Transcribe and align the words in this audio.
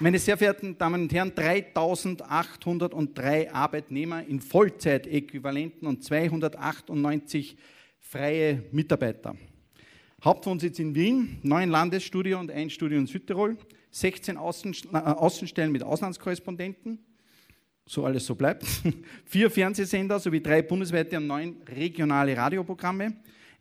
Meine 0.00 0.18
sehr 0.18 0.36
verehrten 0.36 0.76
Damen 0.76 1.02
und 1.02 1.12
Herren, 1.14 1.32
3803 1.34 3.52
Arbeitnehmer 3.52 4.26
in 4.26 4.40
Vollzeitäquivalenten 4.40 5.86
und 5.88 6.04
298 6.04 7.56
freie 8.00 8.64
Mitarbeiter. 8.70 9.34
Hauptwohnsitz 10.22 10.78
in 10.78 10.94
Wien, 10.94 11.38
neun 11.42 11.70
Landesstudio 11.70 12.38
und 12.38 12.50
ein 12.50 12.68
Studio 12.70 12.98
in 12.98 13.06
Südtirol, 13.06 13.56
16 13.92 14.36
Außen, 14.36 14.76
äh, 14.92 14.96
Außenstellen 14.96 15.72
mit 15.72 15.82
Auslandskorrespondenten, 15.82 16.98
so 17.86 18.04
alles 18.04 18.26
so 18.26 18.34
bleibt, 18.34 18.66
vier 19.24 19.50
Fernsehsender 19.50 20.18
sowie 20.18 20.42
drei 20.42 20.60
bundesweite 20.62 21.16
und 21.16 21.28
neun 21.28 21.62
regionale 21.68 22.36
Radioprogramme, 22.36 23.14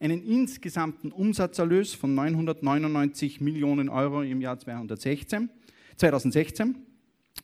einen 0.04 0.22
insgesamten 0.22 1.14
Umsatzerlös 1.14 1.94
von 1.94 2.14
999 2.14 3.40
Millionen 3.40 3.88
Euro 3.88 4.22
im 4.22 4.42
Jahr 4.42 4.60
2016 4.60 5.50
2016. 5.96 6.76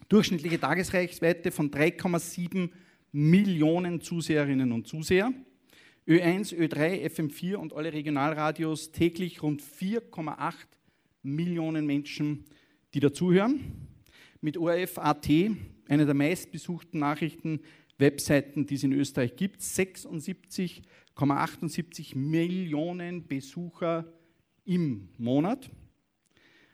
Durchschnittliche 0.10 0.60
Tagesreichweite 0.60 1.52
von 1.52 1.72
3,7 1.72 2.70
Millionen 3.14 4.02
Zuseherinnen 4.02 4.74
und 4.74 4.88
Zuseher. 4.88 5.32
Ö1, 6.06 6.54
Ö3, 6.54 7.08
FM4 7.08 7.56
und 7.56 7.74
alle 7.74 7.94
Regionalradios 7.94 8.92
täglich 8.92 9.42
rund 9.42 9.62
4,8 9.62 10.54
Millionen 11.24 11.86
Menschen, 11.86 12.44
die 12.94 13.00
dazuhören. 13.00 13.88
Mit 14.42 14.58
ORF.at, 14.58 15.30
einer 15.88 16.06
der 16.06 16.14
meistbesuchten 16.14 17.00
Nachrichten-Webseiten, 17.00 18.66
die 18.66 18.76
es 18.76 18.84
in 18.84 18.92
Österreich 18.92 19.38
gibt, 19.38 19.62
76,78 21.20 22.18
Millionen 22.18 23.28
Besucher 23.28 24.06
im 24.64 25.10
Monat. 25.18 25.70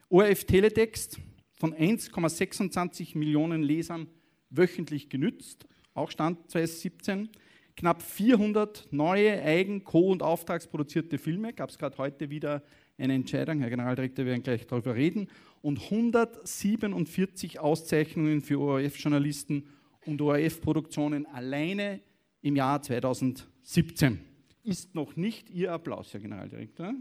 ORF 0.09 0.45
Teletext, 0.45 1.20
von 1.60 1.74
1,26 1.74 3.18
Millionen 3.18 3.63
Lesern 3.63 4.07
wöchentlich 4.49 5.10
genützt, 5.10 5.65
auch 5.93 6.12
Stand 6.12 6.52
2017. 6.52 7.29
Knapp 7.76 8.02
400 8.02 8.87
neue 8.91 9.41
Eigen-, 9.41 9.84
Co- 9.84 10.12
und 10.12 10.24
Auftragsproduzierte 10.24 11.18
Filme, 11.18 11.52
gab 11.54 11.70
es 11.70 11.77
gerade 11.77 11.98
heute 11.98 12.30
wieder 12.30 12.63
eine 12.98 13.13
Entscheidung, 13.13 13.59
Herr 13.59 13.70
Generaldirektor, 13.70 14.24
wir 14.26 14.32
werden 14.32 14.43
gleich 14.43 14.65
darüber 14.68 14.96
reden, 14.96 15.27
und 15.62 15.82
147 15.82 17.59
Auszeichnungen 17.59 18.41
für 18.41 18.59
ORF-Journalisten 18.59 19.68
und 20.05 20.21
ORF-Produktionen 20.21 21.26
alleine 21.26 21.99
im 22.41 22.55
Jahr 22.55 22.82
2017. 22.82 24.35
Ist 24.66 24.96
noch 24.96 25.16
nicht 25.16 25.52
Ihr 25.52 25.71
Applaus, 25.71 26.12
Herr 26.12 26.20
Generaldirektor. 26.20 26.96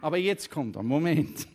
Aber 0.00 0.16
jetzt 0.16 0.50
kommt 0.50 0.74
er, 0.74 0.82
Moment. 0.82 1.46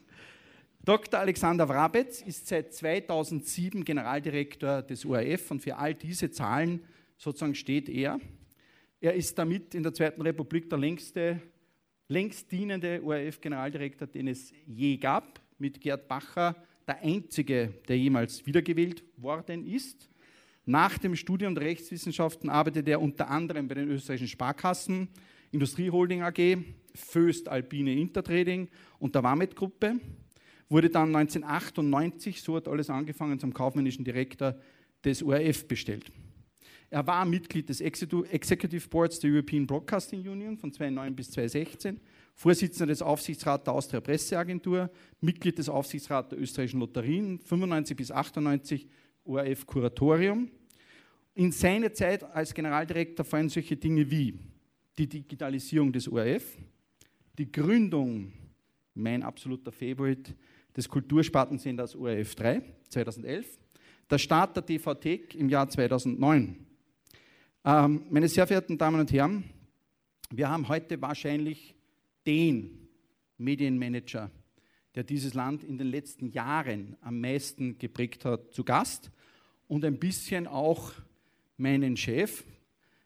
Dr. 0.85 1.19
Alexander 1.19 1.67
Wrabetz 1.67 2.21
ist 2.21 2.47
seit 2.47 2.73
2007 2.73 3.83
Generaldirektor 3.83 4.81
des 4.83 5.05
ORF 5.05 5.51
und 5.51 5.59
für 5.59 5.75
all 5.75 5.95
diese 5.95 6.31
Zahlen 6.31 6.79
sozusagen 7.17 7.55
steht 7.55 7.89
er. 7.89 8.21
Er 9.01 9.15
ist 9.15 9.37
damit 9.37 9.75
in 9.75 9.83
der 9.83 9.93
Zweiten 9.93 10.21
Republik 10.21 10.69
der 10.69 10.79
längste, 10.79 11.41
längst 12.07 12.49
dienende 12.49 13.03
ORF-Generaldirektor, 13.03 14.07
den 14.07 14.29
es 14.29 14.53
je 14.65 14.95
gab, 14.95 15.41
mit 15.57 15.81
Gerd 15.81 16.07
Bacher 16.07 16.55
der 16.87 17.01
einzige, 17.01 17.73
der 17.89 17.97
jemals 17.97 18.45
wiedergewählt 18.45 19.03
worden 19.17 19.67
ist. 19.67 20.09
Nach 20.65 20.97
dem 20.97 21.17
Studium 21.17 21.53
der 21.53 21.65
Rechtswissenschaften 21.65 22.49
arbeitet 22.49 22.87
er 22.87 23.01
unter 23.01 23.29
anderem 23.29 23.67
bei 23.67 23.75
den 23.75 23.89
österreichischen 23.89 24.29
Sparkassen, 24.29 25.09
Industrieholding 25.53 26.23
AG, 26.23 26.57
Föst 26.95 27.47
Alpine 27.47 27.93
Intertrading 27.93 28.67
und 28.99 29.13
der 29.13 29.23
Wamet 29.23 29.55
Gruppe 29.55 29.99
wurde 30.67 30.89
dann 30.89 31.15
1998, 31.15 32.41
so 32.41 32.55
hat 32.55 32.67
alles 32.67 32.89
angefangen, 32.89 33.39
zum 33.39 33.53
kaufmännischen 33.53 34.03
Direktor 34.03 34.55
des 35.05 35.21
ORF 35.21 35.67
bestellt. 35.67 36.11
Er 36.89 37.05
war 37.05 37.25
Mitglied 37.25 37.69
des 37.69 37.81
Executive 37.81 38.87
Boards 38.89 39.19
der 39.19 39.31
European 39.31 39.67
Broadcasting 39.67 40.27
Union 40.27 40.57
von 40.57 40.71
2009 40.71 41.15
bis 41.15 41.31
2016, 41.31 41.99
Vorsitzender 42.35 42.87
des 42.87 43.03
Aufsichtsrats 43.03 43.63
der 43.63 43.73
Austria 43.73 44.01
Presseagentur, 44.01 44.89
Mitglied 45.21 45.57
des 45.59 45.69
Aufsichtsrats 45.69 46.29
der 46.29 46.39
österreichischen 46.39 46.79
Lotterien, 46.79 47.39
95 47.39 47.95
bis 47.95 48.11
98 48.11 48.87
ORF 49.23 49.67
Kuratorium. 49.67 50.49
In 51.35 51.51
seiner 51.51 51.93
Zeit 51.93 52.23
als 52.23 52.53
Generaldirektor 52.53 53.23
fallen 53.23 53.49
solche 53.49 53.75
Dinge 53.75 54.09
wie 54.09 54.39
die 54.97 55.07
Digitalisierung 55.07 55.91
des 55.91 56.07
ORF, 56.07 56.57
die 57.37 57.51
Gründung, 57.51 58.31
mein 58.93 59.23
absoluter 59.23 59.71
Favorite, 59.71 60.33
des 60.75 60.87
Kulturspartensenders 60.89 61.95
ORF 61.95 62.35
3 62.35 62.61
2011, 62.89 63.59
der 64.09 64.17
Start 64.17 64.55
der 64.55 64.65
TV-Thek 64.65 65.35
im 65.35 65.49
Jahr 65.49 65.69
2009. 65.69 66.55
Ähm, 67.65 68.05
meine 68.09 68.27
sehr 68.27 68.45
verehrten 68.45 68.77
Damen 68.77 68.99
und 68.99 69.11
Herren, 69.11 69.43
wir 70.31 70.49
haben 70.49 70.67
heute 70.67 71.01
wahrscheinlich 71.01 71.75
den 72.25 72.89
Medienmanager, 73.37 74.31
der 74.95 75.03
dieses 75.03 75.33
Land 75.33 75.63
in 75.63 75.77
den 75.77 75.87
letzten 75.87 76.31
Jahren 76.31 76.97
am 77.01 77.19
meisten 77.19 77.77
geprägt 77.77 78.25
hat, 78.25 78.53
zu 78.53 78.63
Gast 78.63 79.11
und 79.67 79.85
ein 79.85 79.99
bisschen 79.99 80.47
auch 80.47 80.91
meinen 81.57 81.97
Chef. 81.97 82.43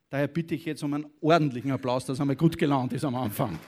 Daher 0.09 0.27
bitte 0.27 0.55
ich 0.55 0.63
jetzt 0.63 0.83
um 0.83 0.93
einen 0.93 1.05
ordentlichen 1.19 1.71
Applaus, 1.71 2.05
dass 2.05 2.19
er 2.19 2.25
mal 2.25 2.35
gut 2.37 2.57
gelaunt 2.57 2.93
ist 2.93 3.03
am 3.03 3.15
Anfang. 3.15 3.59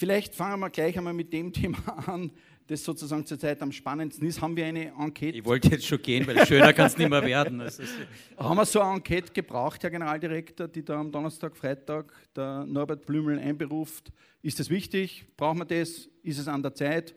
Vielleicht 0.00 0.34
fangen 0.34 0.58
wir 0.60 0.70
gleich 0.70 0.96
einmal 0.96 1.12
mit 1.12 1.30
dem 1.30 1.52
Thema 1.52 1.78
an, 2.08 2.32
das 2.68 2.82
sozusagen 2.82 3.26
zurzeit 3.26 3.60
am 3.60 3.70
spannendsten 3.70 4.26
ist. 4.26 4.40
Haben 4.40 4.56
wir 4.56 4.64
eine 4.64 4.94
Enquete? 4.98 5.36
Ich 5.36 5.44
wollte 5.44 5.68
jetzt 5.68 5.84
schon 5.84 6.00
gehen, 6.00 6.26
weil 6.26 6.46
schöner 6.46 6.72
kann 6.72 6.86
es 6.86 6.96
nicht 6.96 7.10
mehr 7.10 7.22
werden. 7.22 7.62
haben 8.38 8.56
wir 8.56 8.64
so 8.64 8.80
eine 8.80 8.94
Enquete 8.94 9.30
gebraucht, 9.30 9.82
Herr 9.82 9.90
Generaldirektor, 9.90 10.68
die 10.68 10.82
da 10.82 10.98
am 10.98 11.12
Donnerstag, 11.12 11.54
Freitag 11.54 12.14
der 12.34 12.64
Norbert 12.64 13.04
Blümel 13.04 13.38
einberuft? 13.38 14.10
Ist 14.40 14.58
das 14.58 14.70
wichtig? 14.70 15.26
Brauchen 15.36 15.58
wir 15.58 15.66
das? 15.66 16.08
Ist 16.22 16.38
es 16.38 16.48
an 16.48 16.62
der 16.62 16.72
Zeit? 16.74 17.14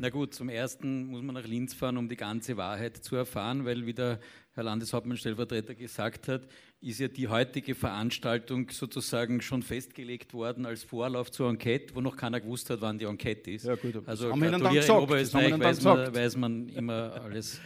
Na 0.00 0.10
gut, 0.10 0.34
zum 0.34 0.48
Ersten 0.48 1.06
muss 1.06 1.22
man 1.22 1.36
nach 1.36 1.46
Linz 1.46 1.74
fahren, 1.74 1.96
um 1.96 2.08
die 2.08 2.16
ganze 2.16 2.56
Wahrheit 2.56 2.96
zu 2.96 3.14
erfahren, 3.14 3.64
weil, 3.64 3.86
wie 3.86 3.94
der 3.94 4.18
Herr 4.54 4.64
Landeshauptmann-Stellvertreter 4.64 5.74
gesagt 5.74 6.28
hat, 6.28 6.42
ist 6.82 7.00
ja 7.00 7.08
die 7.08 7.28
heutige 7.28 7.74
Veranstaltung 7.74 8.68
sozusagen 8.70 9.40
schon 9.40 9.62
festgelegt 9.62 10.34
worden 10.34 10.66
als 10.66 10.82
Vorlauf 10.82 11.30
zur 11.30 11.48
Enquete, 11.48 11.94
wo 11.94 12.00
noch 12.00 12.16
keiner 12.16 12.40
gewusst 12.40 12.68
hat, 12.68 12.80
wann 12.82 12.98
die 12.98 13.06
Enquete 13.06 13.50
ist. 13.50 13.64
Ja, 13.64 13.76
gut, 13.76 14.06
also 14.06 14.30
haben 14.30 14.42
in 14.42 14.54
Oberösterreich 14.54 15.58
weiß 15.58 15.82
man, 15.82 16.14
weiß 16.14 16.36
man, 16.36 16.68
immer 16.68 17.22
alles 17.22 17.60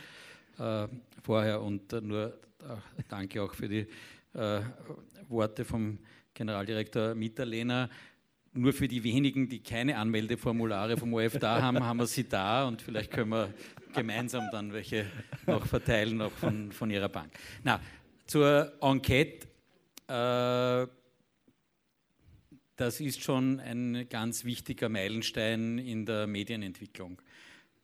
äh, 0.58 0.86
vorher. 1.22 1.60
Und 1.62 1.92
äh, 1.92 2.00
nur 2.00 2.38
äh, 2.60 3.02
danke 3.08 3.42
auch 3.42 3.54
für 3.54 3.69
die 3.69 3.86
äh, 4.34 4.60
Worte 5.28 5.64
vom 5.64 5.98
Generaldirektor 6.34 7.14
Mitterlehner. 7.14 7.88
Nur 8.52 8.72
für 8.72 8.88
die 8.88 9.02
wenigen, 9.02 9.48
die 9.48 9.62
keine 9.62 9.98
Anmeldeformulare 9.98 10.96
vom 10.96 11.12
OF 11.14 11.38
da 11.38 11.60
haben, 11.60 11.82
haben 11.82 11.98
wir 11.98 12.06
sie 12.06 12.28
da 12.28 12.66
und 12.66 12.80
vielleicht 12.80 13.10
können 13.10 13.30
wir 13.30 13.52
gemeinsam 13.96 14.48
dann 14.52 14.72
welche 14.72 15.06
noch 15.46 15.66
verteilen, 15.66 16.20
auch 16.20 16.32
von, 16.32 16.70
von 16.70 16.90
Ihrer 16.90 17.08
Bank. 17.08 17.32
Na, 17.64 17.80
zur 18.26 18.72
Enquete. 18.80 19.48
Äh, 20.08 20.86
das 22.76 23.00
ist 23.00 23.22
schon 23.22 23.58
ein 23.60 24.06
ganz 24.10 24.44
wichtiger 24.44 24.90
Meilenstein 24.90 25.78
in 25.78 26.04
der 26.04 26.26
Medienentwicklung. 26.26 27.20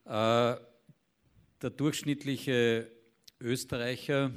Äh, 0.04 0.56
der 1.62 1.70
durchschnittliche 1.70 2.90
Österreicher 3.40 4.30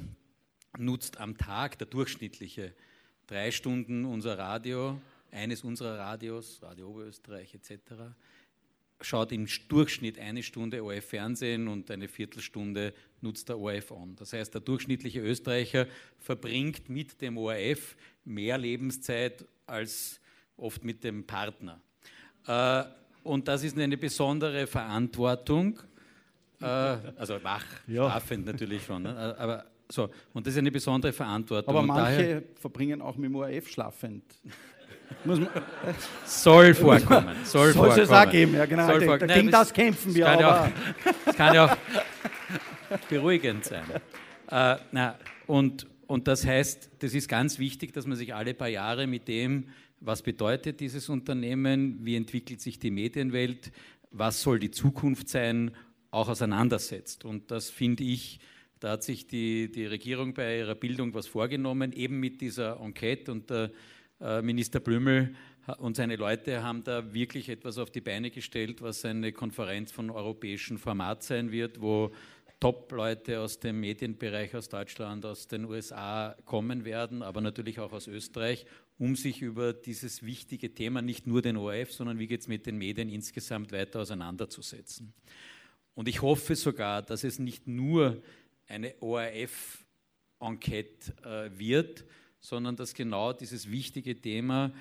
nutzt 0.78 1.18
am 1.18 1.36
Tag, 1.36 1.78
der 1.78 1.86
durchschnittliche, 1.86 2.74
drei 3.26 3.50
Stunden 3.50 4.04
unser 4.04 4.38
Radio, 4.38 5.00
eines 5.30 5.62
unserer 5.62 5.98
Radios, 5.98 6.62
Radio 6.62 6.88
Oberösterreich 6.88 7.54
etc., 7.54 8.14
schaut 9.00 9.32
im 9.32 9.46
Durchschnitt 9.68 10.18
eine 10.18 10.42
Stunde 10.42 10.82
ORF-Fernsehen 10.82 11.68
und 11.68 11.90
eine 11.90 12.08
Viertelstunde 12.08 12.94
nutzt 13.20 13.48
der 13.48 13.58
ORF 13.58 13.90
on. 13.90 14.16
Das 14.16 14.32
heißt, 14.32 14.54
der 14.54 14.60
durchschnittliche 14.60 15.20
Österreicher 15.20 15.86
verbringt 16.18 16.88
mit 16.88 17.20
dem 17.20 17.36
ORF 17.36 17.96
mehr 18.24 18.58
Lebenszeit 18.58 19.44
als 19.66 20.20
oft 20.56 20.84
mit 20.84 21.04
dem 21.04 21.26
Partner. 21.26 21.80
Äh, 22.46 22.84
und 23.22 23.48
das 23.48 23.64
ist 23.64 23.76
eine 23.78 23.96
besondere 23.96 24.66
Verantwortung, 24.66 25.78
äh, 26.60 26.64
also 26.64 27.42
wach, 27.42 27.64
ja. 27.86 28.08
schlafend 28.08 28.46
natürlich 28.46 28.84
schon, 28.84 29.02
ne? 29.02 29.36
aber 29.38 29.66
so, 29.88 30.08
und 30.32 30.46
das 30.46 30.54
ist 30.54 30.58
eine 30.58 30.72
besondere 30.72 31.12
Verantwortung. 31.12 31.68
Aber 31.68 31.86
manche 31.86 32.42
verbringen 32.56 33.00
auch 33.00 33.16
mit 33.16 33.30
dem 33.30 33.36
ORF 33.36 33.68
schlafend. 33.68 34.24
soll 36.24 36.74
vorkommen. 36.74 37.36
Soll, 37.44 37.72
soll 37.72 37.98
es 37.98 38.10
auch 38.10 38.30
geben, 38.30 38.54
ja 38.54 38.66
genau. 38.66 38.86
Soll 38.98 39.18
Gegen 39.18 39.50
das 39.50 39.72
kämpfen 39.72 40.14
wir 40.14 40.24
das 40.24 40.34
aber. 40.34 40.62
Auch, 40.62 40.68
das 41.24 41.36
kann 41.36 41.54
ja 41.54 41.64
auch 41.66 42.98
beruhigend 43.08 43.64
sein. 43.64 43.84
Äh, 44.50 44.76
na, 44.92 45.18
und, 45.46 45.86
und 46.06 46.28
das 46.28 46.46
heißt, 46.46 46.90
das 47.00 47.14
ist 47.14 47.28
ganz 47.28 47.58
wichtig, 47.58 47.92
dass 47.92 48.06
man 48.06 48.16
sich 48.16 48.34
alle 48.34 48.54
paar 48.54 48.68
Jahre 48.68 49.06
mit 49.06 49.28
dem, 49.28 49.68
was 50.00 50.22
bedeutet 50.22 50.80
dieses 50.80 51.08
Unternehmen, 51.08 51.98
wie 52.02 52.16
entwickelt 52.16 52.60
sich 52.60 52.78
die 52.78 52.90
Medienwelt, 52.90 53.72
was 54.10 54.42
soll 54.42 54.58
die 54.58 54.70
Zukunft 54.70 55.28
sein, 55.28 55.72
auch 56.10 56.28
auseinandersetzt. 56.28 57.24
Und 57.24 57.50
das 57.50 57.70
finde 57.70 58.04
ich, 58.04 58.38
da 58.80 58.92
hat 58.92 59.02
sich 59.02 59.26
die, 59.26 59.70
die 59.70 59.86
Regierung 59.86 60.34
bei 60.34 60.58
ihrer 60.58 60.74
Bildung 60.74 61.14
was 61.14 61.26
vorgenommen, 61.26 61.92
eben 61.92 62.20
mit 62.20 62.40
dieser 62.40 62.80
Enquete. 62.80 63.32
Und 63.32 63.50
der 63.50 63.70
Minister 64.18 64.80
Blümel 64.80 65.34
und 65.78 65.96
seine 65.96 66.16
Leute 66.16 66.62
haben 66.62 66.84
da 66.84 67.12
wirklich 67.12 67.48
etwas 67.48 67.76
auf 67.76 67.90
die 67.90 68.00
Beine 68.00 68.30
gestellt, 68.30 68.80
was 68.80 69.04
eine 69.04 69.32
Konferenz 69.32 69.92
von 69.92 70.10
europäischem 70.10 70.78
Format 70.78 71.22
sein 71.22 71.52
wird, 71.52 71.80
wo 71.80 72.12
Top-Leute 72.60 73.40
aus 73.40 73.60
dem 73.60 73.80
Medienbereich 73.80 74.54
aus 74.54 74.70
Deutschland, 74.70 75.26
aus 75.26 75.46
den 75.46 75.66
USA 75.66 76.34
kommen 76.46 76.86
werden, 76.86 77.22
aber 77.22 77.42
natürlich 77.42 77.78
auch 77.80 77.92
aus 77.92 78.06
Österreich, 78.06 78.64
um 78.98 79.14
sich 79.14 79.42
über 79.42 79.74
dieses 79.74 80.22
wichtige 80.22 80.72
Thema, 80.72 81.02
nicht 81.02 81.26
nur 81.26 81.42
den 81.42 81.58
ORF, 81.58 81.92
sondern 81.92 82.18
wie 82.18 82.26
geht 82.26 82.40
es 82.40 82.48
mit 82.48 82.64
den 82.64 82.78
Medien 82.78 83.10
insgesamt 83.10 83.72
weiter 83.72 84.00
auseinanderzusetzen. 84.00 85.12
Und 85.94 86.08
ich 86.08 86.22
hoffe 86.22 86.56
sogar, 86.56 87.02
dass 87.02 87.24
es 87.24 87.38
nicht 87.38 87.66
nur 87.66 88.22
eine 88.68 88.94
ORF-Enquete 89.00 91.12
äh, 91.24 91.50
wird, 91.58 92.06
sondern 92.46 92.76
dass 92.76 92.94
genau 92.94 93.32
dieses 93.32 93.72
wichtige 93.72 94.20
Thema, 94.20 94.72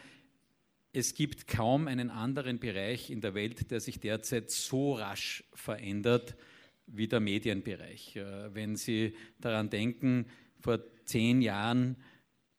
es 0.94 1.16
gibt 1.16 1.48
kaum 1.48 1.88
einen 1.88 2.12
anderen 2.12 2.60
Bereich 2.60 3.10
in 3.10 3.22
der 3.22 3.34
Welt, 3.34 3.72
der 3.72 3.80
sich 3.80 4.00
derzeit 4.00 4.52
so 4.52 4.94
rasch 4.94 5.44
verändert 5.54 6.36
wie 6.86 7.08
der 7.08 7.20
Medienbereich. 7.20 8.18
Äh, 8.18 8.54
wenn 8.54 8.76
Sie 8.76 9.16
daran 9.40 9.72
denken, 9.72 10.28
vor 10.60 10.80
zehn 11.06 11.42
Jahren 11.42 11.98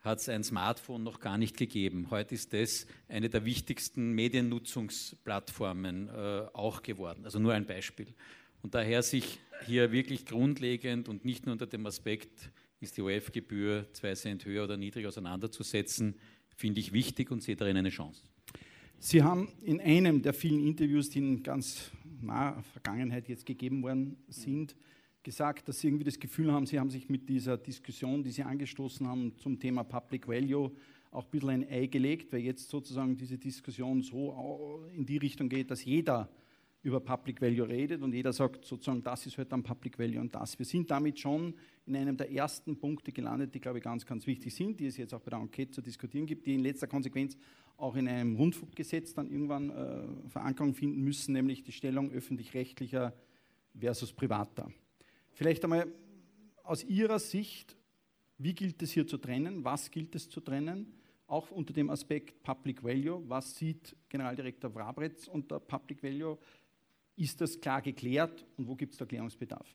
hat 0.01 0.19
es 0.19 0.29
ein 0.29 0.43
Smartphone 0.43 1.05
noch 1.05 1.21
gar 1.21 1.39
nicht 1.39 1.57
gegeben. 1.57 2.09
Heute 2.11 2.35
ist 2.35 2.53
das 2.53 2.89
eine 3.09 3.29
der 3.29 3.45
wichtigsten 3.45 4.11
Mediennutzungsplattformen 4.13 6.09
äh, 6.09 6.47
auch 6.53 6.83
geworden. 6.83 7.25
Also 7.25 7.39
nur 7.39 7.55
ein 7.55 7.67
Beispiel. 7.67 8.09
Und 8.61 8.75
daher 8.75 9.05
sich 9.05 9.39
hier 9.67 9.93
wirklich 9.93 10.27
grundlegend 10.27 11.09
und 11.09 11.25
nicht 11.25 11.47
nur 11.47 11.53
unter 11.53 11.67
dem 11.67 11.87
Aspekt, 11.87 12.51
ist 12.81 12.97
die 12.97 13.03
OF-Gebühr 13.03 13.87
zwei 13.93 14.15
Cent 14.15 14.45
höher 14.45 14.65
oder 14.65 14.77
niedriger 14.77 15.09
auseinanderzusetzen, 15.09 16.15
finde 16.57 16.81
ich 16.81 16.93
wichtig 16.93 17.31
und 17.31 17.43
sehe 17.43 17.57
darin 17.57 17.77
eine 17.77 17.91
Chance. 17.91 18.23
Sie 18.99 19.23
haben 19.23 19.49
in 19.63 19.81
einem 19.81 20.23
der 20.23 20.33
vielen 20.33 20.67
Interviews, 20.67 21.11
die 21.11 21.19
in 21.19 21.43
ganz 21.43 21.91
naher 22.21 22.63
Vergangenheit 22.73 23.29
jetzt 23.29 23.45
gegeben 23.45 23.83
worden 23.83 24.17
sind, 24.29 24.75
gesagt, 25.23 25.69
dass 25.69 25.81
Sie 25.81 25.89
irgendwie 25.89 26.05
das 26.05 26.19
Gefühl 26.19 26.53
haben, 26.53 26.67
Sie 26.67 26.79
haben 26.79 26.91
sich 26.91 27.09
mit 27.09 27.29
dieser 27.29 27.59
Diskussion, 27.59 28.23
die 28.23 28.31
Sie 28.31 28.43
angestoßen 28.43 29.07
haben 29.07 29.37
zum 29.37 29.59
Thema 29.59 29.85
Public 29.85 30.29
Value, 30.29 30.71
auch 31.11 31.25
ein 31.25 31.31
bisschen 31.31 31.51
ein 31.51 31.69
Ei 31.69 31.87
gelegt, 31.87 32.33
weil 32.33 32.41
jetzt 32.41 32.69
sozusagen 32.69 33.17
diese 33.17 33.37
Diskussion 33.37 34.03
so 34.03 34.85
in 34.95 35.05
die 35.05 35.17
Richtung 35.17 35.49
geht, 35.49 35.71
dass 35.71 35.85
jeder 35.85 36.29
über 36.87 37.01
Public 37.01 37.43
Value 37.43 37.69
redet 37.69 38.01
und 38.01 38.15
jeder 38.15 38.33
sagt 38.33 38.65
sozusagen, 38.65 39.03
das 39.03 39.27
ist 39.27 39.33
heute 39.33 39.39
halt 39.39 39.53
dann 39.53 39.63
Public 39.65 39.99
Value 39.99 40.21
und 40.21 40.33
das. 40.33 40.57
Wir 40.57 40.65
sind 40.65 40.89
damit 40.89 41.19
schon 41.19 41.53
in 41.85 41.97
einem 41.97 42.17
der 42.17 42.31
ersten 42.31 42.79
Punkte 42.79 43.11
gelandet, 43.11 43.53
die, 43.53 43.61
glaube 43.61 43.79
ich, 43.79 43.85
ganz, 43.85 44.07
ganz 44.07 44.25
wichtig 44.29 44.55
sind, 44.55 44.79
die 44.79 44.87
es 44.87 44.97
jetzt 44.97 45.13
auch 45.13 45.21
bei 45.21 45.31
der 45.31 45.41
Enquete 45.41 45.73
zu 45.73 45.83
diskutieren 45.83 46.27
gibt, 46.27 46.47
die 46.47 46.55
in 46.55 46.61
letzter 46.61 46.87
Konsequenz 46.87 47.37
auch 47.77 47.97
in 47.97 48.07
einem 48.07 48.37
Rundfunkgesetz 48.37 49.15
dann 49.15 49.29
irgendwann 49.29 49.71
äh, 49.71 50.29
Verankerung 50.29 50.75
finden 50.75 51.03
müssen, 51.03 51.33
nämlich 51.33 51.65
die 51.65 51.73
Stellung 51.73 52.13
öffentlich-rechtlicher 52.13 53.13
versus 53.77 54.13
privater. 54.13 54.71
Vielleicht 55.33 55.65
einmal 55.65 55.89
aus 56.63 56.85
Ihrer 56.85 57.19
Sicht, 57.19 57.77
wie 58.39 58.55
gilt 58.55 58.81
es 58.81 58.93
hier 58.93 59.09
zu 59.09 59.19
trennen? 59.19 59.65
Was 59.65 59.91
gilt 59.91 60.15
es 60.15 60.29
zu 60.29 60.41
trennen? 60.41 60.95
Auch 61.27 61.51
unter 61.51 61.73
dem 61.73 61.91
Aspekt 61.91 62.45
Public 62.45 62.85
Value. 62.85 63.25
Was 63.27 63.57
sieht 63.57 63.97
Generaldirektor 64.09 64.73
Wrabretz 64.73 65.27
unter 65.27 65.59
Public 65.59 66.01
Value? 66.05 66.39
Ist 67.17 67.41
das 67.41 67.61
klar 67.61 67.81
geklärt 67.81 68.45
und 68.57 68.69
wo 68.69 68.75
gibt 68.77 68.93
es 68.93 68.99
da 68.99 69.07
Klärungsbedarf? 69.07 69.67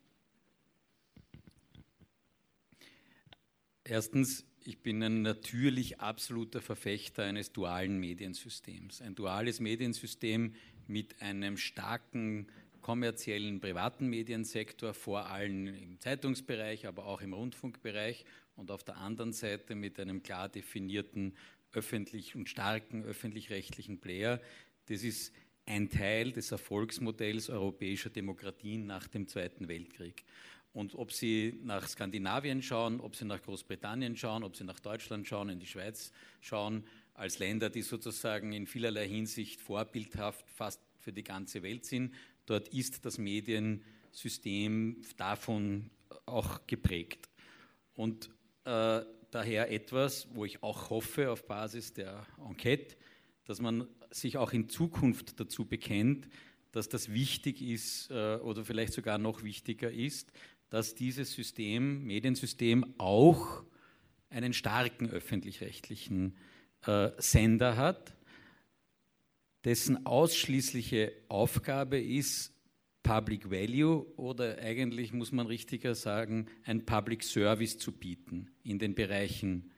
Erstens, 3.84 4.46
ich 4.64 4.80
bin 4.80 5.02
ein 5.02 5.24
natürlich 5.24 6.00
absoluter 6.00 6.62
Verfechter 6.62 7.24
eines 7.24 7.52
dualen 7.52 8.00
Mediensystems. 8.00 9.02
Ein 9.02 9.16
duales 9.16 9.60
Mediensystem 9.60 10.54
mit 10.88 11.20
einem 11.22 11.58
starken 11.58 12.48
kommerziellen 12.82 13.60
privaten 13.60 14.08
Mediensektor, 14.08 14.94
vor 14.94 15.28
allem 15.28 15.68
im 15.68 16.00
Zeitungsbereich, 16.00 16.88
aber 16.88 17.06
auch 17.06 17.22
im 17.22 17.34
Rundfunkbereich 17.34 18.26
und 18.56 18.70
auf 18.70 18.84
der 18.84 18.98
anderen 18.98 19.34
Seite 19.34 19.74
mit 19.76 20.00
einem 20.00 20.22
klar 20.22 20.48
definierten 20.48 21.34
öffentlich 21.74 22.36
und 22.36 22.50
starken 22.50 23.04
öffentlich-rechtlichen 23.04 24.00
Player. 24.00 24.42
Das 24.88 25.04
ist 25.04 25.34
ein 25.72 25.90
Teil 25.90 26.34
des 26.34 26.52
Erfolgsmodells 26.52 27.50
europäischer 27.50 28.10
Demokratien 28.10 28.86
nach 28.86 29.08
dem 29.08 29.26
Zweiten 29.30 29.70
Weltkrieg. 29.70 30.26
Und 30.74 30.96
ob 30.96 31.14
Sie 31.14 31.60
nach 31.64 31.88
Skandinavien 31.88 32.62
schauen, 32.62 33.00
ob 33.00 33.16
Sie 33.16 33.24
nach 33.24 33.42
Großbritannien 33.42 34.18
schauen, 34.18 34.44
ob 34.44 34.58
Sie 34.58 34.66
nach 34.66 34.82
Deutschland 34.82 35.28
schauen, 35.28 35.48
in 35.48 35.60
die 35.62 35.68
Schweiz 35.68 36.12
schauen, 36.42 36.84
als 37.14 37.40
Länder, 37.40 37.70
die 37.70 37.84
sozusagen 37.84 38.52
in 38.52 38.68
vielerlei 38.68 39.08
Hinsicht 39.08 39.62
vorbildhaft 39.62 40.50
fast 40.50 40.82
für 41.00 41.14
die 41.14 41.24
ganze 41.24 41.64
Welt 41.64 41.86
sind, 41.86 42.14
dort 42.46 42.68
ist 42.70 43.06
das 43.06 43.18
Mediensystem 43.18 45.02
davon 45.16 45.90
auch 46.26 46.68
geprägt. 46.68 47.30
Und 47.96 48.30
äh, 48.66 49.02
daher 49.32 49.72
etwas, 49.72 50.28
wo 50.34 50.44
ich 50.44 50.64
auch 50.64 50.90
hoffe 50.90 51.32
auf 51.32 51.46
Basis 51.48 51.94
der 51.94 52.26
Enquete, 52.46 52.98
dass 53.46 53.62
man 53.62 53.88
sich 54.12 54.38
auch 54.38 54.54
in 54.54 54.70
Zukunft 54.70 55.40
dazu 55.40 55.66
bekennt, 55.66 56.28
dass 56.72 56.90
das 56.90 57.12
wichtig 57.12 57.62
ist 57.62 58.10
äh, 58.12 58.36
oder 58.38 58.64
vielleicht 58.64 58.94
sogar 58.94 59.18
noch 59.18 59.44
wichtiger 59.44 59.92
ist, 59.92 60.32
dass 60.70 60.96
dieses 60.96 61.34
System, 61.34 62.06
Mediensystem 62.06 62.96
auch 62.98 63.64
einen 64.30 64.54
starken 64.54 65.10
öffentlich-rechtlichen 65.10 66.38
äh, 66.86 67.10
Sender 67.18 67.76
hat, 67.76 68.16
dessen 69.66 70.06
ausschließliche 70.06 71.12
Aufgabe 71.28 72.00
ist, 72.00 72.54
Public 73.04 73.50
Value 73.50 74.06
oder 74.16 74.60
eigentlich 74.60 75.12
muss 75.12 75.32
man 75.32 75.48
richtiger 75.48 75.96
sagen, 75.96 76.48
ein 76.64 76.86
Public 76.86 77.24
Service 77.24 77.78
zu 77.78 77.92
bieten 77.92 78.52
in 78.64 78.80
den 78.80 78.96
Bereichen 78.96 79.72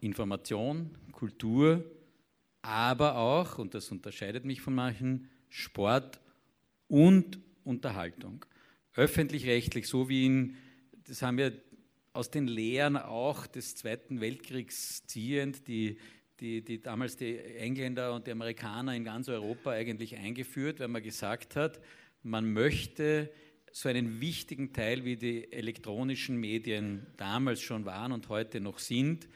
Information, 0.00 0.90
Kultur, 1.12 1.84
aber 2.62 3.16
auch, 3.16 3.58
und 3.58 3.74
das 3.74 3.90
unterscheidet 3.90 4.44
mich 4.44 4.60
von 4.60 4.74
manchen, 4.74 5.28
Sport 5.48 6.20
und 6.88 7.40
Unterhaltung. 7.64 8.44
Öffentlich-rechtlich, 8.94 9.88
so 9.88 10.08
wie 10.08 10.26
in, 10.26 10.56
das 11.04 11.22
haben 11.22 11.38
wir 11.38 11.52
aus 12.12 12.30
den 12.30 12.46
Lehren 12.46 12.96
auch 12.96 13.46
des 13.46 13.74
Zweiten 13.74 14.20
Weltkriegs 14.20 15.06
ziehend, 15.06 15.66
die, 15.66 15.98
die, 16.40 16.62
die 16.62 16.80
damals 16.80 17.16
die 17.16 17.38
Engländer 17.38 18.14
und 18.14 18.26
die 18.26 18.32
Amerikaner 18.32 18.94
in 18.94 19.04
ganz 19.04 19.28
Europa 19.28 19.70
eigentlich 19.70 20.16
eingeführt, 20.16 20.80
weil 20.80 20.88
man 20.88 21.02
gesagt 21.02 21.56
hat, 21.56 21.80
man 22.22 22.52
möchte 22.52 23.30
so 23.72 23.88
einen 23.88 24.20
wichtigen 24.20 24.72
Teil, 24.72 25.04
wie 25.04 25.16
die 25.16 25.50
elektronischen 25.52 26.36
Medien 26.36 27.06
damals 27.16 27.62
schon 27.62 27.86
waren 27.86 28.12
und 28.12 28.28
heute 28.28 28.60
noch 28.60 28.78
sind, 28.78 29.28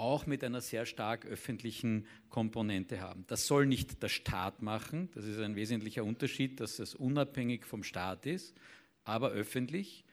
auch 0.00 0.26
mit 0.26 0.42
einer 0.42 0.60
sehr 0.60 0.86
stark 0.86 1.26
öffentlichen 1.26 2.06
Komponente 2.30 3.00
haben. 3.00 3.24
Das 3.26 3.46
soll 3.46 3.66
nicht 3.66 4.02
der 4.02 4.08
Staat 4.08 4.62
machen, 4.62 5.10
das 5.14 5.26
ist 5.26 5.38
ein 5.38 5.56
wesentlicher 5.56 6.04
Unterschied, 6.04 6.58
dass 6.58 6.78
es 6.78 6.94
unabhängig 6.94 7.64
vom 7.64 7.82
Staat 7.82 8.26
ist, 8.26 8.56
aber 9.04 9.30
öffentlich. 9.30 10.04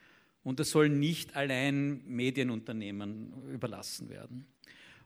Und 0.44 0.60
das 0.60 0.70
soll 0.70 0.90
nicht 0.90 1.36
allein 1.36 2.02
Medienunternehmen 2.06 3.34
überlassen 3.52 4.10
werden. 4.10 4.46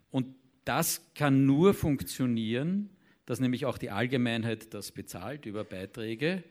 Und 0.10 0.36
das 0.66 1.02
kann 1.16 1.46
nur 1.46 1.74
funktionieren, 1.74 2.90
dass 3.26 3.40
nämlich 3.40 3.66
auch 3.66 3.78
die 3.78 3.92
Allgemeinheit 3.92 4.74
das 4.74 4.92
bezahlt 4.92 5.46
über 5.46 5.64
Beiträge, 5.64 6.44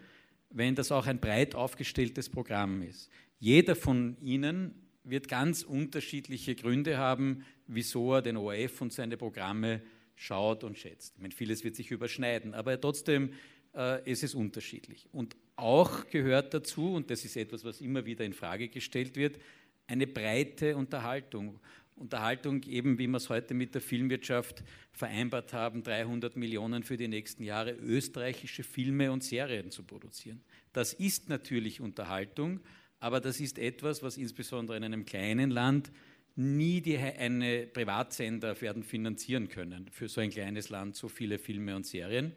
wenn 0.51 0.75
das 0.75 0.91
auch 0.93 1.07
ein 1.07 1.21
breit 1.21 1.55
aufgestelltes 1.55 2.29
Programm 2.29 2.83
ist. 2.83 3.11
Jeder 3.39 3.77
von 3.77 4.17
Ihnen 4.21 4.75
wird 5.05 5.29
ganz 5.29 5.63
unterschiedliche 5.63 6.55
Gründe 6.55 6.99
haben, 6.99 7.45
wieso 7.67 8.15
er 8.15 8.23
den 8.23 8.37
ORF 8.37 8.81
und 8.81 8.93
seine 8.93 9.17
Programme 9.17 9.83
schaut 10.15 10.65
und 10.65 10.79
schätzt. 10.79 11.15
Ich 11.17 11.23
meine, 11.23 11.35
vieles 11.35 11.65
wird 11.65 11.77
sich 11.77 11.91
überschneiden, 11.91 12.55
aber 12.55 12.81
trotzdem 12.81 13.33
äh, 13.75 14.11
ist 14.11 14.23
es 14.23 14.35
unterschiedlich. 14.35 15.09
Und 15.13 15.37
auch 15.57 16.09
gehört 16.09 16.53
dazu, 16.55 16.95
und 16.95 17.11
das 17.11 17.25
ist 17.25 17.37
etwas, 17.37 17.65
was 17.65 17.81
immer 17.81 18.05
wieder 18.05 18.25
in 18.25 18.35
Frage 18.35 18.69
gestellt 18.69 19.17
wird, 19.17 19.39
eine 19.87 20.07
breite 20.07 20.77
Unterhaltung. 20.77 21.59
Unterhaltung 21.97 22.63
eben, 22.63 22.99
wie 22.99 23.07
wir 23.07 23.19
es 23.19 23.29
heute 23.29 23.53
mit 23.53 23.75
der 23.75 23.83
Filmwirtschaft 23.83 24.63
vereinbart 24.93 25.53
haben, 25.53 25.83
300 25.83 26.37
Millionen 26.37 26.83
für 26.83 26.97
die 26.97 27.09
nächsten 27.09 27.43
Jahre 27.43 27.73
österreichische 27.73 28.63
Filme 28.63 29.13
und 29.13 29.23
Serien 29.23 29.71
zu 29.71 29.83
produzieren. 29.83 30.41
Das 30.73 30.95
ist 30.95 31.29
natürlich 31.29 31.81
Unterhaltung, 31.81 32.61
Aber 33.01 33.21
das 33.21 33.41
ist 33.41 33.59
etwas, 33.59 34.03
was 34.03 34.17
insbesondere 34.17 34.77
in 34.77 34.85
einem 34.85 35.05
kleinen 35.05 35.51
Land 35.51 35.91
nie 36.37 36.81
die, 36.81 36.97
eine 36.97 37.67
Privatsender 37.67 38.59
werden 38.61 38.83
finanzieren 38.83 39.49
können. 39.49 39.89
Für 39.91 40.09
so 40.09 40.21
ein 40.21 40.31
kleines 40.31 40.69
Land 40.69 40.97
so 40.97 41.09
viele 41.09 41.39
Filme 41.39 41.75
und 41.75 41.87
Serien. 41.87 42.33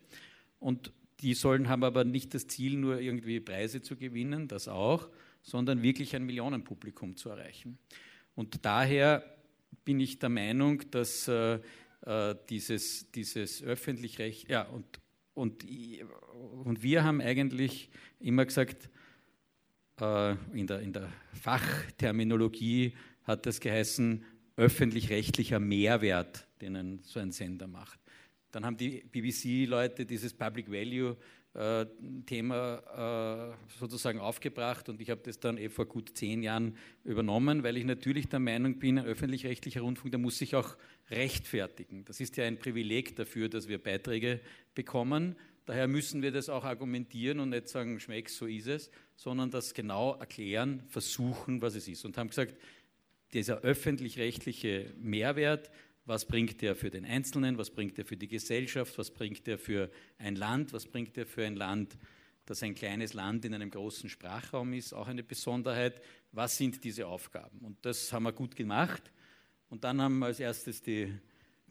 Und 0.60 0.92
die 1.20 1.34
sollen 1.34 1.70
haben 1.70 1.84
aber 1.84 2.04
nicht 2.04 2.34
das 2.34 2.48
Ziel, 2.48 2.78
nur 2.78 3.00
irgendwie 3.00 3.40
Preise 3.40 3.82
zu 3.82 3.96
gewinnen, 3.96 4.48
das 4.48 4.68
auch, 4.68 5.10
sondern 5.42 5.82
wirklich 5.84 6.16
ein 6.16 6.26
Millionenpublikum 6.26 7.16
zu 7.16 7.30
erreichen. 7.30 7.78
Und 8.36 8.66
daher 8.66 9.24
bin 9.86 10.00
ich 10.00 10.20
der 10.20 10.30
Meinung, 10.30 10.90
dass 10.92 11.28
äh, 11.28 11.60
äh 12.06 12.36
dieses, 12.50 13.12
dieses 13.12 13.62
öffentlich-recht, 13.62 14.50
ja, 14.50 14.64
und, 14.64 14.86
und, 15.34 15.66
und 16.64 16.84
wir 16.84 17.04
haben 17.04 17.22
eigentlich 17.22 17.90
immer 18.20 18.46
gesagt, 18.46 18.90
in, 20.54 20.68
der, 20.68 20.80
in 20.82 20.94
der 20.94 21.10
Fachterminologie 21.34 22.94
hat 23.24 23.46
das 23.46 23.60
geheißen, 23.60 24.24
öffentlich-rechtlicher 24.56 25.60
Mehrwert, 25.60 26.48
den 26.62 26.76
ein, 26.76 27.00
so 27.04 27.20
ein 27.20 27.32
Sender 27.32 27.68
macht. 27.68 28.00
Dann 28.52 28.66
haben 28.66 28.78
die 28.78 29.04
BBC-Leute 29.12 30.06
dieses 30.06 30.34
Public 30.34 30.72
Value 30.72 31.18
äh, 31.56 31.86
Thema 32.26 33.54
äh, 33.54 33.78
sozusagen 33.80 34.20
aufgebracht 34.20 34.90
und 34.90 35.00
ich 35.02 35.10
habe 35.10 35.22
das 35.24 35.40
dann 35.40 35.58
eh 35.58 35.70
vor 35.70 35.86
gut 35.86 36.18
zehn 36.18 36.42
Jahren 36.42 36.76
übernommen, 37.04 37.64
weil 37.64 37.78
ich 37.78 37.86
natürlich 37.86 38.28
der 38.28 38.40
Meinung 38.40 38.80
bin, 38.80 38.98
ein 38.98 39.06
öffentlich-rechtlicher 39.06 39.82
Rundfunk, 39.82 40.12
der 40.12 40.20
muss 40.20 40.38
sich 40.38 40.56
auch 40.56 40.76
rechtfertigen. 41.12 42.06
Das 42.06 42.20
ist 42.20 42.38
ja 42.38 42.46
ein 42.46 42.58
Privileg 42.58 43.16
dafür, 43.16 43.50
dass 43.50 43.68
wir 43.68 43.78
Beiträge 43.78 44.40
bekommen. 44.74 45.36
Daher 45.66 45.88
müssen 45.88 46.22
wir 46.22 46.32
das 46.32 46.50
auch 46.50 46.64
argumentieren 46.64 47.40
und 47.40 47.50
nicht 47.50 47.70
sagen, 47.70 48.00
schmeckt, 48.00 48.32
so 48.32 48.46
ist 48.46 48.68
es, 48.68 48.92
sondern 49.16 49.50
das 49.50 49.74
genau 49.74 50.16
erklären, 50.16 50.84
versuchen, 50.90 51.62
was 51.62 51.76
es 51.76 51.88
ist. 51.88 52.04
Und 52.04 52.18
haben 52.18 52.30
gesagt, 52.30 52.56
dieser 53.34 53.60
öffentlich-rechtliche 53.62 54.94
Mehrwert 54.98 55.72
was 56.06 56.26
bringt 56.26 56.62
er 56.64 56.76
für 56.76 56.90
den 56.90 57.06
Einzelnen? 57.06 57.58
Was 57.58 57.70
bringt 57.70 57.98
er 57.98 58.06
für 58.06 58.18
die 58.18 58.28
Gesellschaft? 58.28 58.98
Was 58.98 59.12
bringt 59.12 59.48
er 59.48 59.58
für 59.58 59.90
ein 60.18 60.36
Land? 60.36 60.74
Was 60.74 60.86
bringt 60.86 61.18
er 61.18 61.26
für 61.26 61.46
ein 61.46 61.56
Land, 61.56 61.98
das 62.46 62.62
ein 62.62 62.76
kleines 62.76 63.14
Land 63.14 63.46
in 63.46 63.54
einem 63.54 63.70
großen 63.70 64.10
Sprachraum 64.10 64.74
ist? 64.74 64.94
Auch 64.94 65.08
eine 65.08 65.24
Besonderheit. 65.24 66.02
Was 66.34 66.58
sind 66.58 66.84
diese 66.84 67.08
Aufgaben? 67.08 67.60
Und 67.60 67.78
das 67.86 68.12
haben 68.12 68.24
wir 68.24 68.34
gut 68.34 68.56
gemacht. 68.56 69.12
Und 69.70 69.86
dann 69.86 70.02
haben 70.02 70.22
als 70.24 70.42
erstes 70.42 70.82
die 70.82 71.14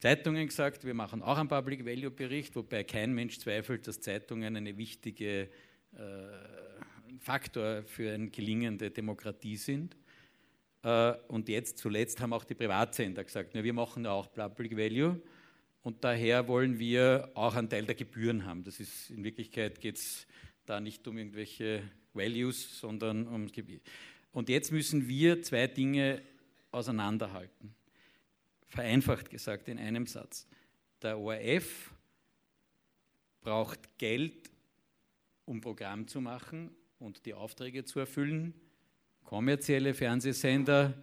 Zeitungen 0.02 0.48
gesagt, 0.48 0.84
wir 0.84 0.94
machen 0.94 1.22
auch 1.22 1.38
einen 1.38 1.48
Public 1.48 1.86
Value 1.86 2.10
Bericht, 2.10 2.56
wobei 2.56 2.82
kein 2.82 3.12
Mensch 3.14 3.38
zweifelt, 3.38 3.86
dass 3.86 4.00
Zeitungen 4.00 4.56
eine 4.56 4.76
wichtige 4.76 5.42
äh, 5.42 5.48
Faktor 7.20 7.84
für 7.84 8.12
eine 8.12 8.28
gelingende 8.28 8.90
Demokratie 8.90 9.56
sind. 9.56 9.96
Äh, 10.82 11.12
und 11.28 11.48
jetzt 11.48 11.78
zuletzt 11.78 12.20
haben 12.20 12.32
auch 12.32 12.42
die 12.42 12.56
Privatsender 12.56 13.22
gesagt, 13.22 13.54
ja, 13.54 13.62
wir 13.62 13.72
machen 13.72 14.04
ja 14.04 14.10
auch 14.10 14.26
Public 14.32 14.76
Value 14.76 15.22
und 15.82 16.02
daher 16.02 16.48
wollen 16.48 16.80
wir 16.80 17.30
auch 17.34 17.54
einen 17.54 17.70
Teil 17.70 17.86
der 17.86 17.94
Gebühren 17.94 18.44
haben. 18.44 18.64
Das 18.64 18.80
ist 18.80 19.10
in 19.10 19.22
Wirklichkeit 19.22 19.80
geht 19.80 19.98
es 19.98 20.26
da 20.66 20.80
nicht 20.80 21.06
um 21.06 21.16
irgendwelche 21.16 21.84
Values, 22.12 22.80
sondern 22.80 23.28
um 23.28 23.46
Gebühren. 23.46 23.82
Und 24.32 24.48
jetzt 24.48 24.72
müssen 24.72 25.06
wir 25.06 25.42
zwei 25.42 25.68
Dinge 25.68 26.22
auseinanderhalten. 26.72 27.72
Vereinfacht 28.72 29.28
gesagt 29.28 29.68
in 29.68 29.78
einem 29.78 30.06
Satz. 30.06 30.46
Der 31.02 31.18
ORF 31.18 31.92
braucht 33.42 33.98
Geld, 33.98 34.50
um 35.44 35.60
Programm 35.60 36.08
zu 36.08 36.22
machen 36.22 36.70
und 36.98 37.26
die 37.26 37.34
Aufträge 37.34 37.84
zu 37.84 38.00
erfüllen. 38.00 38.54
Kommerzielle 39.24 39.92
Fernsehsender 39.92 40.94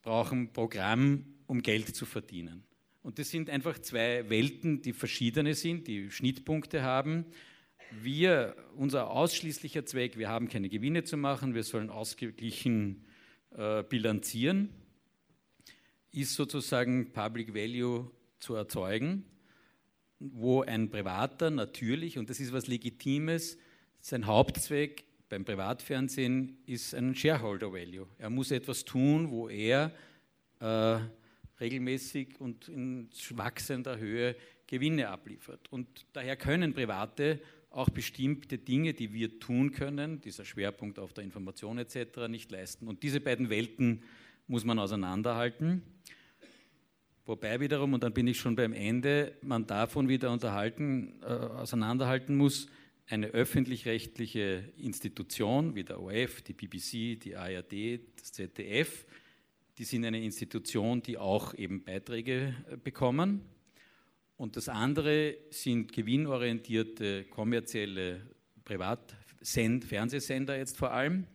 brauchen 0.00 0.54
Programm, 0.54 1.26
um 1.46 1.60
Geld 1.60 1.94
zu 1.94 2.06
verdienen. 2.06 2.64
Und 3.02 3.18
das 3.18 3.28
sind 3.28 3.50
einfach 3.50 3.78
zwei 3.80 4.30
Welten, 4.30 4.80
die 4.80 4.94
verschiedene 4.94 5.52
sind, 5.52 5.86
die 5.86 6.10
Schnittpunkte 6.10 6.84
haben. 6.84 7.26
Wir, 8.00 8.56
unser 8.76 9.10
ausschließlicher 9.10 9.84
Zweck, 9.84 10.16
wir 10.16 10.30
haben 10.30 10.48
keine 10.48 10.70
Gewinne 10.70 11.04
zu 11.04 11.18
machen, 11.18 11.54
wir 11.54 11.64
sollen 11.64 11.90
ausgeglichen 11.90 13.04
äh, 13.50 13.82
bilanzieren, 13.82 14.70
ist 16.14 16.34
sozusagen 16.34 17.12
Public 17.12 17.54
Value 17.54 18.10
zu 18.38 18.54
erzeugen, 18.54 19.24
wo 20.20 20.62
ein 20.62 20.90
Privater 20.90 21.50
natürlich, 21.50 22.18
und 22.18 22.30
das 22.30 22.40
ist 22.40 22.52
was 22.52 22.66
Legitimes, 22.66 23.58
sein 24.00 24.26
Hauptzweck 24.26 25.04
beim 25.28 25.44
Privatfernsehen 25.44 26.58
ist 26.66 26.94
ein 26.94 27.14
Shareholder 27.14 27.72
Value. 27.72 28.06
Er 28.18 28.30
muss 28.30 28.50
etwas 28.50 28.84
tun, 28.84 29.30
wo 29.30 29.48
er 29.48 29.90
äh, 30.60 30.98
regelmäßig 31.60 32.40
und 32.40 32.68
in 32.68 33.08
wachsender 33.30 33.98
Höhe 33.98 34.36
Gewinne 34.66 35.08
abliefert. 35.08 35.72
Und 35.72 36.06
daher 36.12 36.36
können 36.36 36.74
Private 36.74 37.40
auch 37.70 37.88
bestimmte 37.90 38.58
Dinge, 38.58 38.94
die 38.94 39.12
wir 39.12 39.40
tun 39.40 39.72
können, 39.72 40.20
dieser 40.20 40.44
Schwerpunkt 40.44 40.98
auf 40.98 41.12
der 41.12 41.24
Information 41.24 41.78
etc., 41.78 42.28
nicht 42.28 42.50
leisten. 42.50 42.86
Und 42.86 43.02
diese 43.02 43.20
beiden 43.20 43.50
Welten 43.50 44.02
muss 44.46 44.64
man 44.64 44.78
auseinanderhalten. 44.78 45.82
Wobei 47.26 47.58
wiederum, 47.60 47.94
und 47.94 48.02
dann 48.02 48.12
bin 48.12 48.26
ich 48.26 48.38
schon 48.38 48.54
beim 48.54 48.74
Ende, 48.74 49.36
man 49.40 49.66
davon 49.66 50.08
wieder 50.08 50.30
unterhalten, 50.30 51.20
äh, 51.22 51.26
auseinanderhalten 51.26 52.36
muss, 52.36 52.66
eine 53.06 53.28
öffentlich-rechtliche 53.28 54.72
Institution 54.76 55.74
wie 55.74 55.84
der 55.84 56.00
ORF, 56.00 56.42
die 56.42 56.52
BBC, 56.52 57.18
die 57.18 57.36
ARD, 57.36 58.00
das 58.16 58.32
ZDF, 58.32 59.06
die 59.78 59.84
sind 59.84 60.04
eine 60.04 60.22
Institution, 60.22 61.02
die 61.02 61.18
auch 61.18 61.54
eben 61.54 61.82
Beiträge 61.82 62.54
äh, 62.70 62.76
bekommen. 62.76 63.42
Und 64.36 64.56
das 64.56 64.68
andere 64.68 65.36
sind 65.50 65.92
gewinnorientierte 65.92 67.24
kommerzielle 67.24 68.20
Privat-Fernsehsender 68.64 70.58
jetzt 70.58 70.76
vor 70.76 70.92
allem, 70.92 71.26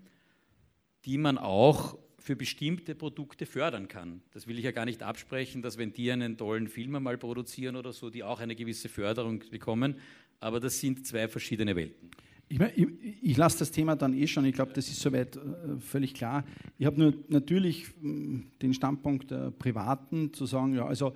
die 1.06 1.18
man 1.18 1.38
auch 1.38 1.98
für 2.30 2.36
bestimmte 2.36 2.94
Produkte 2.94 3.48
fördern 3.48 3.88
kann. 3.88 4.22
Das 4.32 4.46
will 4.46 4.60
ich 4.60 4.64
ja 4.64 4.72
gar 4.72 4.86
nicht 4.86 5.02
absprechen, 5.02 5.64
dass 5.64 5.80
wenn 5.80 5.94
die 5.94 6.12
einen 6.12 6.38
tollen 6.38 6.68
Film 6.68 6.96
einmal 6.96 7.18
produzieren 7.18 7.76
oder 7.76 7.92
so, 7.92 8.12
die 8.12 8.24
auch 8.24 8.40
eine 8.40 8.56
gewisse 8.56 8.88
Förderung 8.88 9.44
bekommen 9.50 9.96
aber 10.40 10.60
das 10.60 10.80
sind 10.80 11.06
zwei 11.06 11.28
verschiedene 11.28 11.76
Welten. 11.76 12.10
Ich, 12.48 12.60
ich, 12.60 12.88
ich 13.22 13.38
lasse 13.38 13.60
das 13.60 13.72
Thema 13.72 13.96
dann 13.96 14.14
eh 14.14 14.26
schon, 14.26 14.46
ich 14.46 14.56
glaube, 14.56 14.74
das 14.74 14.88
ist 14.88 15.00
soweit 15.00 15.36
äh, 15.36 15.78
völlig 15.80 16.14
klar. 16.14 16.44
Ich 16.80 16.86
habe 16.86 17.00
nur 17.00 17.14
natürlich 17.28 17.88
mm, 18.02 18.40
den 18.62 18.74
Standpunkt 18.74 19.30
der 19.30 19.52
Privaten 19.52 20.34
zu 20.34 20.46
sagen, 20.46 20.74
ja, 20.74 20.86
also 20.86 21.14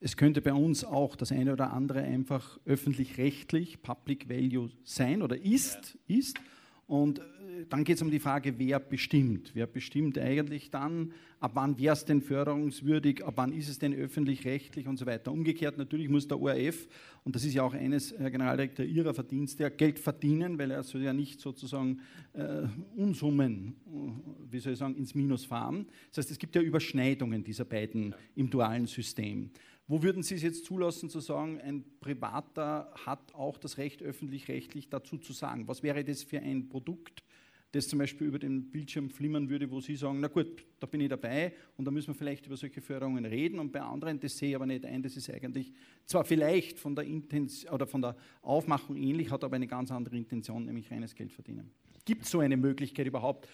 es 0.00 0.16
könnte 0.16 0.40
bei 0.40 0.52
uns 0.52 0.84
auch 0.84 1.16
das 1.16 1.32
eine 1.32 1.52
oder 1.52 1.72
andere 1.72 2.02
einfach 2.02 2.60
öffentlich-rechtlich, 2.64 3.82
Public 3.82 4.28
Value 4.28 4.70
sein 4.84 5.22
oder 5.22 5.36
ist, 5.36 5.98
ja. 6.06 6.16
ist. 6.18 6.38
Und 6.86 7.20
dann 7.68 7.84
geht 7.84 7.96
es 7.96 8.02
um 8.02 8.10
die 8.10 8.18
Frage, 8.18 8.58
wer 8.58 8.80
bestimmt. 8.80 9.50
Wer 9.54 9.66
bestimmt 9.66 10.18
eigentlich 10.18 10.70
dann, 10.70 11.12
ab 11.40 11.52
wann 11.54 11.78
wäre 11.78 11.94
es 11.94 12.04
denn 12.04 12.20
förderungswürdig, 12.20 13.24
ab 13.24 13.34
wann 13.36 13.52
ist 13.52 13.68
es 13.68 13.78
denn 13.78 13.94
öffentlich-rechtlich 13.94 14.86
und 14.86 14.98
so 14.98 15.06
weiter. 15.06 15.32
Umgekehrt 15.32 15.78
natürlich 15.78 16.08
muss 16.08 16.28
der 16.28 16.40
ORF, 16.40 16.88
und 17.24 17.34
das 17.34 17.44
ist 17.44 17.54
ja 17.54 17.62
auch 17.62 17.74
eines, 17.74 18.14
Herr 18.16 18.30
Generaldirektor, 18.30 18.84
Ihrer 18.84 19.14
Verdienste, 19.14 19.70
Geld 19.70 19.98
verdienen, 19.98 20.58
weil 20.58 20.70
er 20.70 20.82
soll 20.82 21.02
ja 21.02 21.12
nicht 21.12 21.40
sozusagen 21.40 22.00
äh, 22.32 22.62
Unsummen, 22.96 23.76
äh, 23.86 24.52
wie 24.52 24.58
soll 24.58 24.72
ich 24.72 24.78
sagen, 24.78 24.96
ins 24.96 25.14
Minus 25.14 25.44
fahren. 25.44 25.86
Das 26.10 26.18
heißt, 26.18 26.30
es 26.30 26.38
gibt 26.38 26.54
ja 26.54 26.62
Überschneidungen 26.62 27.44
dieser 27.44 27.64
beiden 27.64 28.14
im 28.34 28.50
dualen 28.50 28.86
System. 28.86 29.50
Wo 29.90 30.02
würden 30.02 30.22
Sie 30.22 30.34
es 30.34 30.42
jetzt 30.42 30.66
zulassen 30.66 31.08
zu 31.08 31.20
sagen, 31.20 31.58
ein 31.62 31.82
Privater 32.00 32.92
hat 33.06 33.34
auch 33.34 33.56
das 33.56 33.78
Recht, 33.78 34.02
öffentlich-rechtlich 34.02 34.90
dazu 34.90 35.16
zu 35.16 35.32
sagen? 35.32 35.66
Was 35.66 35.82
wäre 35.82 36.04
das 36.04 36.22
für 36.22 36.40
ein 36.40 36.68
Produkt, 36.68 37.24
das 37.72 37.88
zum 37.88 37.98
Beispiel 37.98 38.26
über 38.26 38.38
den 38.38 38.70
Bildschirm 38.70 39.10
flimmern 39.10 39.50
würde, 39.50 39.70
wo 39.70 39.80
Sie 39.80 39.94
sagen, 39.94 40.20
na 40.20 40.28
gut, 40.28 40.64
da 40.80 40.86
bin 40.86 41.02
ich 41.02 41.08
dabei 41.08 41.52
und 41.76 41.84
da 41.84 41.90
müssen 41.90 42.08
wir 42.08 42.14
vielleicht 42.14 42.46
über 42.46 42.56
solche 42.56 42.80
Förderungen 42.80 43.26
reden 43.26 43.58
und 43.58 43.72
bei 43.72 43.80
anderen, 43.80 44.18
das 44.18 44.38
sehe 44.38 44.50
ich 44.50 44.56
aber 44.56 44.64
nicht 44.64 44.86
ein, 44.86 45.02
das 45.02 45.16
ist 45.16 45.28
eigentlich 45.30 45.72
zwar 46.06 46.24
vielleicht 46.24 46.78
von 46.78 46.94
der, 46.94 47.04
Intens 47.04 47.70
oder 47.70 47.86
von 47.86 48.00
der 48.00 48.16
Aufmachung 48.40 48.96
ähnlich, 48.96 49.30
hat 49.30 49.44
aber 49.44 49.56
eine 49.56 49.66
ganz 49.66 49.90
andere 49.90 50.16
Intention, 50.16 50.64
nämlich 50.64 50.90
reines 50.90 51.14
Geld 51.14 51.32
verdienen. 51.32 51.70
Gibt 52.06 52.24
es 52.24 52.30
so 52.30 52.40
eine 52.40 52.56
Möglichkeit 52.56 53.06
überhaupt, 53.06 53.46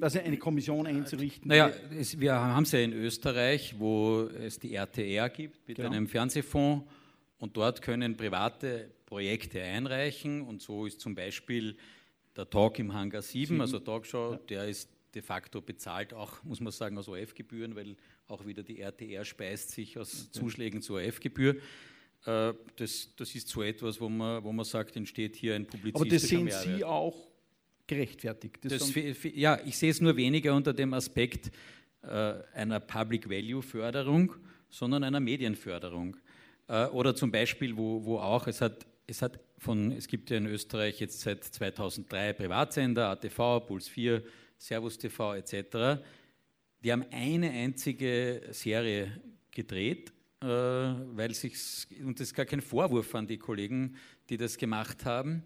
also 0.00 0.18
eine 0.18 0.36
Kommission 0.36 0.88
einzurichten? 0.88 1.46
Naja, 1.46 1.70
es, 1.96 2.18
wir 2.18 2.34
haben 2.34 2.64
es 2.64 2.72
ja 2.72 2.80
in 2.80 2.92
Österreich, 2.92 3.76
wo 3.78 4.22
es 4.22 4.58
die 4.58 4.74
RTR 4.74 5.28
gibt 5.28 5.68
mit 5.68 5.76
genau. 5.76 5.90
einem 5.90 6.08
Fernsehfonds 6.08 6.84
und 7.38 7.56
dort 7.56 7.80
können 7.80 8.16
private 8.16 8.90
Projekte 9.06 9.62
einreichen 9.62 10.42
und 10.42 10.60
so 10.60 10.86
ist 10.86 11.00
zum 11.00 11.14
Beispiel 11.14 11.76
der 12.38 12.48
Talk 12.48 12.78
im 12.78 12.94
Hangar 12.94 13.20
7, 13.20 13.46
7. 13.48 13.60
also 13.60 13.80
Talkshow, 13.80 14.32
ja. 14.32 14.40
der 14.48 14.68
ist 14.68 14.88
de 15.14 15.22
facto 15.22 15.60
bezahlt, 15.60 16.14
auch 16.14 16.42
muss 16.44 16.60
man 16.60 16.72
sagen, 16.72 16.96
aus 16.96 17.08
OF-Gebühren, 17.08 17.74
weil 17.74 17.96
auch 18.28 18.46
wieder 18.46 18.62
die 18.62 18.80
RTR 18.80 19.24
speist 19.24 19.72
sich 19.72 19.98
aus 19.98 20.28
okay. 20.28 20.40
Zuschlägen 20.40 20.80
zur 20.80 21.00
OF-Gebühr. 21.00 21.56
Äh, 22.24 22.54
das, 22.76 23.12
das 23.16 23.34
ist 23.34 23.48
so 23.48 23.62
etwas, 23.62 24.00
wo 24.00 24.08
man, 24.08 24.44
wo 24.44 24.52
man 24.52 24.64
sagt, 24.64 24.96
entsteht 24.96 25.34
hier 25.34 25.56
ein 25.56 25.66
publizistischer 25.66 26.00
Aber 26.00 26.10
das 26.10 26.22
sehen 26.28 26.44
Mehrwert. 26.44 26.78
Sie 26.78 26.84
auch 26.84 27.28
gerechtfertigt. 27.86 28.58
Das 28.62 28.94
ja, 29.34 29.58
ich 29.64 29.76
sehe 29.76 29.90
es 29.90 30.00
nur 30.00 30.16
weniger 30.16 30.54
unter 30.54 30.72
dem 30.72 30.94
Aspekt 30.94 31.50
äh, 32.02 32.34
einer 32.54 32.78
Public 32.78 33.28
Value 33.28 33.62
Förderung, 33.62 34.34
sondern 34.70 35.02
einer 35.02 35.20
Medienförderung. 35.20 36.16
Äh, 36.68 36.86
oder 36.86 37.16
zum 37.16 37.32
Beispiel, 37.32 37.76
wo, 37.76 38.04
wo 38.04 38.18
auch, 38.18 38.46
es 38.46 38.60
hat, 38.60 38.86
es 39.08 39.22
hat 39.22 39.40
von, 39.56 39.90
es 39.92 40.06
gibt 40.06 40.30
ja 40.30 40.36
in 40.36 40.46
Österreich 40.46 41.00
jetzt 41.00 41.20
seit 41.20 41.42
2003 41.42 42.34
Privatsender, 42.34 43.08
ATV, 43.08 43.66
Puls 43.66 43.88
4, 43.88 44.22
Servus 44.58 44.98
TV 44.98 45.34
etc. 45.34 46.02
Die 46.84 46.92
haben 46.92 47.04
eine 47.10 47.50
einzige 47.50 48.42
Serie 48.50 49.20
gedreht, 49.50 50.12
äh, 50.42 50.46
weil 50.46 51.34
sich, 51.34 51.56
und 52.04 52.20
das 52.20 52.28
ist 52.28 52.34
gar 52.34 52.44
kein 52.44 52.60
Vorwurf 52.60 53.14
an 53.14 53.26
die 53.26 53.38
Kollegen, 53.38 53.96
die 54.28 54.36
das 54.36 54.58
gemacht 54.58 55.04
haben, 55.06 55.42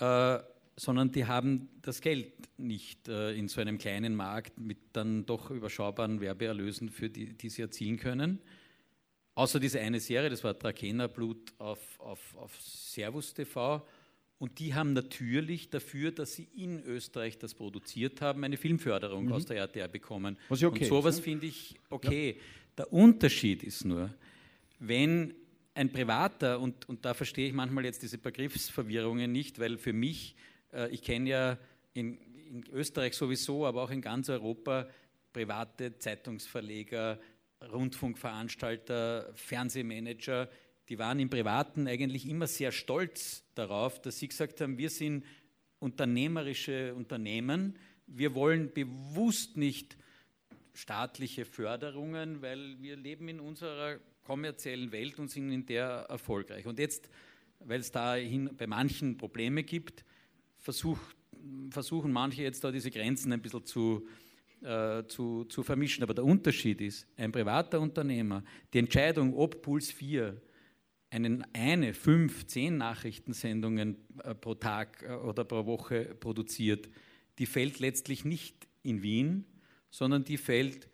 äh, 0.00 0.38
sondern 0.76 1.12
die 1.12 1.24
haben 1.24 1.68
das 1.82 2.00
Geld 2.00 2.32
nicht 2.58 3.08
äh, 3.08 3.32
in 3.32 3.48
so 3.48 3.60
einem 3.60 3.78
kleinen 3.78 4.14
Markt 4.16 4.58
mit 4.58 4.78
dann 4.92 5.24
doch 5.24 5.50
überschaubaren 5.50 6.20
Werbeerlösen, 6.20 6.90
für 6.90 7.08
die, 7.08 7.32
die 7.32 7.48
sie 7.48 7.62
erzielen 7.62 7.96
können. 7.96 8.40
Außer 9.38 9.60
diese 9.60 9.78
eine 9.78 10.00
Serie, 10.00 10.30
das 10.30 10.42
war 10.42 10.58
Trakehner 10.58 11.06
Blut 11.06 11.54
auf, 11.58 11.78
auf, 12.00 12.36
auf 12.36 12.60
Servus 12.60 13.32
TV. 13.32 13.86
Und 14.40 14.58
die 14.58 14.74
haben 14.74 14.94
natürlich 14.94 15.70
dafür, 15.70 16.10
dass 16.10 16.34
sie 16.34 16.48
in 16.56 16.82
Österreich 16.82 17.38
das 17.38 17.54
produziert 17.54 18.20
haben, 18.20 18.42
eine 18.42 18.56
Filmförderung 18.56 19.26
mhm. 19.26 19.32
aus 19.32 19.46
der 19.46 19.58
RTR 19.58 19.86
bekommen. 19.86 20.36
Was 20.48 20.64
okay 20.64 20.82
und 20.82 20.88
sowas 20.88 21.18
ne? 21.18 21.22
finde 21.22 21.46
ich 21.46 21.76
okay. 21.88 22.30
Ja. 22.36 22.42
Der 22.78 22.92
Unterschied 22.92 23.62
ist 23.62 23.84
nur, 23.84 24.12
wenn 24.80 25.36
ein 25.72 25.92
Privater, 25.92 26.58
und, 26.58 26.88
und 26.88 27.04
da 27.04 27.14
verstehe 27.14 27.46
ich 27.46 27.52
manchmal 27.52 27.84
jetzt 27.84 28.02
diese 28.02 28.18
Begriffsverwirrungen 28.18 29.30
nicht, 29.30 29.60
weil 29.60 29.78
für 29.78 29.92
mich 29.92 30.34
äh, 30.72 30.92
ich 30.92 31.02
kenne 31.02 31.30
ja 31.30 31.58
in, 31.94 32.18
in, 32.48 32.64
Österreich 32.72 33.14
sowieso, 33.14 33.66
aber 33.66 33.84
auch 33.84 33.90
in 33.90 34.02
ganz 34.02 34.28
Europa 34.30 34.88
private 35.32 35.96
Zeitungsverleger, 35.96 37.20
Rundfunkveranstalter, 37.62 39.32
Fernsehmanager, 39.34 40.48
die 40.88 40.98
waren 40.98 41.20
im 41.20 41.28
Privaten 41.28 41.86
eigentlich 41.86 42.28
immer 42.28 42.46
sehr 42.46 42.72
stolz 42.72 43.44
darauf, 43.54 44.00
dass 44.00 44.18
sie 44.18 44.28
gesagt 44.28 44.60
haben, 44.60 44.78
wir 44.78 44.90
sind 44.90 45.24
unternehmerische 45.80 46.94
Unternehmen, 46.94 47.78
wir 48.06 48.34
wollen 48.34 48.72
bewusst 48.72 49.56
nicht 49.56 49.96
staatliche 50.72 51.44
Förderungen, 51.44 52.40
weil 52.40 52.80
wir 52.80 52.96
leben 52.96 53.28
in 53.28 53.40
unserer 53.40 53.98
kommerziellen 54.22 54.92
Welt 54.92 55.18
und 55.18 55.30
sind 55.30 55.50
in 55.50 55.66
der 55.66 56.06
erfolgreich. 56.08 56.66
Und 56.66 56.78
jetzt, 56.78 57.10
weil 57.60 57.80
es 57.80 57.90
dahin 57.90 58.56
bei 58.56 58.66
manchen 58.66 59.18
Probleme 59.18 59.62
gibt, 59.64 60.04
versucht, 60.58 61.16
versuchen 61.70 62.12
manche 62.12 62.42
jetzt 62.42 62.64
da 62.64 62.70
diese 62.70 62.90
Grenzen 62.90 63.32
ein 63.32 63.42
bisschen 63.42 63.64
zu, 63.64 64.06
äh, 64.62 65.04
zu, 65.06 65.44
zu 65.44 65.62
vermischen. 65.62 66.02
Aber 66.02 66.14
der 66.14 66.24
Unterschied 66.24 66.80
ist, 66.80 67.06
ein 67.16 67.32
privater 67.32 67.80
Unternehmer, 67.80 68.42
die 68.72 68.78
Entscheidung, 68.78 69.34
ob 69.34 69.62
Puls 69.62 69.90
4 69.90 70.40
einen, 71.10 71.44
eine, 71.54 71.94
fünf, 71.94 72.46
zehn 72.46 72.76
Nachrichtensendungen 72.76 73.96
äh, 74.22 74.34
pro 74.34 74.54
Tag 74.54 75.02
äh, 75.02 75.12
oder 75.12 75.44
pro 75.44 75.64
Woche 75.66 76.14
produziert, 76.18 76.88
die 77.38 77.46
fällt 77.46 77.78
letztlich 77.78 78.24
nicht 78.24 78.68
in 78.82 79.02
Wien, 79.02 79.44
sondern 79.90 80.24
die 80.24 80.36
fällt 80.36 80.88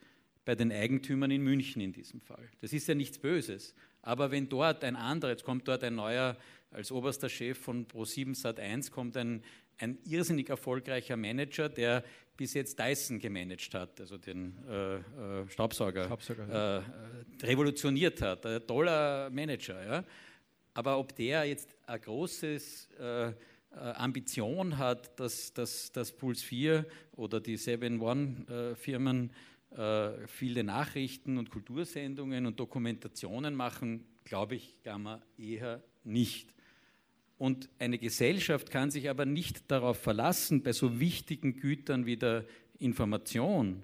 bei 0.44 0.54
den 0.54 0.70
Eigentümern 0.70 1.30
in 1.30 1.42
München 1.42 1.80
in 1.80 1.92
diesem 1.92 2.20
Fall. 2.20 2.48
Das 2.60 2.72
ist 2.72 2.86
ja 2.86 2.94
nichts 2.94 3.18
Böses. 3.18 3.74
Aber 4.02 4.30
wenn 4.30 4.48
dort 4.48 4.84
ein 4.84 4.96
anderer, 4.96 5.30
jetzt 5.30 5.44
kommt 5.44 5.66
dort 5.66 5.82
ein 5.82 5.94
neuer 5.94 6.36
als 6.70 6.92
oberster 6.92 7.28
Chef 7.28 7.58
von 7.58 7.86
Pro7 7.86 8.36
Sat1 8.36 8.90
kommt 8.90 9.16
ein, 9.16 9.42
ein 9.78 9.98
irrsinnig 10.04 10.48
erfolgreicher 10.48 11.16
Manager, 11.16 11.68
der 11.68 12.04
bis 12.36 12.54
jetzt 12.54 12.78
Dyson 12.78 13.18
gemanagt 13.18 13.74
hat, 13.74 14.00
also 14.00 14.18
den 14.18 14.54
äh, 14.68 14.96
äh, 14.96 15.48
Staubsauger, 15.48 16.04
Staubsauger 16.06 16.82
äh, 17.40 17.46
revolutioniert 17.46 18.20
hat. 18.22 18.44
Ein 18.44 18.66
toller 18.66 19.30
Manager. 19.30 19.86
Ja? 19.86 20.04
Aber 20.74 20.98
ob 20.98 21.14
der 21.14 21.44
jetzt 21.44 21.76
eine 21.86 22.00
große 22.00 22.58
äh, 22.98 23.28
äh, 23.28 23.32
Ambition 23.72 24.78
hat, 24.78 25.18
dass, 25.18 25.52
dass, 25.52 25.92
dass 25.92 26.12
Puls 26.12 26.42
4 26.42 26.86
oder 27.12 27.40
die 27.40 27.58
7-One-Firmen 27.58 29.30
äh, 29.70 30.26
viele 30.26 30.64
Nachrichten 30.64 31.38
und 31.38 31.50
Kultursendungen 31.50 32.46
und 32.46 32.58
Dokumentationen 32.58 33.54
machen, 33.54 34.04
glaube 34.24 34.56
ich, 34.56 34.82
kann 34.82 35.02
man 35.02 35.22
eher 35.36 35.82
nicht. 36.04 36.53
Und 37.44 37.68
eine 37.78 37.98
Gesellschaft 37.98 38.70
kann 38.70 38.90
sich 38.90 39.10
aber 39.10 39.26
nicht 39.26 39.70
darauf 39.70 39.98
verlassen, 39.98 40.62
bei 40.62 40.72
so 40.72 40.98
wichtigen 40.98 41.60
Gütern 41.60 42.06
wie 42.06 42.16
der 42.16 42.46
Information, 42.78 43.82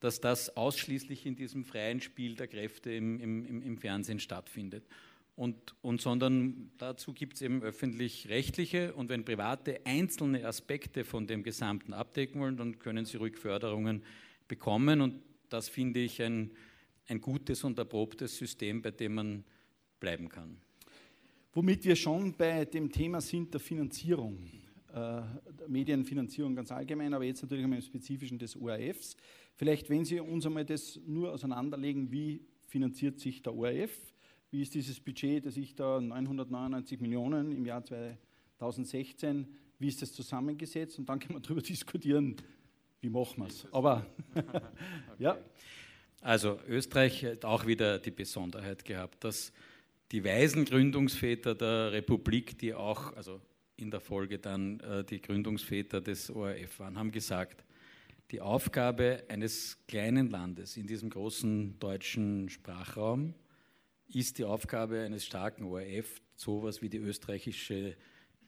dass 0.00 0.22
das 0.22 0.56
ausschließlich 0.56 1.26
in 1.26 1.36
diesem 1.36 1.66
freien 1.66 2.00
Spiel 2.00 2.34
der 2.34 2.48
Kräfte 2.48 2.90
im, 2.90 3.20
im, 3.20 3.62
im 3.62 3.76
Fernsehen 3.76 4.20
stattfindet. 4.20 4.86
Und, 5.36 5.74
und 5.82 6.00
sondern 6.00 6.70
dazu 6.78 7.12
gibt 7.12 7.34
es 7.34 7.42
eben 7.42 7.62
öffentlich-rechtliche 7.62 8.94
und 8.94 9.10
wenn 9.10 9.22
Private 9.22 9.84
einzelne 9.84 10.46
Aspekte 10.46 11.04
von 11.04 11.26
dem 11.26 11.42
Gesamten 11.42 11.92
abdecken 11.92 12.40
wollen, 12.40 12.56
dann 12.56 12.78
können 12.78 13.04
sie 13.04 13.18
ruhig 13.18 13.36
Förderungen 13.36 14.02
bekommen 14.48 15.02
und 15.02 15.20
das 15.50 15.68
finde 15.68 16.00
ich 16.00 16.22
ein, 16.22 16.52
ein 17.06 17.20
gutes 17.20 17.64
und 17.64 17.78
erprobtes 17.78 18.38
System, 18.38 18.80
bei 18.80 18.92
dem 18.92 19.12
man 19.12 19.44
bleiben 20.00 20.30
kann. 20.30 20.58
Womit 21.58 21.84
wir 21.84 21.96
schon 21.96 22.32
bei 22.36 22.64
dem 22.66 22.88
Thema 22.88 23.20
sind 23.20 23.52
der 23.52 23.58
Finanzierung, 23.58 24.38
äh, 24.94 25.22
Medienfinanzierung 25.66 26.54
ganz 26.54 26.70
allgemein, 26.70 27.12
aber 27.12 27.24
jetzt 27.24 27.42
natürlich 27.42 27.64
einmal 27.64 27.80
im 27.80 27.84
Spezifischen 27.84 28.38
des 28.38 28.54
ORFs. 28.54 29.16
Vielleicht, 29.56 29.90
wenn 29.90 30.04
Sie 30.04 30.20
uns 30.20 30.46
einmal 30.46 30.64
das 30.64 31.00
nur 31.04 31.32
auseinanderlegen, 31.32 32.12
wie 32.12 32.46
finanziert 32.68 33.18
sich 33.18 33.42
der 33.42 33.56
ORF, 33.56 33.90
wie 34.52 34.62
ist 34.62 34.72
dieses 34.72 35.00
Budget, 35.00 35.46
das 35.46 35.56
ich 35.56 35.74
da 35.74 36.00
999 36.00 37.00
Millionen 37.00 37.50
im 37.50 37.66
Jahr 37.66 37.82
2016, 37.84 39.48
wie 39.80 39.88
ist 39.88 40.00
das 40.00 40.12
zusammengesetzt 40.12 40.96
und 41.00 41.08
dann 41.08 41.18
können 41.18 41.40
wir 41.40 41.40
darüber 41.40 41.60
diskutieren, 41.60 42.36
wie 43.00 43.08
machen 43.08 43.42
wir 43.42 43.48
es. 43.48 43.66
Aber 43.72 44.06
ja. 45.18 45.36
Also 46.20 46.60
Österreich 46.68 47.24
hat 47.24 47.44
auch 47.44 47.66
wieder 47.66 47.98
die 47.98 48.12
Besonderheit 48.12 48.84
gehabt, 48.84 49.24
dass 49.24 49.52
die 50.12 50.24
weisen 50.24 50.64
Gründungsväter 50.64 51.54
der 51.54 51.92
Republik, 51.92 52.58
die 52.58 52.74
auch, 52.74 53.14
also 53.14 53.40
in 53.76 53.90
der 53.90 54.00
Folge 54.00 54.38
dann 54.38 54.80
äh, 54.80 55.04
die 55.04 55.20
Gründungsväter 55.20 56.00
des 56.00 56.30
ORF 56.30 56.80
waren, 56.80 56.98
haben 56.98 57.12
gesagt, 57.12 57.64
die 58.30 58.40
Aufgabe 58.40 59.24
eines 59.28 59.78
kleinen 59.86 60.28
Landes 60.28 60.76
in 60.76 60.86
diesem 60.86 61.08
großen 61.08 61.78
deutschen 61.78 62.48
Sprachraum 62.50 63.34
ist 64.08 64.38
die 64.38 64.44
Aufgabe 64.44 65.02
eines 65.02 65.24
starken 65.24 65.64
ORF, 65.64 66.20
sowas 66.34 66.82
wie 66.82 66.88
die 66.88 66.98
österreichische 66.98 67.96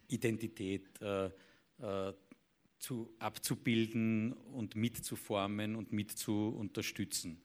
Identität 0.08 1.00
äh, 1.00 1.26
äh, 1.78 2.12
zu, 2.78 3.10
abzubilden 3.18 4.32
und 4.32 4.74
mitzuformen 4.74 5.76
und 5.76 5.92
mit 5.92 6.10
zu 6.10 6.48
unterstützen. 6.48 7.40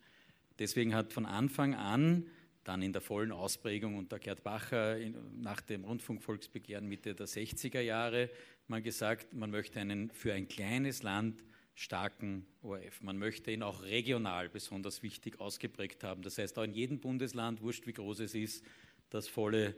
Deswegen 0.59 0.95
hat 0.95 1.11
von 1.11 1.25
Anfang 1.25 1.75
an 1.75 2.25
dann 2.65 2.81
in 2.81 2.91
der 2.91 3.01
vollen 3.01 3.31
Ausprägung 3.31 3.97
unter 3.97 4.19
Gerd 4.19 4.43
Bacher 4.43 4.97
nach 5.37 5.61
dem 5.61 5.85
Rundfunkvolksbegehren 5.85 6.85
Mitte 6.87 7.15
der 7.15 7.27
60er 7.27 7.79
Jahre 7.79 8.29
man 8.67 8.83
gesagt, 8.83 9.33
man 9.33 9.51
möchte 9.51 9.79
einen 9.79 10.09
für 10.09 10.33
ein 10.33 10.47
kleines 10.47 11.03
Land 11.03 11.43
starken 11.75 12.45
ORF. 12.61 13.01
Man 13.01 13.17
möchte 13.17 13.51
ihn 13.51 13.63
auch 13.63 13.83
regional 13.83 14.49
besonders 14.49 15.03
wichtig 15.03 15.39
ausgeprägt 15.39 16.03
haben. 16.03 16.21
Das 16.23 16.37
heißt, 16.37 16.57
auch 16.57 16.63
in 16.63 16.73
jedem 16.73 16.99
Bundesland, 16.99 17.61
wurscht 17.61 17.85
wie 17.85 17.93
groß 17.93 18.21
es 18.21 18.33
ist, 18.33 18.65
das 19.09 19.27
volle, 19.27 19.75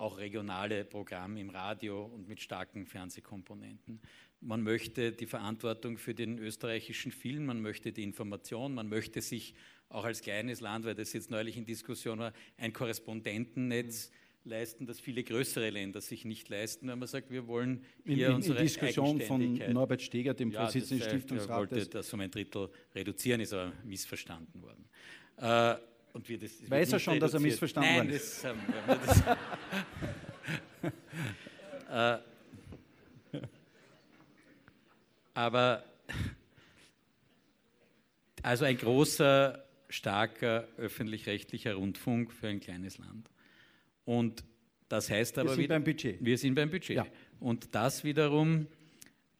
auch 0.00 0.18
regionale 0.18 0.84
Programm 0.84 1.36
im 1.36 1.50
Radio 1.50 2.04
und 2.04 2.26
mit 2.26 2.40
starken 2.40 2.86
Fernsehkomponenten. 2.86 4.00
Man 4.40 4.62
möchte 4.62 5.12
die 5.12 5.26
Verantwortung 5.26 5.98
für 5.98 6.14
den 6.14 6.38
österreichischen 6.38 7.12
Film, 7.12 7.46
man 7.46 7.60
möchte 7.60 7.92
die 7.92 8.02
Information, 8.02 8.74
man 8.74 8.88
möchte 8.88 9.20
sich 9.20 9.54
auch 9.90 10.04
als 10.04 10.22
kleines 10.22 10.60
Land, 10.60 10.86
weil 10.86 10.94
das 10.94 11.12
jetzt 11.12 11.30
neulich 11.30 11.56
in 11.58 11.66
Diskussion 11.66 12.18
war, 12.18 12.32
ein 12.56 12.72
Korrespondentennetz 12.72 14.10
leisten, 14.44 14.86
das 14.86 14.98
viele 15.00 15.22
größere 15.22 15.68
Länder 15.68 16.00
sich 16.00 16.24
nicht 16.24 16.48
leisten, 16.48 16.88
wenn 16.88 16.98
man 16.98 17.08
sagt, 17.08 17.30
wir 17.30 17.46
wollen 17.46 17.84
hier 18.06 18.28
in, 18.28 18.30
in, 18.30 18.36
unsere 18.36 18.58
in 18.58 18.64
Diskussion 18.64 19.20
von 19.20 19.60
Norbert 19.72 20.00
Steger, 20.00 20.32
dem 20.32 20.50
ja, 20.50 20.62
Vorsitzenden 20.62 20.98
des 21.00 21.08
Stiftungsrates. 21.08 21.72
Er 21.72 21.76
wollte 21.76 21.90
das 21.90 22.12
um 22.14 22.20
ein 22.20 22.30
Drittel 22.30 22.70
reduzieren, 22.94 23.42
ist 23.42 23.52
aber 23.52 23.72
missverstanden 23.84 24.62
worden. 24.62 24.88
Äh, 25.36 25.76
und 26.12 26.28
wir 26.28 26.38
das, 26.38 26.70
Weiß 26.70 26.92
er 26.92 26.98
schon, 26.98 27.14
reduziert. 27.14 27.22
dass 27.22 27.34
er 27.34 27.40
missverstanden 27.40 27.96
Nein, 27.96 28.10
ist? 28.10 28.44
Das, 28.44 29.22
äh, 33.32 33.40
aber 35.34 35.84
also 38.42 38.64
ein 38.64 38.76
großer 38.76 39.64
starker 39.88 40.68
öffentlich-rechtlicher 40.76 41.74
Rundfunk 41.74 42.32
für 42.32 42.48
ein 42.48 42.60
kleines 42.60 42.98
Land. 42.98 43.30
Und 44.04 44.44
das 44.88 45.10
heißt 45.10 45.38
aber 45.38 45.50
wir 45.50 45.54
sind 45.54 45.64
wieder, 45.64 45.74
beim 45.76 45.84
Budget. 45.84 46.24
Wir 46.24 46.38
sind 46.38 46.54
beim 46.54 46.70
Budget. 46.70 46.96
Ja. 46.96 47.06
Und 47.38 47.74
das 47.74 48.04
wiederum 48.04 48.66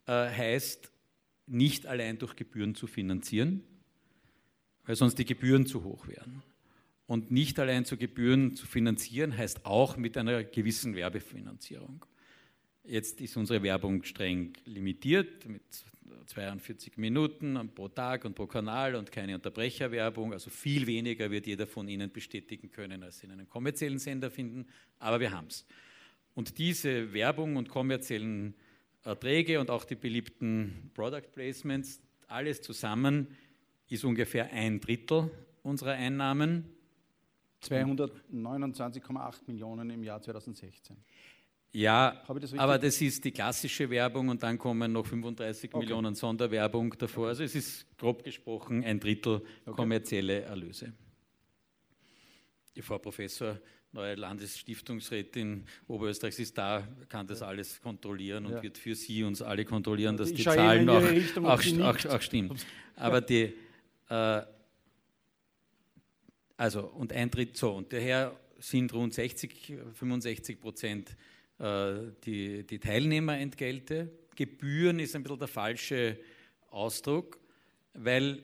äh, 0.07 0.13
heißt, 0.13 0.91
nicht 1.47 1.87
allein 1.87 2.19
durch 2.19 2.37
Gebühren 2.37 2.75
zu 2.75 2.87
finanzieren, 2.87 3.65
weil 4.85 4.97
sonst 4.97 5.19
die 5.19 5.25
Gebühren 5.25 5.67
zu 5.67 5.83
hoch 5.83 6.07
wären. 6.07 6.43
Und 7.11 7.33
nicht 7.33 7.59
allein 7.59 7.85
zu 7.85 7.97
Gebühren 7.97 8.55
zu 8.55 8.69
finanzieren 8.69 9.37
heißt 9.37 9.67
auch 9.67 9.97
mit 9.97 10.17
einer 10.17 10.45
gewissen 10.45 10.95
Werbefinanzierung. 10.95 12.07
Jetzt 12.85 13.21
ist 13.21 13.37
unsere 13.37 13.65
Werbung 13.65 14.05
streng 14.05 14.53
limitiert 14.65 15.49
mit 15.49 15.63
42 16.27 16.99
Minuten 16.99 17.69
pro 17.75 17.89
Tag 17.89 18.25
und 18.25 18.37
pro 18.37 18.47
Kanal 18.47 18.95
und 18.95 19.11
keine 19.11 19.35
Unterbrecherwerbung. 19.35 20.33
Also 20.33 20.51
viel 20.51 20.87
weniger 20.87 21.33
wird 21.33 21.49
jeder 21.49 21.67
von 21.67 21.89
Ihnen 21.89 22.13
bestätigen 22.13 22.71
können, 22.71 23.03
als 23.03 23.19
Sie 23.19 23.27
in 23.27 23.33
einem 23.33 23.49
kommerziellen 23.49 23.99
Sender 23.99 24.31
finden. 24.31 24.69
Aber 25.01 25.19
wir 25.19 25.33
haben 25.33 25.49
es. 25.49 25.67
Und 26.35 26.59
diese 26.59 27.13
Werbung 27.13 27.57
und 27.57 27.69
kommerziellen 27.69 28.55
Erträge 29.03 29.59
und 29.59 29.69
auch 29.69 29.83
die 29.83 29.97
beliebten 29.97 30.93
Product 30.95 31.33
Placements, 31.35 32.01
alles 32.29 32.63
zusammen 32.63 33.27
ist 33.89 34.05
ungefähr 34.05 34.53
ein 34.53 34.79
Drittel 34.79 35.29
unserer 35.65 35.95
Einnahmen. 35.95 36.77
229,8 37.63 39.41
Millionen 39.47 39.91
im 39.91 40.03
Jahr 40.03 40.21
2016. 40.21 40.97
Ja, 41.73 42.23
das 42.27 42.53
aber 42.55 42.79
das 42.79 43.01
ist 43.01 43.25
die 43.25 43.31
klassische 43.31 43.89
Werbung 43.91 44.29
und 44.29 44.43
dann 44.43 44.59
kommen 44.59 44.93
noch 44.93 45.07
35 45.07 45.73
okay. 45.73 45.85
Millionen 45.85 46.15
Sonderwerbung 46.17 46.97
davor. 46.99 47.29
Also 47.29 47.45
es 47.45 47.55
ist 47.55 47.87
grob 47.97 48.25
gesprochen 48.25 48.83
ein 48.85 48.99
Drittel 48.99 49.43
kommerzielle 49.65 50.43
Erlöse. 50.43 50.93
Die 52.75 52.83
Frau 52.83 52.99
Professor, 52.99 53.61
neue 53.93 54.17
Landesstiftungsrätin 54.17 55.65
Oberösterreichs 55.87 56.41
ist 56.41 56.59
da, 56.59 56.87
kann 57.09 57.27
das 57.27 57.43
alles 57.43 57.81
kontrollieren 57.81 58.47
und 58.47 58.53
ja. 58.53 58.63
wird 58.63 58.79
für 58.79 58.97
Sie 58.97 59.23
uns 59.23 59.41
alle 59.41 59.65
kontrollieren, 59.65 60.17
dass 60.17 60.31
ich 60.31 60.39
die 60.39 60.45
Zahlen 60.45 60.89
auch, 60.89 61.03
auch, 61.45 61.61
auch, 61.83 62.07
auch, 62.07 62.21
stimmen. 62.21 62.57
Aber 62.97 63.21
die, 63.21 63.55
äh, 64.09 64.43
also 66.61 66.87
und 66.87 67.15
ein 67.15 67.31
Drittel, 67.31 67.57
so, 67.57 67.73
und 67.73 67.91
daher 67.91 68.39
sind 68.59 68.93
rund 68.93 69.15
60, 69.15 69.79
65 69.95 70.61
Prozent 70.61 71.17
äh, 71.59 71.95
die, 72.25 72.67
die 72.67 72.79
Teilnehmerentgelte. 72.79 74.11
Gebühren 74.37 75.01
ist 75.01 75.17
ein 75.17 75.23
bisschen 75.23 75.39
der 75.39 75.49
falsche 75.49 76.19
Ausdruck, 76.69 77.41
weil 77.95 78.43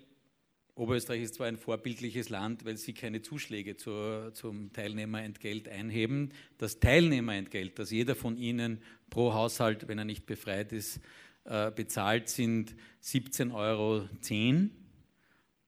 Oberösterreich 0.76 1.24
ist 1.24 1.34
zwar 1.34 1.46
ein 1.46 1.58
vorbildliches 1.58 2.30
Land, 2.30 2.64
weil 2.64 2.78
sie 2.78 2.94
keine 2.94 3.20
Zuschläge 3.20 3.76
zur, 3.76 4.32
zum 4.32 4.72
Teilnehmerentgelt 4.72 5.68
einheben. 5.68 6.30
Das 6.56 6.80
Teilnehmerentgelt, 6.80 7.78
das 7.78 7.90
jeder 7.90 8.14
von 8.14 8.38
Ihnen 8.38 8.80
pro 9.10 9.34
Haushalt, 9.34 9.88
wenn 9.88 9.98
er 9.98 10.06
nicht 10.06 10.24
befreit 10.24 10.72
ist, 10.72 11.00
äh, 11.44 11.70
bezahlt, 11.70 12.30
sind 12.30 12.74
17,10 13.02 13.54
Euro. 13.54 14.08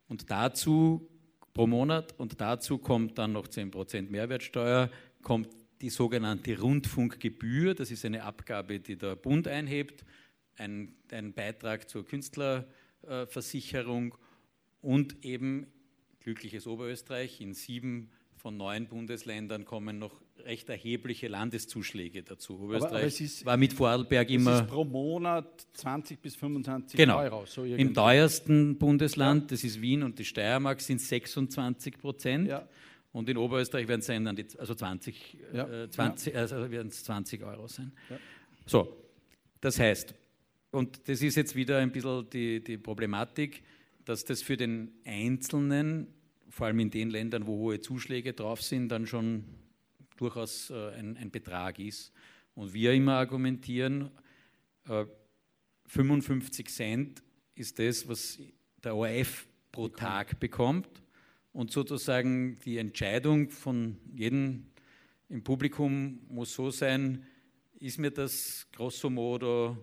Und 0.08 0.30
dazu 0.30 1.10
pro 1.58 1.66
Monat 1.66 2.14
und 2.18 2.40
dazu 2.40 2.78
kommt 2.78 3.18
dann 3.18 3.32
noch 3.32 3.48
10% 3.48 4.10
Mehrwertsteuer, 4.10 4.92
kommt 5.22 5.48
die 5.80 5.90
sogenannte 5.90 6.56
Rundfunkgebühr. 6.56 7.74
Das 7.74 7.90
ist 7.90 8.04
eine 8.04 8.22
Abgabe, 8.22 8.78
die 8.78 8.94
der 8.94 9.16
Bund 9.16 9.48
einhebt, 9.48 10.04
ein, 10.56 10.94
ein 11.10 11.32
Beitrag 11.32 11.88
zur 11.88 12.06
Künstlerversicherung 12.06 14.14
und 14.82 15.24
eben 15.24 15.66
glückliches 16.20 16.68
Oberösterreich. 16.68 17.40
In 17.40 17.54
sieben 17.54 18.12
von 18.38 18.56
neun 18.56 18.86
Bundesländern 18.86 19.64
kommen 19.64 19.98
noch 19.98 20.12
recht 20.44 20.68
erhebliche 20.68 21.28
Landeszuschläge 21.28 22.22
dazu. 22.22 22.60
Oberösterreich 22.60 23.20
ist, 23.20 23.44
war 23.44 23.56
mit 23.56 23.72
Vorarlberg 23.72 24.30
immer. 24.30 24.62
pro 24.62 24.84
Monat 24.84 25.66
20 25.74 26.20
bis 26.20 26.36
25 26.36 26.96
genau. 26.96 27.18
Euro. 27.18 27.46
So 27.46 27.64
Im 27.64 27.92
teuersten 27.92 28.78
Bundesland, 28.78 29.42
ja. 29.42 29.46
das 29.48 29.64
ist 29.64 29.80
Wien 29.80 30.02
und 30.02 30.18
die 30.18 30.24
Steiermark, 30.24 30.80
sind 30.80 31.00
26 31.00 31.98
Prozent. 31.98 32.48
Ja. 32.48 32.68
Und 33.12 33.28
in 33.28 33.36
Oberösterreich 33.36 33.88
werden 33.88 34.00
es 34.00 34.06
sein, 34.06 34.26
also 34.26 34.74
20, 34.74 35.38
ja. 35.52 35.84
äh, 35.84 35.90
20, 35.90 36.34
ja. 36.34 36.40
also 36.40 36.70
werden 36.70 36.88
es 36.88 37.02
20 37.04 37.42
Euro 37.42 37.66
sein. 37.66 37.92
So, 38.66 38.96
das 39.60 39.80
heißt, 39.80 40.14
und 40.70 41.08
das 41.08 41.22
ist 41.22 41.36
jetzt 41.36 41.56
wieder 41.56 41.78
ein 41.78 41.90
bisschen 41.90 42.28
die, 42.30 42.62
die 42.62 42.76
Problematik, 42.76 43.62
dass 44.04 44.24
das 44.24 44.42
für 44.42 44.56
den 44.56 44.92
Einzelnen, 45.04 46.06
vor 46.58 46.66
allem 46.66 46.80
in 46.80 46.90
den 46.90 47.10
Ländern, 47.10 47.46
wo 47.46 47.56
hohe 47.56 47.80
Zuschläge 47.80 48.32
drauf 48.32 48.62
sind, 48.62 48.88
dann 48.88 49.06
schon 49.06 49.44
durchaus 50.16 50.70
äh, 50.70 50.90
ein, 50.94 51.16
ein, 51.16 51.30
Betrag 51.30 51.78
ist. 51.78 52.12
Und 52.56 52.74
wir 52.74 52.92
immer 52.94 53.14
argumentieren, 53.14 54.10
äh, 54.88 55.06
55 55.86 56.68
Cent 56.68 57.22
ist 57.54 57.78
das, 57.78 58.08
was 58.08 58.40
der 58.82 58.96
ORF 58.96 59.46
pro 59.70 59.86
Tag 59.86 60.40
bekommt 60.40 60.88
und 61.52 61.70
sozusagen 61.70 62.58
die 62.64 62.78
Entscheidung 62.78 63.50
von 63.50 63.96
jedem 64.12 64.66
im 65.28 65.44
Publikum 65.44 66.18
muss 66.28 66.54
so 66.54 66.72
sein, 66.72 67.24
ist 67.78 67.98
mir 67.98 68.10
das 68.10 68.66
grosso 68.72 69.08
modo 69.08 69.76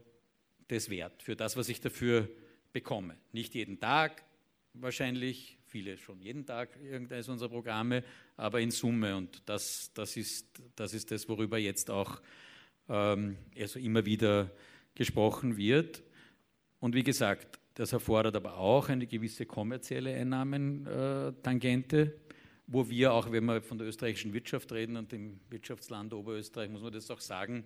das 0.67 0.89
wert 0.89 1.23
für 1.23 1.37
das, 1.37 1.55
was 1.55 1.69
ich 1.69 1.79
dafür 1.79 2.29
bekomme. 2.73 3.15
Nicht 3.31 3.55
jeden 3.55 3.79
Tag 3.79 4.25
wahrscheinlich, 4.73 5.57
viele 5.75 5.97
schon 5.97 6.21
jeden 6.21 6.45
Tag 6.45 6.69
irgendeines 6.81 7.27
unserer 7.27 7.49
Programme, 7.49 8.01
aber 8.37 8.61
in 8.61 8.71
Summe. 8.71 9.17
Und 9.17 9.41
das, 9.45 9.91
das, 9.93 10.15
ist, 10.15 10.47
das 10.77 10.93
ist 10.93 11.11
das, 11.11 11.27
worüber 11.27 11.57
jetzt 11.57 11.91
auch 11.91 12.21
ähm, 12.87 13.35
also 13.59 13.77
immer 13.79 14.05
wieder 14.05 14.51
gesprochen 14.93 15.57
wird. 15.57 16.01
Und 16.79 16.95
wie 16.95 17.03
gesagt, 17.03 17.59
das 17.73 17.91
erfordert 17.91 18.37
aber 18.37 18.55
auch 18.55 18.87
eine 18.87 19.05
gewisse 19.05 19.45
kommerzielle 19.45 20.15
Einnahmentangente, 20.15 22.15
wo 22.67 22.89
wir 22.89 23.11
auch, 23.11 23.29
wenn 23.33 23.43
wir 23.43 23.61
von 23.61 23.77
der 23.77 23.87
österreichischen 23.87 24.31
Wirtschaft 24.31 24.71
reden 24.71 24.95
und 24.95 25.11
dem 25.11 25.41
Wirtschaftsland 25.49 26.13
Oberösterreich, 26.13 26.69
muss 26.69 26.83
man 26.83 26.93
das 26.93 27.11
auch 27.11 27.19
sagen, 27.19 27.65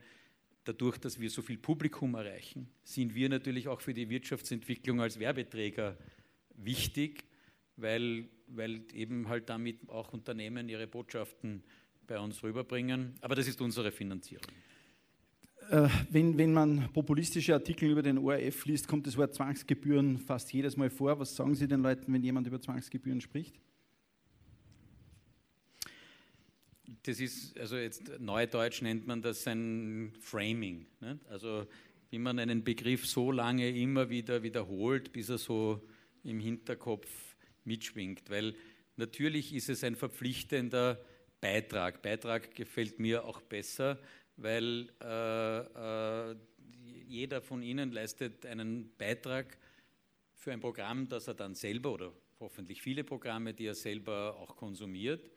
dadurch, 0.64 0.98
dass 0.98 1.20
wir 1.20 1.30
so 1.30 1.44
viel 1.44 1.60
Publikum 1.60 2.16
erreichen, 2.16 2.72
sind 2.84 3.14
wir 3.14 3.30
natürlich 3.30 3.68
auch 3.68 3.82
für 3.82 3.94
die 3.94 4.10
Wirtschaftsentwicklung 4.10 5.00
als 5.00 5.20
Werbeträger 5.20 5.96
wichtig, 6.56 7.29
weil, 7.82 8.28
weil 8.48 8.82
eben 8.94 9.28
halt 9.28 9.50
damit 9.50 9.90
auch 9.90 10.14
Unternehmen 10.14 10.70
ihre 10.70 10.88
Botschaften 10.88 11.64
bei 12.08 12.20
uns 12.20 12.44
rüberbringen. 12.44 13.16
Aber 13.22 13.36
das 13.36 13.48
ist 13.48 13.62
unsere 13.62 13.92
Finanzierung. 13.92 14.52
Äh, 15.70 15.88
wenn, 16.10 16.38
wenn 16.38 16.52
man 16.52 16.92
populistische 16.94 17.54
Artikel 17.54 17.92
über 17.92 18.02
den 18.02 18.18
ORF 18.18 18.66
liest, 18.66 18.88
kommt 18.88 19.06
das 19.06 19.18
Wort 19.18 19.36
Zwangsgebühren 19.36 20.18
fast 20.18 20.52
jedes 20.52 20.76
Mal 20.78 20.90
vor. 20.90 21.20
Was 21.20 21.36
sagen 21.36 21.54
Sie 21.54 21.68
den 21.68 21.82
Leuten, 21.82 22.12
wenn 22.12 22.24
jemand 22.24 22.48
über 22.48 22.60
Zwangsgebühren 22.60 23.22
spricht? 23.22 23.60
Das 27.04 27.20
ist, 27.20 27.58
also 27.60 27.78
jetzt 27.78 28.20
neudeutsch 28.20 28.82
nennt 28.82 29.06
man 29.06 29.22
das 29.22 29.48
ein 29.48 30.14
Framing. 30.20 30.88
Ne? 31.02 31.20
Also 31.30 31.68
wie 32.10 32.20
man 32.20 32.40
einen 32.40 32.64
Begriff 32.64 33.06
so 33.06 33.32
lange 33.32 33.70
immer 33.70 34.10
wieder 34.10 34.42
wiederholt, 34.42 35.12
bis 35.12 35.30
er 35.30 35.38
so 35.38 35.88
im 36.24 36.40
Hinterkopf 36.40 37.08
mitschwingt. 37.70 38.30
Weil 38.30 38.56
natürlich 38.98 39.54
ist 39.54 39.70
es 39.70 39.84
ein 39.84 39.96
verpflichtender 39.96 41.00
Beitrag. 41.40 42.02
Beitrag 42.02 42.54
gefällt 42.56 43.00
mir 43.00 43.24
auch 43.24 43.42
besser, 43.42 44.00
weil 44.36 44.90
äh, 45.02 46.32
äh, 46.32 46.36
jeder 47.08 47.42
von 47.42 47.62
Ihnen 47.62 47.92
leistet 47.92 48.46
einen 48.46 48.92
Beitrag 48.98 49.58
für 50.34 50.52
ein 50.52 50.60
Programm, 50.60 51.08
das 51.08 51.28
er 51.28 51.36
dann 51.36 51.56
selber 51.56 51.94
oder 51.94 52.12
hoffentlich 52.40 52.82
viele 52.82 53.04
Programme, 53.04 53.54
die 53.54 53.66
er 53.66 53.76
selber 53.76 54.38
auch 54.38 54.56
konsumiert, 54.56 55.30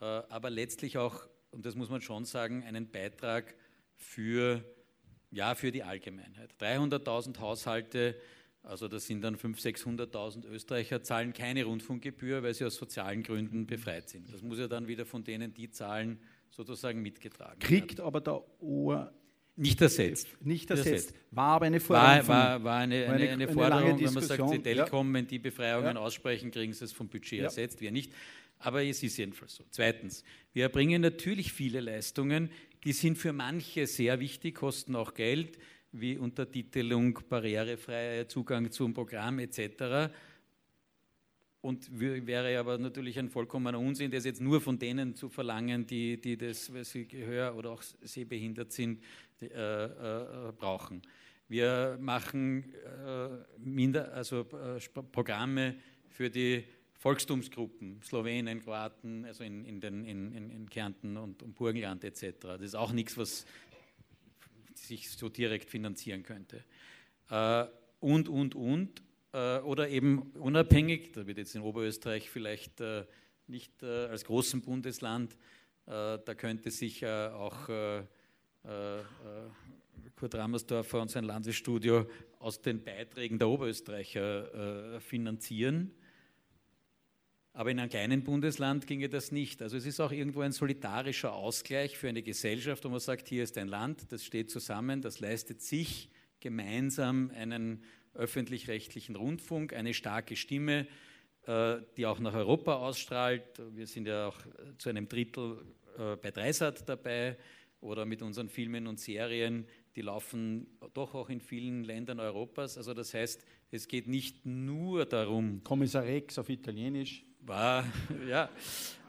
äh, 0.00 0.04
aber 0.04 0.50
letztlich 0.50 0.96
auch, 0.98 1.28
und 1.50 1.66
das 1.66 1.74
muss 1.74 1.90
man 1.90 2.00
schon 2.00 2.24
sagen, 2.24 2.62
einen 2.64 2.90
Beitrag 2.90 3.54
für, 3.96 4.64
ja, 5.30 5.54
für 5.54 5.72
die 5.72 5.82
Allgemeinheit. 5.82 6.54
300.000 6.60 7.38
Haushalte, 7.38 8.16
also 8.62 8.88
das 8.88 9.06
sind 9.06 9.22
dann 9.22 9.36
500.000, 9.36 10.12
600.000 10.12 10.46
Österreicher, 10.48 11.02
zahlen 11.02 11.32
keine 11.32 11.64
Rundfunkgebühr, 11.64 12.42
weil 12.42 12.54
sie 12.54 12.64
aus 12.64 12.76
sozialen 12.76 13.22
Gründen 13.22 13.66
befreit 13.66 14.08
sind. 14.08 14.32
Das 14.32 14.42
muss 14.42 14.58
ja 14.58 14.68
dann 14.68 14.88
wieder 14.88 15.06
von 15.06 15.24
denen 15.24 15.54
die 15.54 15.70
zahlen, 15.70 16.18
sozusagen 16.50 17.02
mitgetragen 17.02 17.58
Kriegt 17.58 18.00
aber 18.00 18.20
der 18.20 18.42
Ohr 18.60 19.12
nicht 19.58 19.80
ersetzt. 19.82 20.28
Nicht 20.40 20.70
ersetzt. 20.70 21.14
War 21.32 21.56
aber 21.56 21.66
eine 21.66 21.80
Forderung. 21.80 22.28
War, 22.28 22.28
war, 22.28 22.64
war 22.64 22.78
eine, 22.78 23.06
eine, 23.08 23.28
eine, 23.28 23.48
Forderung, 23.48 23.98
wenn 24.00 24.14
man 24.14 24.22
sagt, 24.22 24.52
die 24.52 24.60
Telekom, 24.60 25.08
ja. 25.08 25.14
wenn 25.14 25.26
die 25.26 25.40
Befreiungen 25.40 25.96
ja. 25.96 26.00
aussprechen, 26.00 26.52
kriegen 26.52 26.72
sie 26.72 26.84
es 26.84 26.92
vom 26.92 27.08
Budget 27.08 27.40
ja. 27.40 27.44
ersetzt, 27.46 27.80
wir 27.80 27.90
nicht. 27.90 28.12
Aber 28.60 28.84
es 28.84 29.02
ist 29.02 29.16
jedenfalls 29.16 29.56
so. 29.56 29.64
Zweitens, 29.70 30.22
wir 30.52 30.64
erbringen 30.64 31.02
natürlich 31.02 31.52
viele 31.52 31.80
Leistungen, 31.80 32.50
die 32.84 32.92
sind 32.92 33.18
für 33.18 33.32
manche 33.32 33.86
sehr 33.88 34.20
wichtig, 34.20 34.54
kosten 34.54 34.94
auch 34.94 35.14
Geld, 35.14 35.58
wie 35.92 36.18
Untertitelung, 36.18 37.18
barrierefreier 37.28 38.28
Zugang 38.28 38.70
zum 38.70 38.92
Programm 38.94 39.38
etc. 39.38 40.12
Und 41.60 41.88
wäre 41.98 42.58
aber 42.58 42.78
natürlich 42.78 43.18
ein 43.18 43.30
vollkommener 43.30 43.78
Unsinn, 43.78 44.10
das 44.10 44.24
jetzt 44.24 44.40
nur 44.40 44.60
von 44.60 44.78
denen 44.78 45.14
zu 45.14 45.28
verlangen, 45.28 45.86
die, 45.86 46.20
die 46.20 46.36
das, 46.36 46.72
weil 46.72 46.84
sie 46.84 47.06
Gehör 47.06 47.56
oder 47.56 47.70
auch 47.70 47.82
sehbehindert 48.02 48.72
sind, 48.72 49.02
die, 49.40 49.46
äh, 49.46 49.84
äh, 49.84 50.52
brauchen. 50.52 51.02
Wir 51.48 51.98
machen 52.00 52.64
äh, 52.84 53.28
minder, 53.58 54.12
also 54.12 54.40
äh, 54.40 54.78
Programme 55.12 55.76
für 56.10 56.30
die 56.30 56.64
Volkstumsgruppen, 56.98 58.02
Slowenen, 58.02 58.60
Kroaten, 58.62 59.24
also 59.24 59.44
in, 59.44 59.64
in, 59.64 59.80
den, 59.80 60.04
in, 60.04 60.32
in 60.32 60.68
Kärnten 60.68 61.16
und, 61.16 61.42
und 61.42 61.54
Burgenland 61.54 62.04
etc. 62.04 62.34
Das 62.40 62.60
ist 62.60 62.74
auch 62.74 62.92
nichts, 62.92 63.16
was 63.16 63.46
sich 64.86 65.10
so 65.10 65.28
direkt 65.28 65.70
finanzieren 65.70 66.22
könnte. 66.22 66.64
Äh, 67.30 67.66
und, 68.00 68.28
und, 68.28 68.54
und. 68.54 69.02
Äh, 69.32 69.58
oder 69.58 69.88
eben 69.88 70.30
unabhängig, 70.32 71.12
da 71.12 71.26
wird 71.26 71.38
jetzt 71.38 71.54
in 71.54 71.62
Oberösterreich 71.62 72.30
vielleicht 72.30 72.80
äh, 72.80 73.04
nicht 73.46 73.82
als 73.82 74.26
großen 74.26 74.60
Bundesland, 74.60 75.34
da 75.86 76.18
könnte 76.36 76.70
sich 76.70 77.06
auch 77.06 77.66
Kurt 80.16 80.34
Rammersdorfer 80.34 81.00
und 81.00 81.10
sein 81.10 81.24
Landesstudio 81.24 82.04
aus 82.40 82.60
den 82.60 82.84
Beiträgen 82.84 83.38
der 83.38 83.48
Oberösterreicher 83.48 85.00
finanzieren. 85.00 85.94
Aber 87.58 87.72
in 87.72 87.80
einem 87.80 87.90
kleinen 87.90 88.22
Bundesland 88.22 88.86
ginge 88.86 89.08
das 89.08 89.32
nicht. 89.32 89.62
Also 89.62 89.76
es 89.76 89.84
ist 89.84 89.98
auch 89.98 90.12
irgendwo 90.12 90.42
ein 90.42 90.52
solidarischer 90.52 91.34
Ausgleich 91.34 91.98
für 91.98 92.08
eine 92.08 92.22
Gesellschaft, 92.22 92.84
wo 92.84 92.88
man 92.88 93.00
sagt, 93.00 93.26
hier 93.26 93.42
ist 93.42 93.58
ein 93.58 93.66
Land, 93.66 94.12
das 94.12 94.24
steht 94.24 94.48
zusammen, 94.48 95.02
das 95.02 95.18
leistet 95.18 95.60
sich 95.60 96.08
gemeinsam 96.38 97.32
einen 97.34 97.82
öffentlich-rechtlichen 98.14 99.16
Rundfunk, 99.16 99.72
eine 99.72 99.92
starke 99.92 100.36
Stimme, 100.36 100.86
äh, 101.48 101.78
die 101.96 102.06
auch 102.06 102.20
nach 102.20 102.34
Europa 102.34 102.76
ausstrahlt. 102.76 103.60
Wir 103.74 103.88
sind 103.88 104.06
ja 104.06 104.28
auch 104.28 104.38
zu 104.78 104.90
einem 104.90 105.08
Drittel 105.08 105.60
äh, 105.98 106.14
bei 106.14 106.30
Dreisat 106.30 106.88
dabei 106.88 107.36
oder 107.80 108.06
mit 108.06 108.22
unseren 108.22 108.48
Filmen 108.48 108.86
und 108.86 109.00
Serien, 109.00 109.66
die 109.96 110.02
laufen 110.02 110.78
doch 110.94 111.12
auch 111.12 111.28
in 111.28 111.40
vielen 111.40 111.82
Ländern 111.82 112.20
Europas. 112.20 112.78
Also 112.78 112.94
das 112.94 113.12
heißt, 113.14 113.44
es 113.72 113.88
geht 113.88 114.06
nicht 114.06 114.46
nur 114.46 115.06
darum. 115.06 115.64
Kommissar 115.64 116.04
Rex 116.04 116.38
auf 116.38 116.50
Italienisch. 116.50 117.24
War, 117.48 117.84
ja. 118.28 118.48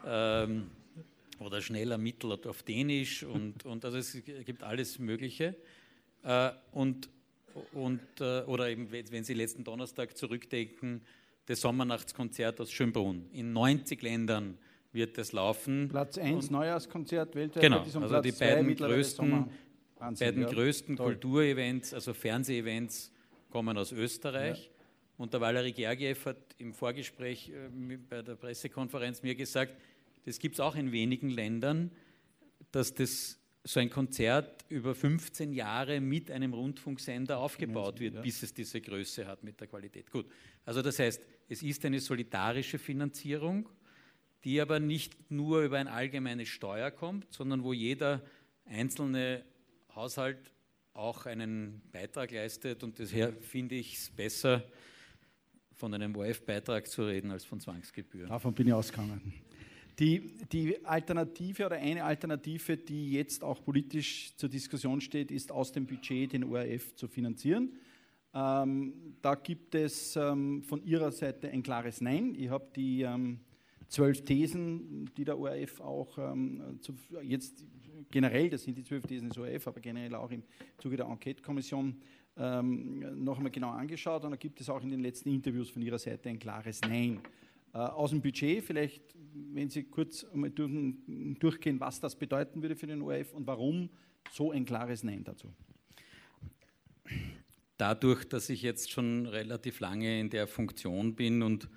Ähm, 0.06 0.70
oder 1.40 1.62
schneller 1.62 1.98
Mittel 1.98 2.32
auf 2.32 2.64
Dänisch 2.64 3.24
und, 3.24 3.66
und 3.66 3.86
also 3.86 3.98
es 3.98 4.18
gibt 4.46 4.64
alles 4.64 5.00
Mögliche. 5.00 5.56
Äh, 6.24 6.52
und 6.72 7.10
und, 7.74 8.02
äh, 8.20 8.42
oder 8.42 8.70
eben, 8.70 8.92
wenn 8.92 9.24
Sie 9.24 9.34
letzten 9.34 9.64
Donnerstag 9.64 10.18
zurückdenken, 10.18 11.02
das 11.46 11.62
Sommernachtskonzert 11.62 12.62
aus 12.62 12.72
Schönbrunn. 12.72 13.26
In 13.34 13.54
90 13.54 14.02
Ländern 14.02 14.58
wird 14.92 15.18
das 15.18 15.32
laufen. 15.32 15.88
Platz 15.90 16.18
1 16.18 16.52
Neujahrskonzert 16.52 17.36
weltweit. 17.36 17.62
Genau, 17.62 17.80
also 17.80 18.00
Platz 18.00 18.24
die 18.24 18.32
beiden 18.32 18.76
größten, 18.76 19.46
beiden 19.98 20.42
ja. 20.42 20.50
größten 20.50 20.98
Kulturevents, 20.98 21.94
also 21.94 22.14
Fernsehevents, 22.14 23.12
kommen 23.50 23.78
aus 23.78 23.92
Österreich. 23.92 24.66
Ja. 24.66 24.79
Und 25.20 25.34
der 25.34 25.42
Valery 25.42 25.74
Gergiev 25.74 26.26
hat 26.28 26.38
im 26.60 26.74
Vorgespräch 26.74 27.50
äh, 27.50 27.98
bei 28.10 28.22
der 28.22 28.36
Pressekonferenz 28.36 29.22
mir 29.22 29.36
gesagt, 29.36 29.76
das 30.24 30.40
gibt 30.40 30.56
es 30.56 30.62
auch 30.62 30.78
in 30.78 30.94
wenigen 30.94 31.30
Ländern, 31.30 31.92
dass 32.72 32.94
das 32.94 33.38
so 33.66 33.82
ein 33.82 33.90
Konzert 33.90 34.64
über 34.70 34.96
15 34.96 35.52
Jahre 35.52 36.00
mit 36.00 36.32
einem 36.32 36.54
Rundfunksender 36.54 37.38
aufgebaut 37.38 38.00
wird, 38.00 38.22
bis 38.22 38.44
es 38.44 38.54
diese 38.54 38.80
Größe 38.80 39.28
hat 39.28 39.44
mit 39.44 39.60
der 39.60 39.68
Qualität. 39.68 40.10
Gut, 40.10 40.26
also 40.64 40.82
das 40.82 40.98
heißt, 41.00 41.22
es 41.50 41.64
ist 41.64 41.84
eine 41.84 42.00
solidarische 42.00 42.80
Finanzierung, 42.80 43.68
die 44.46 44.62
aber 44.62 44.80
nicht 44.80 45.30
nur 45.30 45.64
über 45.64 45.80
eine 45.80 45.92
allgemeine 45.92 46.46
Steuer 46.46 46.92
kommt, 46.92 47.28
sondern 47.34 47.66
wo 47.66 47.74
jeder 47.74 48.24
einzelne 48.64 49.44
Haushalt 49.94 50.54
auch 50.94 51.26
einen 51.26 51.82
Beitrag 51.92 52.32
leistet. 52.32 52.84
Und 52.84 53.02
daher 53.02 53.34
finde 53.34 53.76
ich 53.76 53.96
es 53.96 54.10
besser, 54.10 54.64
von 55.80 55.94
einem 55.94 56.14
OF-Beitrag 56.14 56.88
zu 56.88 57.04
reden 57.04 57.32
als 57.32 57.46
von 57.46 57.60
Zwangsgebühren. 57.62 58.28
Davon 58.28 58.54
bin 58.54 58.68
ich 58.68 58.74
ausgegangen. 58.74 59.34
Die, 59.98 60.30
die 60.52 60.86
Alternative 60.86 61.66
oder 61.66 61.78
eine 61.78 62.04
Alternative, 62.04 62.78
die 62.78 63.14
jetzt 63.14 63.44
auch 63.44 63.64
politisch 63.64 64.36
zur 64.36 64.50
Diskussion 64.50 65.00
steht, 65.00 65.32
ist 65.32 65.52
aus 65.52 65.72
dem 65.72 65.88
Budget 65.88 66.34
den 66.34 66.44
ORF 66.44 66.96
zu 66.96 67.08
finanzieren. 67.08 67.74
Ähm, 68.34 69.16
da 69.22 69.36
gibt 69.36 69.74
es 69.74 70.18
ähm, 70.18 70.64
von 70.64 70.84
Ihrer 70.84 71.12
Seite 71.12 71.50
ein 71.50 71.64
klares 71.64 72.02
Nein. 72.02 72.36
Ich 72.38 72.50
habe 72.50 72.68
die 72.76 73.02
ähm, 73.02 73.40
zwölf 73.88 74.24
Thesen, 74.24 75.10
die 75.16 75.24
der 75.24 75.40
ORF 75.40 75.80
auch 75.80 76.18
ähm, 76.18 76.80
zu, 76.82 76.94
jetzt 77.24 77.66
generell, 78.12 78.50
das 78.50 78.64
sind 78.64 78.78
die 78.78 78.84
zwölf 78.84 79.06
Thesen 79.06 79.30
des 79.30 79.38
ORF, 79.38 79.68
aber 79.68 79.80
generell 79.80 80.14
auch 80.16 80.32
im 80.32 80.44
Zuge 80.78 80.98
der 80.98 81.08
Enquete-Kommission 81.08 81.96
ähm, 82.40 83.24
noch 83.24 83.38
einmal 83.38 83.52
genau 83.52 83.72
angeschaut. 83.72 84.24
Und 84.24 84.32
da 84.32 84.38
gibt 84.38 84.62
es 84.62 84.70
auch 84.70 84.82
in 84.82 84.90
den 84.90 85.02
letzten 85.02 85.30
Interviews 85.30 85.70
von 85.70 85.82
Ihrer 85.82 86.00
Seite 86.00 86.30
ein 86.30 86.40
klares 86.40 86.82
Nein. 86.82 87.20
Äh, 87.74 87.78
aus 87.78 88.10
dem 88.12 88.22
Budget, 88.22 88.64
vielleicht, 88.64 89.04
wenn 89.34 89.70
Sie 89.70 89.84
kurz 89.84 90.24
einmal 90.24 90.52
durchgehen, 90.52 91.80
was 91.80 92.00
das 92.00 92.16
bedeuten 92.16 92.62
würde 92.62 92.76
für 92.76 92.88
den 92.88 93.02
ORF 93.02 93.34
und 93.34 93.46
warum 93.46 93.90
so 94.32 94.52
ein 94.52 94.66
klares 94.66 95.04
Nein 95.04 95.24
dazu. 95.24 95.54
Dadurch, 97.78 98.26
dass 98.26 98.50
ich 98.50 98.62
jetzt 98.62 98.92
schon 98.92 99.26
relativ 99.26 99.80
lange 99.80 100.20
in 100.20 100.30
der 100.30 100.48
Funktion 100.48 101.16
bin 101.16 101.44
und 101.44 101.70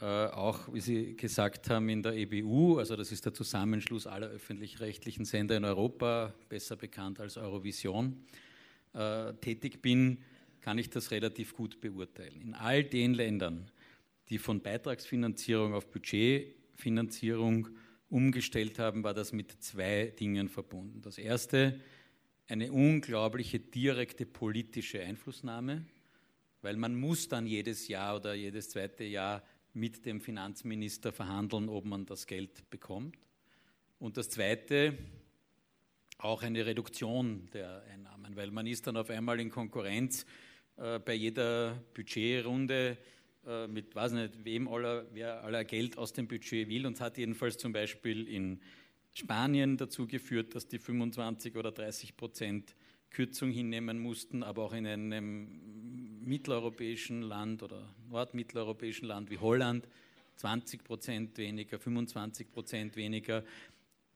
äh, 0.00 0.04
auch, 0.04 0.72
wie 0.72 0.80
Sie 0.80 1.16
gesagt 1.16 1.70
haben, 1.70 1.88
in 1.88 2.02
der 2.02 2.14
EBU, 2.14 2.78
also 2.78 2.96
das 2.96 3.12
ist 3.12 3.24
der 3.26 3.34
Zusammenschluss 3.34 4.06
aller 4.06 4.28
öffentlich-rechtlichen 4.28 5.24
Sender 5.24 5.56
in 5.56 5.64
Europa, 5.64 6.34
besser 6.48 6.76
bekannt 6.76 7.20
als 7.20 7.36
Eurovision, 7.36 8.24
äh, 8.94 9.34
tätig 9.34 9.82
bin, 9.82 10.18
kann 10.60 10.78
ich 10.78 10.90
das 10.90 11.10
relativ 11.10 11.54
gut 11.54 11.80
beurteilen. 11.80 12.40
In 12.40 12.54
all 12.54 12.84
den 12.84 13.14
Ländern, 13.14 13.70
die 14.28 14.38
von 14.38 14.60
Beitragsfinanzierung 14.60 15.74
auf 15.74 15.90
Budgetfinanzierung 15.90 17.68
umgestellt 18.10 18.78
haben, 18.78 19.02
war 19.04 19.14
das 19.14 19.32
mit 19.32 19.62
zwei 19.62 20.12
Dingen 20.18 20.48
verbunden. 20.48 21.00
Das 21.02 21.18
erste, 21.18 21.80
eine 22.48 22.72
unglaubliche 22.72 23.60
direkte 23.60 24.26
politische 24.26 25.00
Einflussnahme, 25.02 25.84
weil 26.62 26.76
man 26.76 26.98
muss 26.98 27.28
dann 27.28 27.46
jedes 27.46 27.88
Jahr 27.88 28.16
oder 28.16 28.34
jedes 28.34 28.70
zweite 28.70 29.04
Jahr 29.04 29.42
mit 29.74 30.04
dem 30.06 30.20
Finanzminister 30.20 31.12
verhandeln, 31.12 31.68
ob 31.68 31.84
man 31.84 32.06
das 32.06 32.26
Geld 32.26 32.68
bekommt. 32.70 33.16
Und 33.98 34.16
das 34.16 34.30
zweite, 34.30 34.96
auch 36.18 36.42
eine 36.42 36.66
Reduktion 36.66 37.48
der 37.52 37.82
Einnahmen, 37.92 38.36
weil 38.36 38.50
man 38.50 38.66
ist 38.66 38.86
dann 38.86 38.96
auf 38.96 39.10
einmal 39.10 39.40
in 39.40 39.50
Konkurrenz 39.50 40.26
äh, 40.76 40.98
bei 40.98 41.14
jeder 41.14 41.82
Budgetrunde 41.94 42.98
äh, 43.46 43.66
mit, 43.68 43.94
weiß 43.94 44.12
nicht, 44.12 44.44
wem 44.44 44.68
aller, 44.68 45.06
wer 45.12 45.42
aller 45.44 45.64
Geld 45.64 45.96
aus 45.96 46.12
dem 46.12 46.26
Budget 46.26 46.68
will 46.68 46.86
und 46.86 47.00
hat 47.00 47.18
jedenfalls 47.18 47.56
zum 47.56 47.72
Beispiel 47.72 48.28
in 48.28 48.60
Spanien 49.12 49.76
dazu 49.76 50.06
geführt, 50.06 50.54
dass 50.54 50.68
die 50.68 50.78
25 50.78 51.56
oder 51.56 51.72
30 51.72 52.16
Prozent 52.16 52.74
Kürzung 53.10 53.50
hinnehmen 53.50 53.98
mussten, 53.98 54.42
aber 54.42 54.64
auch 54.64 54.72
in 54.72 54.86
einem 54.86 56.20
mitteleuropäischen 56.24 57.22
Land 57.22 57.62
oder 57.62 57.94
nordmitteleuropäischen 58.10 59.08
Land 59.08 59.30
wie 59.30 59.38
Holland 59.38 59.88
20 60.36 60.84
Prozent 60.84 61.38
weniger, 61.38 61.78
25 61.78 62.50
Prozent 62.50 62.96
weniger. 62.96 63.44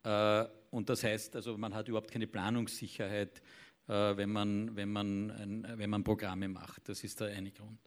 Äh, 0.05 0.45
und 0.73 0.89
das 0.89 1.05
heißt, 1.05 1.37
also 1.37 1.57
man 1.59 1.75
hat 1.75 1.87
überhaupt 1.89 2.11
keine 2.11 2.27
Planungssicherheit, 2.27 3.43
äh, 3.89 3.93
wenn 3.93 4.33
man, 4.33 4.75
wenn 4.75 4.91
man, 4.91 5.67
wenn 5.77 5.91
man 5.91 6.03
Programme 6.03 6.49
macht. 6.49 6.89
Das 6.89 7.05
ist 7.05 7.21
der 7.21 7.29
eine 7.29 7.51
Grund. 7.51 7.79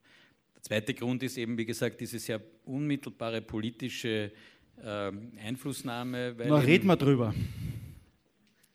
Zweiter 0.62 0.93
Grund 0.93 1.24
ist 1.24 1.38
eben, 1.38 1.58
wie 1.58 1.65
gesagt, 1.65 2.00
diese 2.00 2.19
sehr 2.19 2.39
unmittelbare 2.63 3.41
politische 3.41 4.32
äh, 4.78 5.12
Einflussnahme. 5.43 6.36
Na, 6.38 6.58
reden 6.60 6.88
wir 6.88 6.95
drüber. 6.95 7.34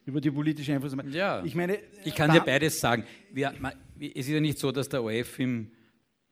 Über 0.04 0.20
die 0.20 0.32
politische 0.32 0.74
Einflussnahme. 0.74 1.08
Ja, 1.10 1.44
ich, 1.44 1.54
meine, 1.54 1.78
ich 2.04 2.14
kann 2.14 2.32
dir 2.32 2.40
beides 2.40 2.80
sagen. 2.80 3.04
Wir, 3.32 3.54
man, 3.60 3.74
es 4.00 4.26
ist 4.26 4.28
ja 4.28 4.40
nicht 4.40 4.58
so, 4.58 4.72
dass 4.72 4.88
der 4.88 5.04
OF 5.04 5.38
im 5.38 5.70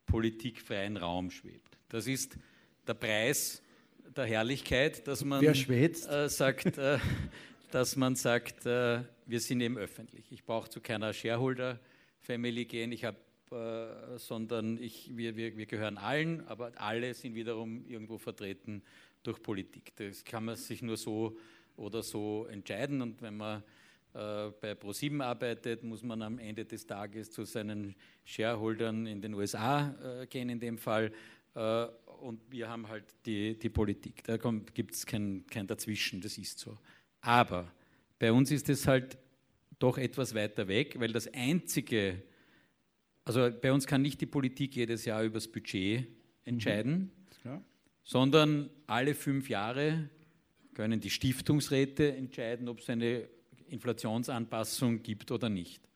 politikfreien 0.04 0.96
Raum 0.96 1.30
schwebt. 1.30 1.78
Das 1.88 2.08
ist 2.08 2.36
der 2.88 2.94
Preis 2.94 3.62
der 4.16 4.24
Herrlichkeit, 4.24 5.06
dass 5.06 5.24
man 5.24 5.44
äh, 5.44 6.28
sagt, 6.28 6.78
äh, 6.78 6.98
dass 7.70 7.96
man 7.96 8.16
sagt, 8.16 8.66
äh, 8.66 9.02
wir 9.26 9.40
sind 9.40 9.60
eben 9.60 9.76
öffentlich. 9.76 10.30
Ich 10.30 10.44
brauche 10.44 10.70
zu 10.70 10.80
keiner 10.80 11.12
Shareholder-Family 11.12 12.64
gehen. 12.64 12.92
Ich 12.92 13.04
habe 13.04 13.18
äh, 13.50 14.18
sondern 14.18 14.76
ich, 14.76 15.16
wir, 15.16 15.34
wir, 15.36 15.56
wir 15.56 15.64
gehören 15.64 15.96
allen, 15.96 16.46
aber 16.48 16.72
alle 16.76 17.14
sind 17.14 17.34
wiederum 17.34 17.82
irgendwo 17.86 18.18
vertreten 18.18 18.82
durch 19.22 19.42
Politik. 19.42 19.96
Das 19.96 20.22
kann 20.24 20.44
man 20.44 20.56
sich 20.56 20.82
nur 20.82 20.98
so 20.98 21.36
oder 21.76 22.02
so 22.02 22.46
entscheiden 22.50 23.00
und 23.00 23.22
wenn 23.22 23.38
man 23.38 23.62
äh, 24.12 24.50
bei 24.60 24.74
ProSieben 24.74 25.22
arbeitet, 25.22 25.82
muss 25.82 26.02
man 26.02 26.20
am 26.20 26.38
Ende 26.38 26.66
des 26.66 26.86
Tages 26.86 27.30
zu 27.30 27.44
seinen 27.44 27.94
Shareholdern 28.24 29.06
in 29.06 29.22
den 29.22 29.32
USA 29.32 30.26
gehen 30.28 30.50
in 30.50 30.60
dem 30.60 30.76
Fall 30.76 31.10
und 31.54 32.40
wir 32.50 32.68
haben 32.68 32.86
halt 32.88 33.04
die, 33.24 33.58
die 33.58 33.70
Politik. 33.70 34.22
Da 34.24 34.36
gibt 34.36 34.94
es 34.94 35.06
kein, 35.06 35.46
kein 35.46 35.66
Dazwischen, 35.66 36.20
das 36.20 36.36
ist 36.36 36.58
so. 36.58 36.76
Aber 37.20 37.72
bei 38.18 38.32
uns 38.32 38.50
ist 38.50 38.68
es 38.68 38.86
halt 38.86 39.18
doch 39.78 39.98
etwas 39.98 40.34
weiter 40.34 40.68
weg, 40.68 40.98
weil 40.98 41.12
das 41.12 41.32
einzige 41.32 42.22
also 43.28 43.50
bei 43.60 43.74
uns 43.74 43.86
kann 43.86 44.00
nicht 44.00 44.22
die 44.22 44.26
Politik 44.26 44.74
jedes 44.74 45.04
Jahr 45.04 45.22
über 45.22 45.34
das 45.34 45.48
Budget 45.48 46.08
entscheiden, 46.46 47.12
mhm. 47.44 47.60
sondern 48.02 48.70
alle 48.86 49.14
fünf 49.14 49.50
Jahre 49.50 50.08
können 50.72 50.98
die 50.98 51.10
Stiftungsräte 51.10 52.16
entscheiden, 52.16 52.70
ob 52.70 52.80
es 52.80 52.88
eine 52.88 53.28
Inflationsanpassung 53.68 55.02
gibt 55.02 55.30
oder 55.30 55.50
nicht. 55.50 55.86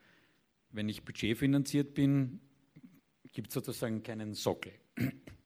Wenn 0.72 0.90
ich 0.90 1.04
budgetfinanziert 1.04 1.94
bin, 1.94 2.38
gibt 3.32 3.48
es 3.48 3.54
sozusagen 3.54 4.02
keinen 4.02 4.34
Sockel. 4.34 4.72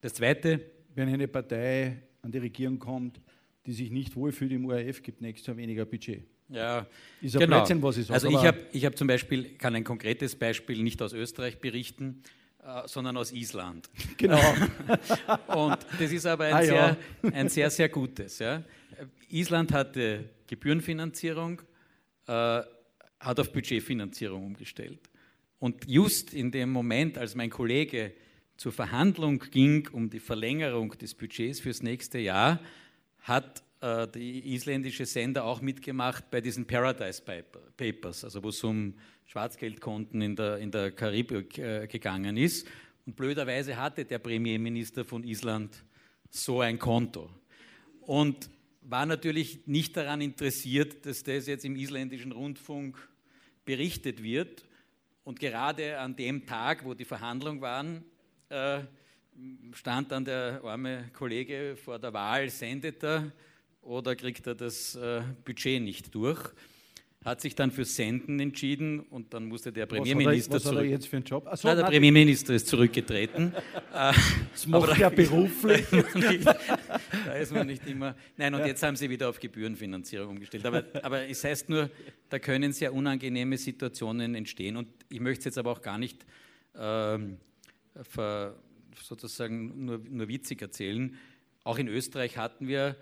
Das 0.00 0.14
Zweite. 0.14 0.72
Wenn 0.96 1.08
eine 1.08 1.28
Partei 1.28 2.02
an 2.22 2.32
die 2.32 2.38
Regierung 2.38 2.78
kommt, 2.78 3.20
die 3.66 3.72
sich 3.72 3.90
nicht 3.90 4.16
wohlfühlt 4.16 4.52
im 4.52 4.66
ORF, 4.66 5.02
gibt 5.02 5.20
nächstes 5.20 5.46
Jahr 5.46 5.56
weniger 5.56 5.84
Budget. 5.84 6.24
Ja, 6.48 6.86
ist 7.20 7.34
ein 7.34 7.40
genau. 7.40 7.58
Blödsinn, 7.58 7.82
was 7.82 7.96
ich 7.96 8.06
sage. 8.06 8.14
Also 8.14 8.28
ich 8.28 8.46
habe 8.46 8.58
ich 8.72 8.84
hab 8.84 8.96
zum 8.96 9.08
Beispiel, 9.08 9.56
kann 9.58 9.74
ein 9.74 9.84
konkretes 9.84 10.36
Beispiel 10.36 10.82
nicht 10.82 11.02
aus 11.02 11.12
Österreich 11.12 11.58
berichten, 11.58 12.22
äh, 12.62 12.86
sondern 12.86 13.16
aus 13.16 13.32
Island. 13.32 13.88
Genau. 14.16 14.38
Und 15.48 15.78
das 15.98 16.12
ist 16.12 16.26
aber 16.26 16.44
ein, 16.44 16.54
ah, 16.54 16.62
sehr, 16.62 16.74
ja. 17.22 17.30
ein 17.32 17.48
sehr, 17.48 17.70
sehr 17.70 17.88
gutes. 17.88 18.38
Ja. 18.38 18.62
Island 19.28 19.72
hatte 19.72 20.30
Gebührenfinanzierung, 20.46 21.60
äh, 22.26 22.32
hat 23.20 23.40
auf 23.40 23.52
Budgetfinanzierung 23.52 24.46
umgestellt. 24.46 25.00
Und 25.58 25.88
just 25.88 26.32
in 26.32 26.50
dem 26.50 26.70
Moment, 26.70 27.18
als 27.18 27.34
mein 27.34 27.50
Kollege 27.50 28.12
zur 28.56 28.72
Verhandlung 28.72 29.38
ging 29.50 29.88
um 29.92 30.08
die 30.08 30.20
Verlängerung 30.20 30.96
des 30.98 31.14
Budgets 31.14 31.60
fürs 31.60 31.82
nächste 31.82 32.18
Jahr, 32.18 32.60
hat 33.26 33.64
äh, 33.80 34.06
die 34.06 34.54
isländische 34.54 35.04
Sender 35.04 35.44
auch 35.44 35.60
mitgemacht 35.60 36.30
bei 36.30 36.40
diesen 36.40 36.64
Paradise 36.64 37.20
Papers, 37.76 38.22
also 38.22 38.42
wo 38.42 38.50
es 38.50 38.62
um 38.62 38.94
Schwarzgeldkonten 39.26 40.22
in 40.22 40.36
der, 40.36 40.58
in 40.58 40.70
der 40.70 40.92
Karibik 40.92 41.58
äh, 41.58 41.88
gegangen 41.88 42.36
ist. 42.36 42.68
Und 43.04 43.16
blöderweise 43.16 43.76
hatte 43.76 44.04
der 44.04 44.20
Premierminister 44.20 45.04
von 45.04 45.24
Island 45.24 45.84
so 46.30 46.60
ein 46.60 46.78
Konto. 46.78 47.28
Und 48.02 48.48
war 48.82 49.06
natürlich 49.06 49.66
nicht 49.66 49.96
daran 49.96 50.20
interessiert, 50.20 51.04
dass 51.04 51.24
das 51.24 51.48
jetzt 51.48 51.64
im 51.64 51.74
isländischen 51.74 52.30
Rundfunk 52.30 52.96
berichtet 53.64 54.22
wird. 54.22 54.64
Und 55.24 55.40
gerade 55.40 55.98
an 55.98 56.14
dem 56.14 56.46
Tag, 56.46 56.84
wo 56.84 56.94
die 56.94 57.04
Verhandlungen 57.04 57.60
waren, 57.60 58.04
äh, 58.50 58.82
stand 59.72 60.12
dann 60.12 60.24
der 60.24 60.60
arme 60.64 61.10
Kollege 61.12 61.76
vor 61.76 61.98
der 61.98 62.12
Wahl, 62.12 62.48
sendet 62.50 63.02
er 63.02 63.32
oder 63.82 64.16
kriegt 64.16 64.46
er 64.46 64.54
das 64.54 64.96
äh, 64.96 65.22
Budget 65.44 65.82
nicht 65.82 66.14
durch 66.14 66.52
hat 67.26 67.40
sich 67.40 67.56
dann 67.56 67.72
für 67.72 67.84
Senden 67.84 68.38
entschieden 68.38 69.00
und 69.00 69.34
dann 69.34 69.46
musste 69.46 69.72
der 69.72 69.86
Premierminister 69.86 70.54
was 70.54 70.64
hat 70.64 70.72
er, 70.72 70.76
was 70.76 70.78
Hat 70.78 70.84
er 70.84 70.90
jetzt 70.90 71.08
für 71.08 71.16
einen 71.16 71.24
Job? 71.24 71.46
Achso, 71.48 71.66
Nein, 71.66 71.78
der 71.78 71.84
Premierminister 71.86 72.54
ist 72.54 72.68
zurückgetreten. 72.68 73.52
das 73.92 74.66
macht 74.68 75.00
er 75.00 75.10
beruflich. 75.10 75.84
da 77.26 77.32
ist 77.32 77.52
man 77.52 77.66
nicht 77.66 77.84
immer. 77.84 78.14
Nein, 78.36 78.54
und 78.54 78.60
ja. 78.60 78.68
jetzt 78.68 78.82
haben 78.84 78.94
sie 78.94 79.10
wieder 79.10 79.28
auf 79.28 79.40
Gebührenfinanzierung 79.40 80.28
umgestellt. 80.30 80.64
Aber, 80.66 80.84
aber 81.02 81.28
es 81.28 81.42
heißt 81.42 81.68
nur, 81.68 81.90
da 82.28 82.38
können 82.38 82.72
sehr 82.72 82.94
unangenehme 82.94 83.58
Situationen 83.58 84.36
entstehen. 84.36 84.76
Und 84.76 84.86
ich 85.08 85.18
möchte 85.18 85.40
es 85.40 85.44
jetzt 85.46 85.58
aber 85.58 85.72
auch 85.72 85.82
gar 85.82 85.98
nicht 85.98 86.24
ähm, 86.78 87.38
ver, 88.04 88.54
sozusagen 89.00 89.84
nur, 89.84 89.98
nur 89.98 90.28
witzig 90.28 90.62
erzählen. 90.62 91.16
Auch 91.64 91.78
in 91.78 91.88
Österreich 91.88 92.36
hatten 92.36 92.68
wir 92.68 92.96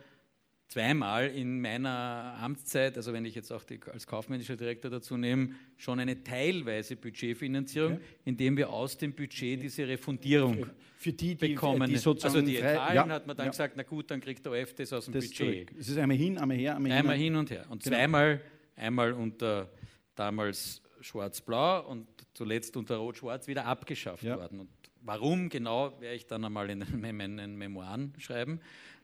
zweimal 0.69 1.29
in 1.29 1.61
meiner 1.61 2.37
Amtszeit, 2.41 2.97
also 2.97 3.13
wenn 3.13 3.25
ich 3.25 3.35
jetzt 3.35 3.53
auch 3.53 3.63
die, 3.65 3.79
als 3.93 4.07
kaufmännischer 4.07 4.57
Direktor 4.57 4.91
dazu 4.91 5.17
nehme, 5.17 5.51
schon 5.77 6.01
eine 6.01 6.25
teilweise 6.25 6.97
Budgetfinanzierung, 6.97 7.93
ja. 7.93 7.99
indem 8.25 8.57
wir 8.57 8.71
aus 8.71 8.97
dem 8.97 9.13
Budget 9.13 9.63
diese 9.63 9.87
Refundierung 9.87 10.67
für 10.97 11.13
die, 11.13 11.37
die 11.37 11.49
bekommen. 11.49 11.89
Die 11.89 11.97
also 11.97 12.41
die 12.41 12.57
Italien 12.57 13.09
ja. 13.09 13.15
hat 13.15 13.27
man 13.27 13.37
dann 13.37 13.47
ja. 13.47 13.51
gesagt, 13.51 13.75
na 13.77 13.83
gut, 13.83 14.11
dann 14.11 14.21
kriegt 14.21 14.45
der 14.45 14.53
OF 14.53 14.75
das 14.75 14.93
aus 14.93 15.05
dem 15.05 15.15
das 15.15 15.29
Budget. 15.29 15.71
Es 15.79 15.89
ist 15.89 15.99
einmal 15.99 16.17
hin, 16.17 16.39
einmal 16.39 16.57
her, 16.57 16.77
einmal, 16.77 16.93
einmal 16.93 17.17
hin 17.17 17.37
und 17.37 17.51
her. 17.51 17.67
Und 17.69 17.83
genau. 17.83 17.97
zweimal, 17.97 18.41
einmal 18.75 19.13
unter 19.13 19.71
damals 20.15 20.83
Schwarz-Blau 21.01 21.87
und 21.89 22.09
zuletzt 22.33 22.77
unter 22.77 22.97
Rot-Schwarz 22.97 23.47
wieder 23.47 23.67
abgeschafft 23.67 24.25
worden. 24.25 24.61
Und 24.61 24.69
warum 25.05 25.49
genau, 25.49 25.93
werde 26.01 26.17
ich 26.17 26.27
dann 26.27 26.45
einmal 26.45 26.69
in 26.71 26.85
meinen 27.01 27.57
Memoiren 27.57 28.13
schreiben. 28.19 28.61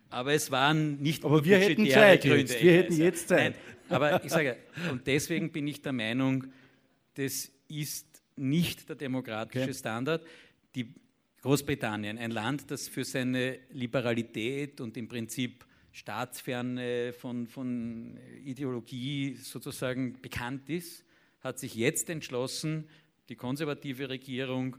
Aber 0.09 0.33
es 0.33 0.51
waren 0.51 1.01
nicht 1.01 1.25
Aber 1.25 1.45
wir 1.45 1.59
hätten 1.59 1.89
Zeit 1.89 2.23
Gründe. 2.23 2.39
Jetzt. 2.39 2.63
Wir 2.63 2.73
hätten 2.73 2.97
jetzt 2.97 3.29
Zeit. 3.29 3.55
Nein, 3.55 3.63
aber 3.89 4.25
ich 4.25 4.31
sage, 4.31 4.57
und 4.91 5.07
deswegen 5.07 5.53
bin 5.53 5.69
ich 5.69 5.83
der 5.83 5.93
Meinung, 5.93 6.47
das 7.15 7.51
ist 7.69 8.23
nicht 8.37 8.89
der 8.89 8.97
demokratische 8.97 9.65
okay. 9.65 9.75
Standard. 9.75 10.27
Die 10.75 10.93
Großbritannien, 11.43 12.19
ein 12.19 12.33
Land, 12.33 12.71
das 12.71 12.89
für 12.89 13.05
seine 13.05 13.59
Liberalität 13.71 14.81
und 14.81 14.97
im 14.97 15.09
Prinzip 15.09 15.65
Staatsferne 15.93 17.13
von, 17.13 17.47
von 17.47 18.19
Ideologie 18.45 19.35
sozusagen 19.35 20.21
bekannt 20.21 20.69
ist, 20.69 21.05
hat 21.41 21.59
sich 21.59 21.75
jetzt 21.75 22.11
entschlossen, 22.11 22.89
die 23.29 23.37
konservative 23.37 24.09
Regierung, 24.09 24.77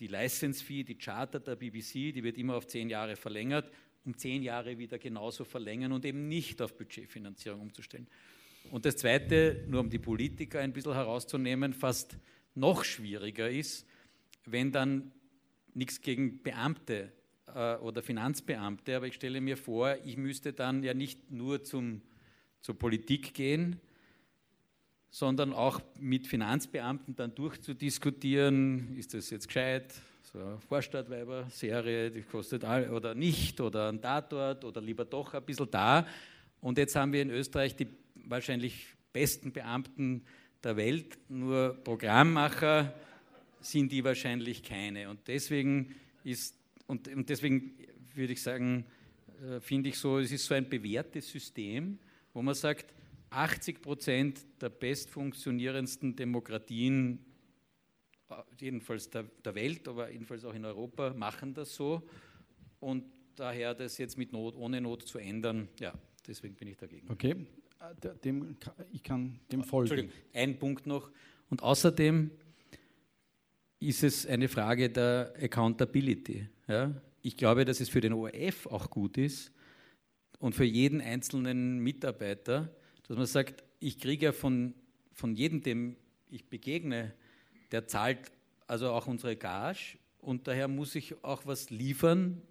die 0.00 0.06
License 0.06 0.64
Fee, 0.64 0.84
die 0.84 0.96
Charter 0.96 1.40
der 1.40 1.56
BBC, 1.56 2.12
die 2.12 2.22
wird 2.22 2.38
immer 2.38 2.56
auf 2.56 2.66
zehn 2.66 2.88
Jahre 2.88 3.16
verlängert, 3.16 3.70
um 4.04 4.16
zehn 4.16 4.42
Jahre 4.42 4.78
wieder 4.78 4.98
genauso 4.98 5.44
verlängern 5.44 5.92
und 5.92 6.04
eben 6.04 6.28
nicht 6.28 6.62
auf 6.62 6.76
Budgetfinanzierung 6.76 7.60
umzustellen. 7.60 8.06
Und 8.70 8.84
das 8.84 8.96
Zweite, 8.96 9.64
nur 9.68 9.80
um 9.80 9.90
die 9.90 9.98
Politiker 9.98 10.60
ein 10.60 10.72
bisschen 10.72 10.94
herauszunehmen, 10.94 11.72
fast 11.72 12.16
noch 12.54 12.84
schwieriger 12.84 13.48
ist, 13.50 13.86
wenn 14.44 14.72
dann 14.72 15.12
nichts 15.74 16.00
gegen 16.00 16.42
Beamte 16.42 17.12
äh, 17.54 17.76
oder 17.76 18.02
Finanzbeamte, 18.02 18.96
aber 18.96 19.06
ich 19.06 19.14
stelle 19.14 19.40
mir 19.40 19.56
vor, 19.56 19.96
ich 20.04 20.16
müsste 20.16 20.52
dann 20.52 20.82
ja 20.82 20.94
nicht 20.94 21.30
nur 21.30 21.62
zum, 21.64 22.02
zur 22.60 22.78
Politik 22.78 23.34
gehen, 23.34 23.80
sondern 25.10 25.52
auch 25.52 25.80
mit 25.98 26.26
Finanzbeamten 26.26 27.16
dann 27.16 27.34
durchzudiskutieren, 27.34 28.96
ist 28.96 29.14
das 29.14 29.30
jetzt 29.30 29.48
gescheit, 29.48 29.94
so 30.32 30.58
Vorstadtweiber-Serie, 30.68 32.10
die 32.10 32.22
kostet 32.22 32.64
all, 32.64 32.90
oder 32.90 33.14
nicht, 33.14 33.60
oder 33.60 33.88
ein 33.88 34.02
Tatort, 34.02 34.64
oder 34.64 34.80
lieber 34.80 35.04
doch 35.04 35.32
ein 35.34 35.42
bisschen 35.42 35.70
da. 35.70 36.06
Und 36.60 36.76
jetzt 36.76 36.94
haben 36.96 37.12
wir 37.12 37.22
in 37.22 37.30
Österreich 37.30 37.74
die 37.76 37.86
wahrscheinlich 38.26 38.86
besten 39.12 39.52
Beamten 39.52 40.24
der 40.62 40.76
Welt, 40.76 41.18
nur 41.28 41.78
Programmmacher 41.84 42.92
sind 43.60 43.90
die 43.90 44.04
wahrscheinlich 44.04 44.62
keine. 44.62 45.08
Und 45.08 45.26
deswegen 45.26 45.94
ist, 46.24 46.54
und, 46.86 47.08
und 47.08 47.28
deswegen 47.28 47.72
würde 48.14 48.32
ich 48.32 48.42
sagen, 48.42 48.84
äh, 49.42 49.60
finde 49.60 49.90
ich 49.90 49.98
so, 49.98 50.18
es 50.18 50.32
ist 50.32 50.44
so 50.44 50.54
ein 50.54 50.68
bewährtes 50.68 51.30
System, 51.30 51.98
wo 52.34 52.42
man 52.42 52.54
sagt, 52.54 52.92
80 53.30 53.82
Prozent 53.82 54.46
der 54.60 54.70
bestfunktionierendsten 54.70 56.16
Demokratien 56.16 57.24
jedenfalls 58.58 59.08
der, 59.10 59.24
der 59.44 59.54
Welt, 59.54 59.88
aber 59.88 60.10
jedenfalls 60.10 60.44
auch 60.44 60.54
in 60.54 60.64
Europa, 60.64 61.14
machen 61.14 61.54
das 61.54 61.74
so. 61.74 62.02
Und 62.80 63.04
daher 63.36 63.74
das 63.74 63.98
jetzt 63.98 64.18
mit 64.18 64.32
Not, 64.32 64.54
ohne 64.56 64.80
Not 64.80 65.02
zu 65.02 65.18
ändern, 65.18 65.68
ja, 65.78 65.94
deswegen 66.26 66.54
bin 66.54 66.68
ich 66.68 66.76
dagegen. 66.76 67.10
Okay, 67.10 67.46
äh, 67.80 68.16
dem, 68.24 68.56
ich 68.92 69.02
kann 69.02 69.38
dem 69.50 69.64
folgen. 69.64 70.10
Ein 70.32 70.58
Punkt 70.58 70.86
noch. 70.86 71.10
Und 71.50 71.62
außerdem 71.62 72.30
ist 73.80 74.02
es 74.02 74.26
eine 74.26 74.48
Frage 74.48 74.90
der 74.90 75.32
Accountability. 75.40 76.48
Ja? 76.66 76.92
Ich 77.22 77.36
glaube, 77.36 77.64
dass 77.64 77.80
es 77.80 77.88
für 77.88 78.00
den 78.00 78.12
ORF 78.12 78.66
auch 78.66 78.90
gut 78.90 79.16
ist 79.16 79.52
und 80.38 80.54
für 80.54 80.64
jeden 80.64 81.00
einzelnen 81.00 81.78
Mitarbeiter, 81.78 82.74
dass 83.08 83.16
man 83.16 83.26
sagt, 83.26 83.64
ich 83.80 83.98
kriege 83.98 84.26
ja 84.26 84.32
von, 84.32 84.74
von 85.12 85.34
jedem, 85.34 85.62
dem 85.62 85.96
ich 86.30 86.48
begegne, 86.48 87.14
der 87.72 87.86
zahlt 87.86 88.30
also 88.66 88.90
auch 88.90 89.06
unsere 89.06 89.36
Gage 89.36 89.98
und 90.20 90.46
daher 90.46 90.68
muss 90.68 90.94
ich 90.94 91.24
auch 91.24 91.46
was 91.46 91.70
liefern, 91.70 92.42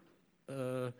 äh, 0.47 0.91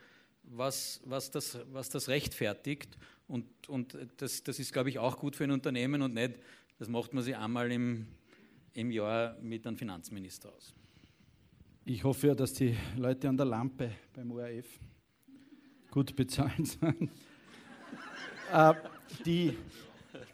was, 0.44 1.02
was, 1.06 1.32
das, 1.32 1.60
was 1.72 1.90
das 1.90 2.08
rechtfertigt. 2.08 2.98
Und, 3.28 3.46
und 3.68 3.98
das, 4.18 4.44
das 4.44 4.60
ist, 4.60 4.72
glaube 4.72 4.90
ich, 4.90 5.00
auch 5.00 5.18
gut 5.18 5.36
für 5.36 5.44
ein 5.44 5.52
Unternehmen 5.52 6.02
und 6.02 6.14
nicht, 6.14 6.36
das 6.78 6.88
macht 6.88 7.14
man 7.14 7.24
sich 7.24 7.36
einmal 7.36 7.72
im, 7.72 8.08
im 8.74 8.92
Jahr 8.92 9.38
mit 9.42 9.66
einem 9.66 9.76
Finanzminister 9.76 10.54
aus. 10.54 10.74
Ich 11.84 12.04
hoffe 12.04 12.28
ja, 12.28 12.36
dass 12.36 12.54
die 12.54 12.78
Leute 12.96 13.28
an 13.28 13.38
der 13.38 13.46
Lampe 13.46 13.92
beim 14.14 14.32
ORF 14.32 14.80
gut 15.90 16.16
bezahlt 16.16 16.68
sind. 16.68 17.10
äh, 18.54 18.74
die 19.26 19.54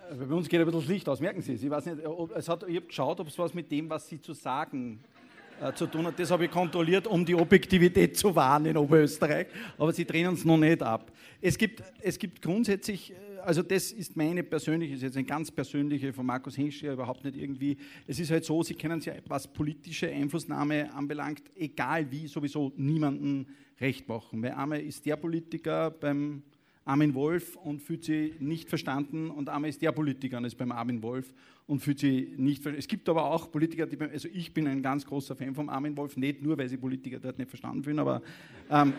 bei 0.09 0.35
uns 0.35 0.47
geht 0.47 0.59
ein 0.59 0.65
bisschen 0.65 0.81
das 0.81 0.89
Licht 0.89 1.09
aus, 1.09 1.19
merken 1.19 1.41
Sie 1.41 1.53
es. 1.53 1.63
Ich, 1.63 1.69
weiß 1.69 1.85
nicht, 1.85 1.99
es 2.35 2.47
hat, 2.49 2.63
ich 2.67 2.75
habe 2.75 2.85
geschaut, 2.85 3.19
ob 3.19 3.27
es 3.27 3.37
was 3.37 3.53
mit 3.53 3.71
dem, 3.71 3.89
was 3.89 4.07
Sie 4.07 4.21
zu 4.21 4.33
sagen 4.33 4.99
äh, 5.61 5.73
zu 5.73 5.87
tun 5.87 6.05
hat. 6.05 6.19
Das 6.19 6.29
habe 6.29 6.45
ich 6.45 6.51
kontrolliert, 6.51 7.07
um 7.07 7.25
die 7.25 7.35
Objektivität 7.35 8.17
zu 8.17 8.35
wahren 8.35 8.65
in 8.65 8.77
Oberösterreich. 8.77 9.47
Aber 9.77 9.91
Sie 9.91 10.05
drehen 10.05 10.27
uns 10.27 10.45
noch 10.45 10.57
nicht 10.57 10.81
ab. 10.83 11.11
Es 11.41 11.57
gibt, 11.57 11.83
es 12.01 12.19
gibt 12.19 12.41
grundsätzlich 12.41 13.11
äh, 13.11 13.15
also 13.43 13.61
das 13.61 13.91
ist 13.91 14.15
meine 14.15 14.43
persönliche, 14.43 14.93
ist 14.93 15.01
jetzt 15.01 15.17
eine 15.17 15.25
ganz 15.25 15.51
persönliche 15.51 16.13
von 16.13 16.25
Markus 16.25 16.57
Henschel 16.57 16.93
überhaupt 16.93 17.25
nicht 17.25 17.35
irgendwie. 17.35 17.77
Es 18.07 18.19
ist 18.19 18.31
halt 18.31 18.45
so, 18.45 18.63
Sie 18.63 18.73
kennen 18.73 19.01
ja, 19.01 19.13
was 19.27 19.47
politische 19.47 20.09
Einflussnahme 20.09 20.93
anbelangt, 20.93 21.43
egal 21.55 22.09
wie, 22.09 22.27
sowieso 22.27 22.71
niemanden 22.77 23.47
recht 23.81 24.07
machen. 24.07 24.41
Weil 24.41 24.51
einmal 24.51 24.79
ist 24.79 25.05
der 25.05 25.17
Politiker 25.17 25.91
beim 25.91 26.43
Armin 26.85 27.13
Wolf 27.13 27.55
und 27.55 27.81
fühlt 27.81 28.03
sich 28.03 28.39
nicht 28.39 28.69
verstanden 28.69 29.29
und 29.29 29.49
einmal 29.49 29.69
ist 29.69 29.81
der 29.81 29.91
Politiker 29.91 30.37
und 30.37 30.45
ist 30.45 30.57
beim 30.57 30.71
Armin 30.71 31.01
Wolf 31.01 31.33
und 31.65 31.79
fühlt 31.79 31.99
sich 31.99 32.37
nicht 32.37 32.61
verstanden. 32.61 32.79
Es 32.79 32.87
gibt 32.87 33.07
aber 33.07 33.25
auch 33.25 33.51
Politiker, 33.51 33.85
die, 33.85 33.99
also 33.99 34.27
ich 34.33 34.53
bin 34.53 34.67
ein 34.67 34.81
ganz 34.81 35.05
großer 35.05 35.35
Fan 35.35 35.55
vom 35.55 35.69
Armin 35.69 35.95
Wolf, 35.95 36.17
nicht 36.17 36.41
nur, 36.41 36.57
weil 36.57 36.67
sie 36.67 36.77
Politiker 36.77 37.19
dort 37.19 37.37
nicht 37.37 37.49
verstanden 37.49 37.83
fühlen, 37.83 37.99
aber, 37.99 38.21
ähm, 38.69 38.93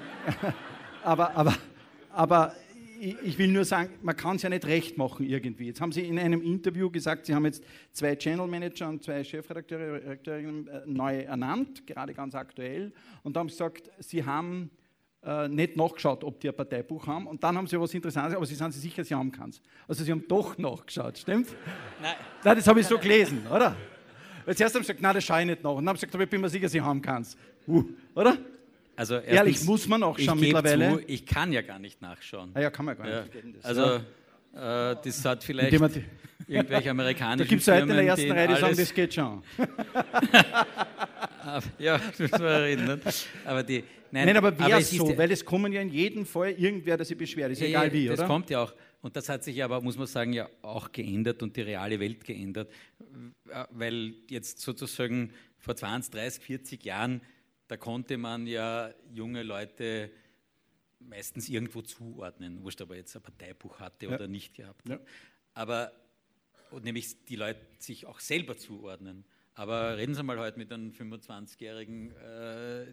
aber, 1.02 1.36
aber, 1.36 1.54
aber 2.10 2.54
ich 3.00 3.38
will 3.38 3.48
nur 3.48 3.64
sagen, 3.64 3.90
man 4.02 4.16
kann 4.16 4.36
es 4.36 4.42
ja 4.42 4.48
nicht 4.48 4.66
recht 4.66 4.96
machen 4.96 5.28
irgendwie. 5.28 5.66
Jetzt 5.66 5.80
haben 5.80 5.92
Sie 5.92 6.02
in 6.02 6.18
einem 6.18 6.40
Interview 6.40 6.90
gesagt, 6.90 7.26
Sie 7.26 7.34
haben 7.34 7.44
jetzt 7.44 7.62
zwei 7.92 8.16
Channel 8.16 8.46
Manager 8.46 8.88
und 8.88 9.02
zwei 9.02 9.22
Chefredakteurinnen 9.22 10.68
äh, 10.68 10.82
neu 10.86 11.18
ernannt, 11.18 11.86
gerade 11.86 12.14
ganz 12.14 12.34
aktuell, 12.34 12.92
und 13.22 13.36
haben 13.36 13.48
gesagt, 13.48 13.90
Sie 13.98 14.24
haben 14.24 14.70
äh, 15.26 15.48
nicht 15.48 15.76
nachgeschaut, 15.76 16.22
ob 16.24 16.40
die 16.40 16.48
ein 16.48 16.54
Parteibuch 16.54 17.06
haben. 17.06 17.26
Und 17.26 17.42
dann 17.42 17.56
haben 17.56 17.66
Sie 17.66 17.80
was 17.80 17.94
Interessantes, 17.94 18.36
aber 18.36 18.46
Sie 18.46 18.54
sind 18.54 18.72
sich 18.72 18.82
sicher, 18.82 19.04
Sie 19.04 19.14
haben 19.14 19.32
keins. 19.32 19.60
Also 19.88 20.04
Sie 20.04 20.10
haben 20.10 20.24
doch 20.28 20.58
nachgeschaut, 20.58 21.18
stimmt? 21.18 21.48
Nein. 22.00 22.14
Nein 22.42 22.56
das 22.56 22.66
habe 22.66 22.80
ich 22.80 22.86
so 22.86 22.98
gelesen, 22.98 23.46
oder? 23.46 23.76
Weil 24.44 24.56
zuerst 24.56 24.74
haben 24.74 24.82
Sie 24.82 24.88
gesagt, 24.88 25.00
nein, 25.00 25.14
das 25.14 25.24
schaue 25.24 25.40
ich 25.40 25.46
nicht 25.46 25.62
nach. 25.62 25.70
Und 25.70 25.78
dann 25.78 25.90
haben 25.90 25.96
Sie 25.96 26.06
gesagt, 26.06 26.14
aber 26.14 26.24
ich 26.24 26.30
bin 26.30 26.40
mir 26.40 26.48
sicher, 26.48 26.68
Sie 26.68 26.80
haben 26.80 27.00
keins. 27.00 27.36
Uh, 27.66 27.84
oder? 28.14 28.36
Also 28.96 29.16
Ehrlich, 29.16 29.64
muss 29.64 29.88
man 29.88 30.02
auch 30.02 30.18
schon 30.18 30.38
mittlerweile. 30.38 30.98
Zu, 30.98 31.04
ich 31.06 31.26
kann 31.26 31.52
ja 31.52 31.62
gar 31.62 31.78
nicht 31.78 32.00
nachschauen. 32.00 32.50
Ah 32.54 32.60
ja, 32.60 32.70
kann 32.70 32.86
man 32.86 32.96
gar 32.96 33.08
ja. 33.08 33.22
nicht. 33.22 33.64
Also 33.64 34.00
äh, 34.54 34.96
das 35.02 35.24
hat 35.24 35.42
vielleicht 35.42 35.72
irgendwelche 36.46 36.90
amerikanischen 36.90 37.38
Da 37.38 37.44
gibt 37.44 37.62
es 37.62 37.66
Leute 37.66 37.82
in 37.82 37.88
der 37.88 38.02
ersten 38.02 38.30
Reihe, 38.30 38.48
die 38.48 38.54
sagen, 38.54 38.76
das 38.76 38.94
geht 38.94 39.14
schon. 39.14 39.42
ja, 41.78 42.00
müssen 42.18 42.40
wir 42.40 42.62
reden. 42.62 42.86
Ne? 42.86 43.00
Aber 43.44 43.62
die, 43.62 43.84
nein, 44.14 44.26
nein, 44.26 44.36
aber 44.36 44.58
wer 44.58 44.80
so? 44.82 45.16
Weil 45.16 45.30
es 45.30 45.44
kommen 45.44 45.72
ja 45.72 45.80
in 45.80 45.90
jedem 45.90 46.26
Fall 46.26 46.52
irgendwer, 46.52 46.96
der 46.96 47.06
sich 47.06 47.16
beschwert, 47.16 47.52
ist 47.52 47.60
ja, 47.60 47.66
egal 47.66 47.92
wie, 47.92 48.06
das 48.06 48.14
oder? 48.14 48.22
Das 48.22 48.28
kommt 48.28 48.50
ja 48.50 48.62
auch. 48.62 48.74
Und 49.02 49.16
das 49.16 49.28
hat 49.28 49.44
sich 49.44 49.62
aber, 49.62 49.80
muss 49.80 49.98
man 49.98 50.06
sagen, 50.06 50.32
ja 50.32 50.48
auch 50.62 50.90
geändert 50.90 51.42
und 51.42 51.56
die 51.56 51.60
reale 51.60 52.00
Welt 52.00 52.24
geändert. 52.24 52.72
Weil 53.70 54.14
jetzt 54.30 54.60
sozusagen 54.60 55.32
vor 55.58 55.76
20, 55.76 56.12
30, 56.12 56.42
40 56.42 56.84
Jahren 56.84 57.20
da 57.68 57.76
konnte 57.76 58.18
man 58.18 58.46
ja 58.46 58.92
junge 59.12 59.42
Leute 59.42 60.10
meistens 61.00 61.48
irgendwo 61.48 61.82
zuordnen, 61.82 62.62
wurscht, 62.62 62.80
ob 62.82 62.90
er 62.90 62.96
jetzt 62.96 63.16
ein 63.16 63.22
Parteibuch 63.22 63.80
hatte 63.80 64.06
ja. 64.06 64.14
oder 64.14 64.28
nicht 64.28 64.54
gehabt. 64.54 64.88
Ja. 64.88 65.00
Aber 65.54 65.92
und 66.70 66.84
nämlich 66.84 67.24
die 67.26 67.36
Leute 67.36 67.60
sich 67.78 68.06
auch 68.06 68.20
selber 68.20 68.56
zuordnen. 68.56 69.24
Aber 69.54 69.96
reden 69.96 70.14
Sie 70.14 70.22
mal 70.22 70.38
heute 70.38 70.58
mit 70.58 70.72
einem 70.72 70.90
25-Jährigen, 70.90 72.10
äh, 72.16 72.86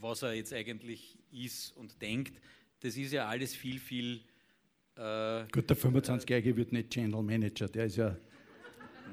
was 0.00 0.22
er 0.22 0.34
jetzt 0.34 0.52
eigentlich 0.52 1.18
ist 1.30 1.74
und 1.76 2.00
denkt. 2.02 2.40
Das 2.80 2.96
ist 2.96 3.12
ja 3.12 3.26
alles 3.26 3.54
viel, 3.54 3.78
viel. 3.78 4.20
Äh, 4.96 5.44
Gut, 5.50 5.70
der 5.70 5.76
25-Jährige 5.76 6.56
wird 6.56 6.72
nicht 6.72 6.90
Channel 6.90 7.22
Manager, 7.22 7.68
der 7.68 7.86
ist 7.86 7.96
ja. 7.96 8.16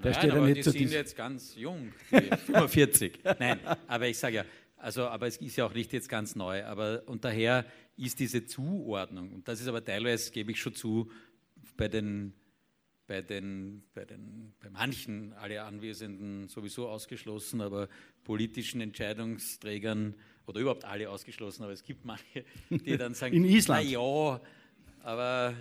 Der 0.04 0.12
Nein, 0.12 0.14
steht 0.20 0.32
aber 0.32 0.48
ja 0.50 0.54
nicht 0.54 0.66
die 0.66 0.72
sind 0.72 0.92
jetzt 0.92 1.16
ganz 1.16 1.56
jung, 1.56 1.94
die 2.12 2.36
45. 2.52 3.20
Nein, 3.40 3.60
aber 3.88 4.08
ich 4.08 4.18
sage 4.18 4.36
ja, 4.36 4.46
also, 4.84 5.04
aber 5.08 5.28
es 5.28 5.38
ist 5.38 5.56
ja 5.56 5.66
auch 5.66 5.74
nicht 5.74 5.94
jetzt 5.94 6.10
ganz 6.10 6.36
neu. 6.36 6.66
Aber, 6.66 7.04
und 7.06 7.24
daher 7.24 7.66
ist 7.96 8.20
diese 8.20 8.46
Zuordnung, 8.46 9.32
und 9.32 9.48
das 9.48 9.62
ist 9.62 9.68
aber 9.70 9.84
teilweise, 9.84 10.30
gebe 10.32 10.52
ich 10.52 10.60
schon 10.60 10.76
zu, 10.76 11.10
bei 11.78 11.88
den, 11.88 12.34
bei 13.08 13.22
den, 13.22 13.84
bei 13.94 14.06
den, 14.06 14.54
bei 14.62 14.70
manchen, 14.70 15.34
alle 15.34 15.64
Anwesenden 15.64 16.48
sowieso 16.48 16.88
ausgeschlossen, 16.88 17.62
aber 17.62 17.90
politischen 18.24 18.82
Entscheidungsträgern 18.82 20.16
oder 20.48 20.60
überhaupt 20.62 20.86
alle 20.86 21.10
ausgeschlossen, 21.10 21.64
aber 21.64 21.74
es 21.74 21.84
gibt 21.84 22.06
manche, 22.06 22.46
die 22.70 22.98
dann 22.98 23.14
sagen, 23.16 23.36
In 23.36 23.46
Island. 23.46 23.86
na 23.86 23.90
ja, 23.90 24.42
aber 25.04 25.54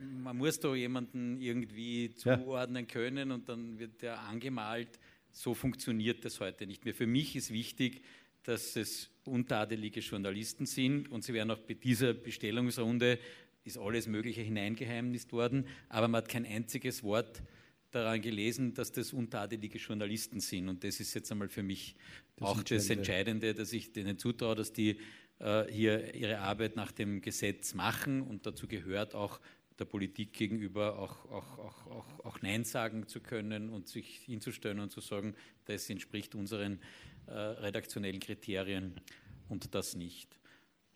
man 0.00 0.36
muss 0.36 0.60
da 0.60 0.74
jemanden 0.74 1.40
irgendwie 1.40 2.14
zuordnen 2.14 2.86
können 2.86 3.30
und 3.30 3.48
dann 3.48 3.78
wird 3.78 4.02
der 4.02 4.20
angemalt 4.20 4.98
so 5.32 5.54
funktioniert 5.54 6.24
das 6.24 6.40
heute 6.40 6.66
nicht 6.66 6.84
mehr. 6.84 6.94
Für 6.94 7.06
mich 7.06 7.34
ist 7.36 7.52
wichtig, 7.52 8.02
dass 8.44 8.76
es 8.76 9.10
untadelige 9.24 10.00
Journalisten 10.00 10.66
sind 10.66 11.10
und 11.10 11.24
sie 11.24 11.32
werden 11.32 11.50
auch 11.50 11.60
bei 11.60 11.74
dieser 11.74 12.12
Bestellungsrunde 12.12 13.18
ist 13.64 13.78
alles 13.78 14.06
Mögliche 14.06 14.42
hineingeheimnist 14.42 15.32
worden, 15.32 15.66
aber 15.88 16.08
man 16.08 16.22
hat 16.22 16.28
kein 16.28 16.46
einziges 16.46 17.02
Wort 17.02 17.42
daran 17.90 18.22
gelesen, 18.22 18.74
dass 18.74 18.90
das 18.90 19.12
untadelige 19.12 19.78
Journalisten 19.78 20.40
sind. 20.40 20.68
Und 20.68 20.82
das 20.82 20.98
ist 20.98 21.14
jetzt 21.14 21.30
einmal 21.30 21.48
für 21.48 21.62
mich 21.62 21.94
das 22.36 22.48
auch 22.48 22.58
Entscheidende. 22.58 22.74
das 22.74 22.90
Entscheidende, 22.90 23.54
dass 23.54 23.72
ich 23.72 23.92
denen 23.92 24.18
zutraue, 24.18 24.54
dass 24.54 24.72
die 24.72 24.98
äh, 25.38 25.64
hier 25.70 26.14
ihre 26.14 26.38
Arbeit 26.38 26.76
nach 26.76 26.90
dem 26.92 27.20
Gesetz 27.20 27.74
machen 27.74 28.22
und 28.22 28.46
dazu 28.46 28.66
gehört 28.66 29.14
auch 29.14 29.40
der 29.78 29.84
Politik 29.84 30.32
gegenüber 30.32 30.98
auch, 30.98 31.24
auch, 31.30 31.58
auch, 31.58 31.86
auch, 31.86 32.24
auch 32.24 32.42
Nein 32.42 32.64
sagen 32.64 33.06
zu 33.06 33.20
können 33.20 33.68
und 33.68 33.88
sich 33.88 34.22
hinzustellen 34.26 34.80
und 34.80 34.90
zu 34.90 35.00
sagen, 35.00 35.34
das 35.64 35.88
entspricht 35.90 36.34
unseren 36.34 36.78
äh, 37.26 37.32
redaktionellen 37.32 38.20
Kriterien 38.20 39.00
und 39.48 39.74
das 39.74 39.96
nicht. 39.96 40.38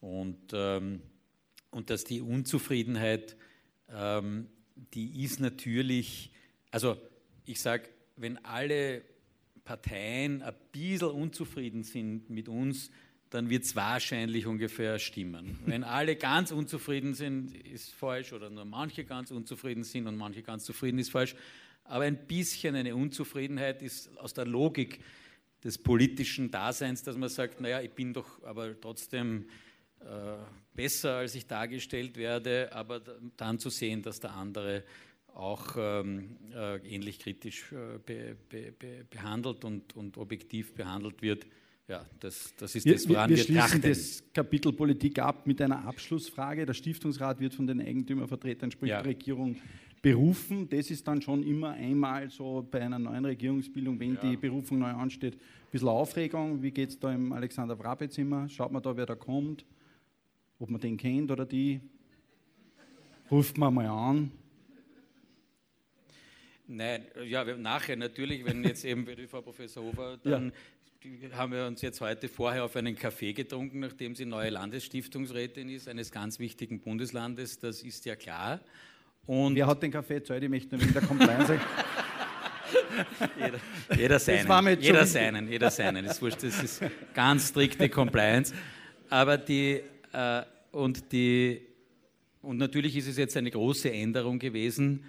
Und, 0.01 0.53
ähm, 0.53 1.03
und 1.77 1.91
dass 1.91 2.05
die 2.05 2.22
Unzufriedenheit, 2.22 3.37
ähm, 3.91 4.47
die 4.95 5.22
ist 5.22 5.41
natürlich, 5.41 6.31
also 6.70 6.97
ich 7.45 7.61
sage, 7.61 7.91
wenn 8.16 8.43
alle 8.47 9.03
Parteien 9.62 10.41
ein 10.41 10.55
bisschen 10.72 11.11
unzufrieden 11.11 11.83
sind 11.83 12.31
mit 12.31 12.49
uns, 12.49 12.91
dann 13.29 13.51
wird 13.51 13.64
es 13.64 13.77
wahrscheinlich 13.77 14.47
ungefähr 14.47 14.99
stimmen. 14.99 15.59
Wenn 15.66 15.85
alle 15.85 16.16
ganz 16.16 16.51
unzufrieden 16.51 17.12
sind, 17.12 17.55
ist 17.55 17.93
falsch, 17.93 18.33
oder 18.33 18.49
nur 18.49 18.64
manche 18.64 19.05
ganz 19.05 19.31
unzufrieden 19.31 19.85
sind 19.85 20.07
und 20.07 20.16
manche 20.16 20.43
ganz 20.43 20.64
zufrieden 20.64 20.99
ist 20.99 21.11
falsch. 21.11 21.35
Aber 21.85 22.05
ein 22.05 22.27
bisschen 22.27 22.74
eine 22.74 22.97
Unzufriedenheit 22.97 23.83
ist 23.83 24.16
aus 24.16 24.33
der 24.33 24.47
Logik 24.47 25.01
des 25.62 25.77
politischen 25.77 26.51
Daseins, 26.51 27.03
dass 27.03 27.18
man 27.18 27.29
sagt, 27.29 27.61
naja, 27.61 27.83
ich 27.83 27.91
bin 27.91 28.14
doch 28.14 28.43
aber 28.45 28.81
trotzdem 28.81 29.47
besser, 30.75 31.17
als 31.17 31.35
ich 31.35 31.47
dargestellt 31.47 32.17
werde, 32.17 32.71
aber 32.73 33.01
dann 33.37 33.59
zu 33.59 33.71
sehen, 33.71 34.03
dass 34.03 34.21
der 34.21 34.35
andere 34.35 34.85
auch 35.35 35.77
ähm, 35.77 36.37
äh, 36.55 36.77
ähnlich 36.79 37.19
kritisch 37.19 37.73
äh, 37.73 37.99
be, 37.99 38.37
be, 38.49 38.73
be, 38.73 39.05
behandelt 39.09 39.65
und, 39.65 39.95
und 39.95 40.17
objektiv 40.17 40.75
behandelt 40.75 41.21
wird, 41.21 41.47
ja, 41.89 42.05
das, 42.19 42.53
das 42.59 42.75
ist 42.75 42.89
das, 42.89 43.09
woran 43.09 43.31
wir, 43.31 43.37
wir, 43.37 43.49
wir 43.49 43.63
schließen 43.63 43.81
das 43.81 44.25
Kapitel 44.33 44.73
Politik 44.73 45.21
ab 45.21 45.47
mit 45.47 45.63
einer 45.63 45.87
Abschlussfrage. 45.87 46.67
Der 46.67 46.75
Stiftungsrat 46.75 47.39
wird 47.39 47.55
von 47.55 47.67
den 47.67 47.81
Eigentümervertretern, 47.81 48.73
sprich 48.73 48.91
ja. 48.91 49.03
der 49.03 49.11
Regierung, 49.11 49.57
berufen. 50.03 50.69
Das 50.69 50.91
ist 50.91 51.07
dann 51.07 51.21
schon 51.23 51.43
immer 51.43 51.71
einmal 51.71 52.29
so 52.31 52.67
bei 52.71 52.81
einer 52.83 52.99
neuen 52.99 53.25
Regierungsbildung, 53.25 53.99
wenn 53.99 54.15
ja. 54.15 54.21
die 54.21 54.37
Berufung 54.37 54.79
neu 54.79 54.91
ansteht, 54.91 55.35
ein 55.35 55.71
bisschen 55.71 55.89
Aufregung. 55.89 56.63
Wie 56.63 56.71
geht 56.71 56.91
es 56.91 56.99
da 56.99 57.13
im 57.13 57.33
Alexander 57.33 57.79
Wrabezimmer? 57.79 58.49
Schaut 58.49 58.73
man 58.73 58.83
da, 58.83 58.97
wer 58.97 59.07
da 59.07 59.15
kommt? 59.15 59.65
Ob 60.59 60.71
man 60.71 60.81
den 60.81 60.97
kennt 60.97 61.31
oder 61.31 61.45
die? 61.45 61.81
Ruft 63.31 63.59
man 63.59 63.75
mal 63.75 63.87
an. 63.87 64.31
Nein, 66.69 67.05
ja, 67.25 67.45
nachher 67.57 67.97
natürlich, 67.97 68.45
wenn 68.45 68.65
jetzt 68.65 68.85
eben, 68.85 69.07
wie 69.07 69.27
Frau 69.27 69.43
Professor 69.43 69.85
Hofer 69.85 70.19
dann 70.23 70.47
ja 70.47 70.53
haben 71.33 71.53
wir 71.53 71.67
uns 71.67 71.83
jetzt 71.83 72.01
heute 72.01 72.29
vorher 72.29 72.65
auf 72.65 72.77
einen 72.77 72.97
Kaffee 72.97 73.33
getrunken, 73.33 73.81
nachdem 73.81 74.15
sie 74.15 74.25
neue 74.25 74.51
Landesstiftungsrätin 74.51 75.69
ist, 75.69 75.89
eines 75.89 76.11
ganz 76.11 76.39
wichtigen 76.39 76.81
Bundeslandes, 76.81 77.59
das 77.59 77.83
ist 77.83 78.05
ja 78.07 78.17
klar. 78.17 78.61
Und 79.27 79.57
Wer 79.57 79.67
hat 79.67 79.83
den 79.83 79.91
Kaffee 79.91 80.23
zahlt? 80.23 80.43
Ich 80.43 80.49
möchte 80.49 80.77
nur 80.77 80.87
in 80.87 80.93
der 80.93 81.03
Compliance 81.03 81.59
jeder, 83.37 83.59
jeder 83.97 84.19
seinen, 84.19 84.81
jeder 84.81 85.07
seinen, 85.07 85.49
jeder 85.49 85.71
seinen. 85.71 86.05
Das 86.05 86.17
ist 86.17 86.23
wurscht, 86.23 86.43
das 86.43 86.63
ist 86.63 86.83
ganz 87.15 87.49
strikte 87.49 87.89
Compliance. 87.89 88.55
Aber 89.11 89.37
die, 89.37 89.83
und 90.73 91.12
die, 91.12 91.61
und 92.43 92.59
natürlich 92.59 92.97
ist 92.97 93.09
es 93.09 93.17
jetzt 93.17 93.37
eine 93.37 93.51
große 93.51 93.91
Änderung 93.91 94.39
gewesen, 94.39 95.05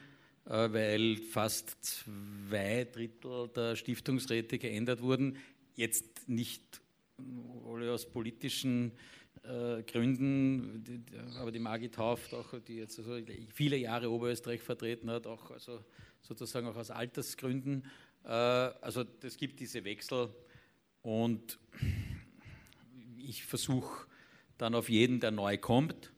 äh, 0.46 0.72
weil 0.72 1.18
fast 1.18 1.76
zwei 1.84 2.86
Drittel 2.86 3.50
der 3.56 3.76
Stiftungsräte 3.76 4.58
geändert 4.58 5.02
wurden 5.02 5.38
jetzt 5.76 6.28
nicht 6.28 6.82
alle 7.66 7.92
aus 7.92 8.10
politischen 8.10 8.92
äh, 9.44 9.84
Gründen, 9.84 11.06
aber 11.40 11.52
die 11.52 11.60
Margit 11.60 11.98
Hauft, 11.98 12.34
auch, 12.34 12.54
die 12.68 12.78
jetzt 12.78 12.98
also 13.00 13.20
viele 13.54 13.78
Jahre 13.78 14.10
Oberösterreich 14.10 14.62
vertreten 14.62 15.10
hat, 15.10 15.28
auch 15.28 15.52
also 15.52 15.84
sozusagen 16.22 16.68
auch 16.68 16.76
aus 16.76 16.92
Altersgründen. 16.92 17.86
Äh, 18.24 18.30
also 18.30 19.06
es 19.22 19.38
gibt 19.38 19.60
diese 19.60 19.84
Wechsel 19.84 20.30
und 21.02 21.60
ich 23.18 23.44
versuche 23.46 24.08
dann 24.58 24.76
auf 24.76 24.90
jeden, 24.90 25.20
der 25.20 25.32
neu 25.32 25.58
kommt, 25.58 26.12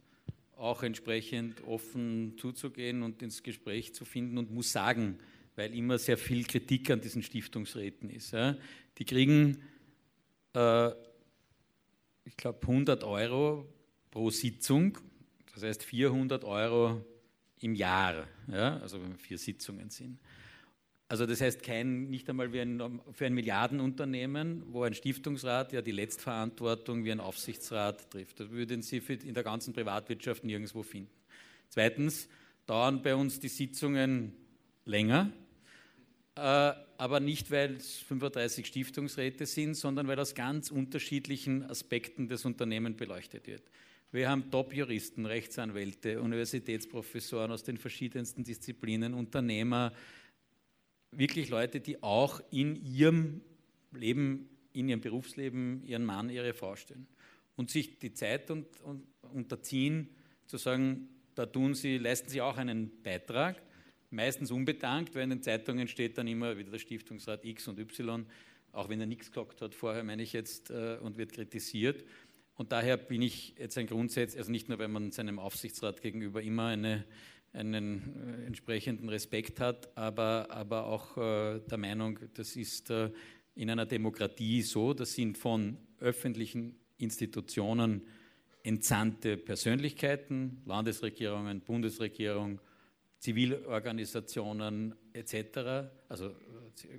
auch 0.56 0.84
entsprechend 0.84 1.64
offen 1.66 2.38
zuzugehen 2.38 3.04
und 3.04 3.22
ins 3.22 3.44
Gespräch 3.44 3.94
zu 3.94 4.06
finden 4.06 4.38
und 4.38 4.52
muss 4.52 4.72
sagen, 4.72 5.18
weil 5.56 5.74
immer 5.74 5.98
sehr 5.98 6.18
viel 6.18 6.44
Kritik 6.46 6.90
an 6.92 7.02
diesen 7.02 7.24
Stiftungsräten 7.24 8.10
ist. 8.10 8.32
Ja. 8.32 8.58
Die 8.98 9.06
kriegen, 9.06 9.62
äh, 10.54 10.90
ich 12.26 12.38
glaube, 12.38 12.60
100 12.62 13.04
Euro 13.04 13.68
pro 14.12 14.30
Sitzung, 14.30 14.98
das 15.54 15.64
heißt 15.64 15.84
400 15.84 16.44
Euro 16.44 17.06
im 17.62 17.76
Jahr, 17.76 18.28
ja, 18.48 18.78
also 18.78 19.02
wenn 19.02 19.18
vier 19.18 19.38
Sitzungen 19.38 19.90
sind. 19.90 20.20
Also 21.10 21.26
das 21.26 21.42
heißt 21.42 21.64
kein, 21.64 22.12
nicht 22.12 22.30
einmal 22.30 22.54
wie 22.54 22.62
ein, 22.62 23.02
für 23.14 23.26
ein 23.26 23.34
Milliardenunternehmen, 23.34 24.64
wo 24.72 24.84
ein 24.84 24.94
Stiftungsrat 24.94 25.74
ja 25.74 25.82
die 25.82 25.92
Letztverantwortung 25.92 27.04
wie 27.04 27.12
ein 27.12 27.20
Aufsichtsrat 27.20 28.12
trifft. 28.12 28.40
Das 28.40 28.52
würden 28.52 28.84
Sie 28.84 28.98
in 28.98 29.34
der 29.34 29.44
ganzen 29.44 29.74
Privatwirtschaft 29.74 30.44
nirgendwo 30.44 30.84
finden. 30.84 31.10
Zweitens 31.70 32.30
dauern 32.68 33.02
bei 33.02 33.16
uns 33.16 33.40
die 33.40 33.48
Sitzungen 33.48 34.34
länger, 34.86 35.32
äh, 36.36 36.74
aber 37.00 37.20
nicht, 37.20 37.50
weil 37.50 37.78
es 37.78 37.98
35 37.98 38.68
Stiftungsräte 38.68 39.48
sind, 39.48 39.74
sondern 39.74 40.08
weil 40.08 40.20
aus 40.20 40.36
ganz 40.36 40.70
unterschiedlichen 40.70 41.64
Aspekten 41.64 42.28
des 42.28 42.46
Unternehmens 42.46 42.98
beleuchtet 42.98 43.48
wird. 43.48 43.64
Wir 44.12 44.30
haben 44.30 44.52
Top-Juristen, 44.52 45.26
Rechtsanwälte, 45.26 46.22
Universitätsprofessoren 46.22 47.52
aus 47.52 47.64
den 47.64 47.78
verschiedensten 47.78 48.44
Disziplinen, 48.44 49.16
Unternehmer, 49.16 49.92
wirklich 51.12 51.50
Leute, 51.50 51.80
die 51.80 52.02
auch 52.04 52.42
in 52.52 52.76
ihrem 52.76 53.42
Leben, 53.92 54.50
in 54.74 54.90
ihrem 54.90 55.02
Berufsleben 55.02 55.84
ihren 55.84 56.06
Mann, 56.06 56.30
ihre 56.30 56.54
Frau 56.54 56.76
stellen 56.76 57.08
und 57.56 57.70
sich 57.70 58.00
die 58.00 58.14
Zeit 58.14 58.52
und, 58.52 58.68
und, 58.82 59.04
unterziehen, 59.34 60.10
zu 60.48 60.58
sagen, 60.58 61.10
da 61.36 61.46
tun 61.46 61.74
sie, 61.74 61.98
leisten 61.98 62.30
sie 62.30 62.42
auch 62.42 62.58
einen 62.58 63.02
Beitrag, 63.04 63.62
meistens 64.10 64.52
unbedankt, 64.52 65.14
weil 65.14 65.24
in 65.24 65.30
den 65.30 65.44
Zeitungen 65.44 65.88
steht 65.88 66.18
dann 66.18 66.28
immer 66.28 66.58
wieder 66.58 66.72
der 66.72 66.80
Stiftungsrat 66.80 67.46
X 67.46 67.68
und 67.68 67.80
Y, 67.80 68.26
auch 68.72 68.90
wenn 68.90 69.00
er 69.00 69.06
nichts 69.06 69.30
gesagt 69.30 69.62
hat 69.62 69.76
vorher, 69.76 70.04
meine 70.04 70.24
ich 70.24 70.34
jetzt, 70.34 70.72
äh, 70.72 70.98
und 71.02 71.18
wird 71.18 71.34
kritisiert. 71.34 72.04
Und 72.56 72.72
daher 72.72 72.98
bin 72.98 73.22
ich 73.22 73.56
jetzt 73.58 73.78
ein 73.78 73.88
Grundsatz, 73.88 74.36
also 74.36 74.52
nicht 74.52 74.68
nur, 74.68 74.80
wenn 74.80 74.92
man 74.92 75.12
seinem 75.12 75.40
Aufsichtsrat 75.40 76.02
gegenüber 76.02 76.42
immer 76.42 76.68
eine 76.68 77.06
einen 77.54 78.42
äh, 78.44 78.46
entsprechenden 78.46 79.10
Respekt 79.10 79.60
hat, 79.60 79.96
aber, 79.98 80.48
aber 80.50 80.86
auch 80.86 81.18
äh, 81.18 81.60
der 81.60 81.78
Meinung, 81.78 82.20
das 82.34 82.56
ist 82.56 82.90
äh, 82.90 83.12
in 83.56 83.70
einer 83.70 83.86
Demokratie 83.86 84.62
so, 84.62 84.94
das 84.94 85.14
sind 85.14 85.38
von 85.38 85.78
öffentlichen 86.00 86.80
Institutionen 86.98 88.04
entsandte 88.64 89.38
Persönlichkeiten, 89.38 90.62
Landesregierungen, 90.66 91.62
Bundesregierung, 91.62 92.60
Zivilorganisationen 93.20 94.96
etc., 95.14 95.90
also 96.08 96.36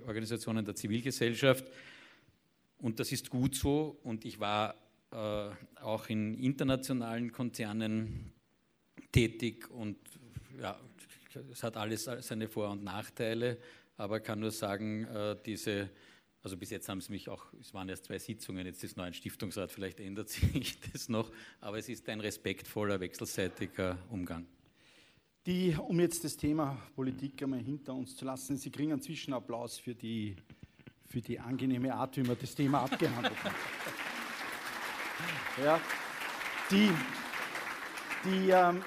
Organisationen 0.05 0.63
der 0.65 0.75
Zivilgesellschaft. 0.75 1.65
Und 2.77 2.99
das 2.99 3.11
ist 3.11 3.29
gut 3.29 3.55
so. 3.55 3.99
Und 4.03 4.25
ich 4.25 4.39
war 4.39 4.75
äh, 5.11 5.49
auch 5.81 6.09
in 6.09 6.35
internationalen 6.35 7.31
Konzernen 7.31 8.33
tätig 9.11 9.69
und 9.69 9.97
ja, 10.59 10.79
es 11.51 11.63
hat 11.63 11.77
alles 11.77 12.03
seine 12.03 12.47
Vor- 12.47 12.69
und 12.69 12.83
Nachteile, 12.83 13.57
aber 13.97 14.19
kann 14.19 14.39
nur 14.39 14.51
sagen, 14.51 15.05
äh, 15.05 15.35
diese, 15.45 15.89
also 16.43 16.57
bis 16.57 16.69
jetzt 16.71 16.89
haben 16.89 17.01
sie 17.01 17.11
mich 17.11 17.29
auch, 17.29 17.45
es 17.59 17.73
waren 17.73 17.87
erst 17.89 18.05
zwei 18.05 18.17
Sitzungen, 18.17 18.65
jetzt 18.65 18.83
ist 18.83 18.97
noch 18.97 19.05
ein 19.05 19.13
Stiftungsrat, 19.13 19.71
vielleicht 19.71 19.99
ändert 19.99 20.29
sich 20.29 20.79
das 20.91 21.09
noch, 21.09 21.31
aber 21.59 21.77
es 21.77 21.89
ist 21.89 22.07
ein 22.09 22.19
respektvoller, 22.19 22.99
wechselseitiger 22.99 23.97
Umgang. 24.09 24.45
Die, 25.47 25.75
um 25.75 25.99
jetzt 25.99 26.23
das 26.23 26.37
Thema 26.37 26.79
Politik 26.95 27.41
einmal 27.41 27.59
hinter 27.59 27.95
uns 27.95 28.15
zu 28.15 28.25
lassen, 28.25 28.57
Sie 28.57 28.69
kriegen 28.69 28.91
einen 28.91 29.01
Zwischenapplaus 29.01 29.79
für 29.79 29.95
die, 29.95 30.35
für 31.07 31.19
die 31.19 31.39
angenehme 31.39 31.95
Art, 31.95 32.15
wie 32.17 32.21
man 32.21 32.37
das 32.39 32.53
Thema 32.53 32.83
abgehandelt 32.83 33.43
hat. 33.43 33.53
Ja, 35.61 35.79
die, 36.71 36.89
die, 38.23 38.49
ähm, 38.49 38.81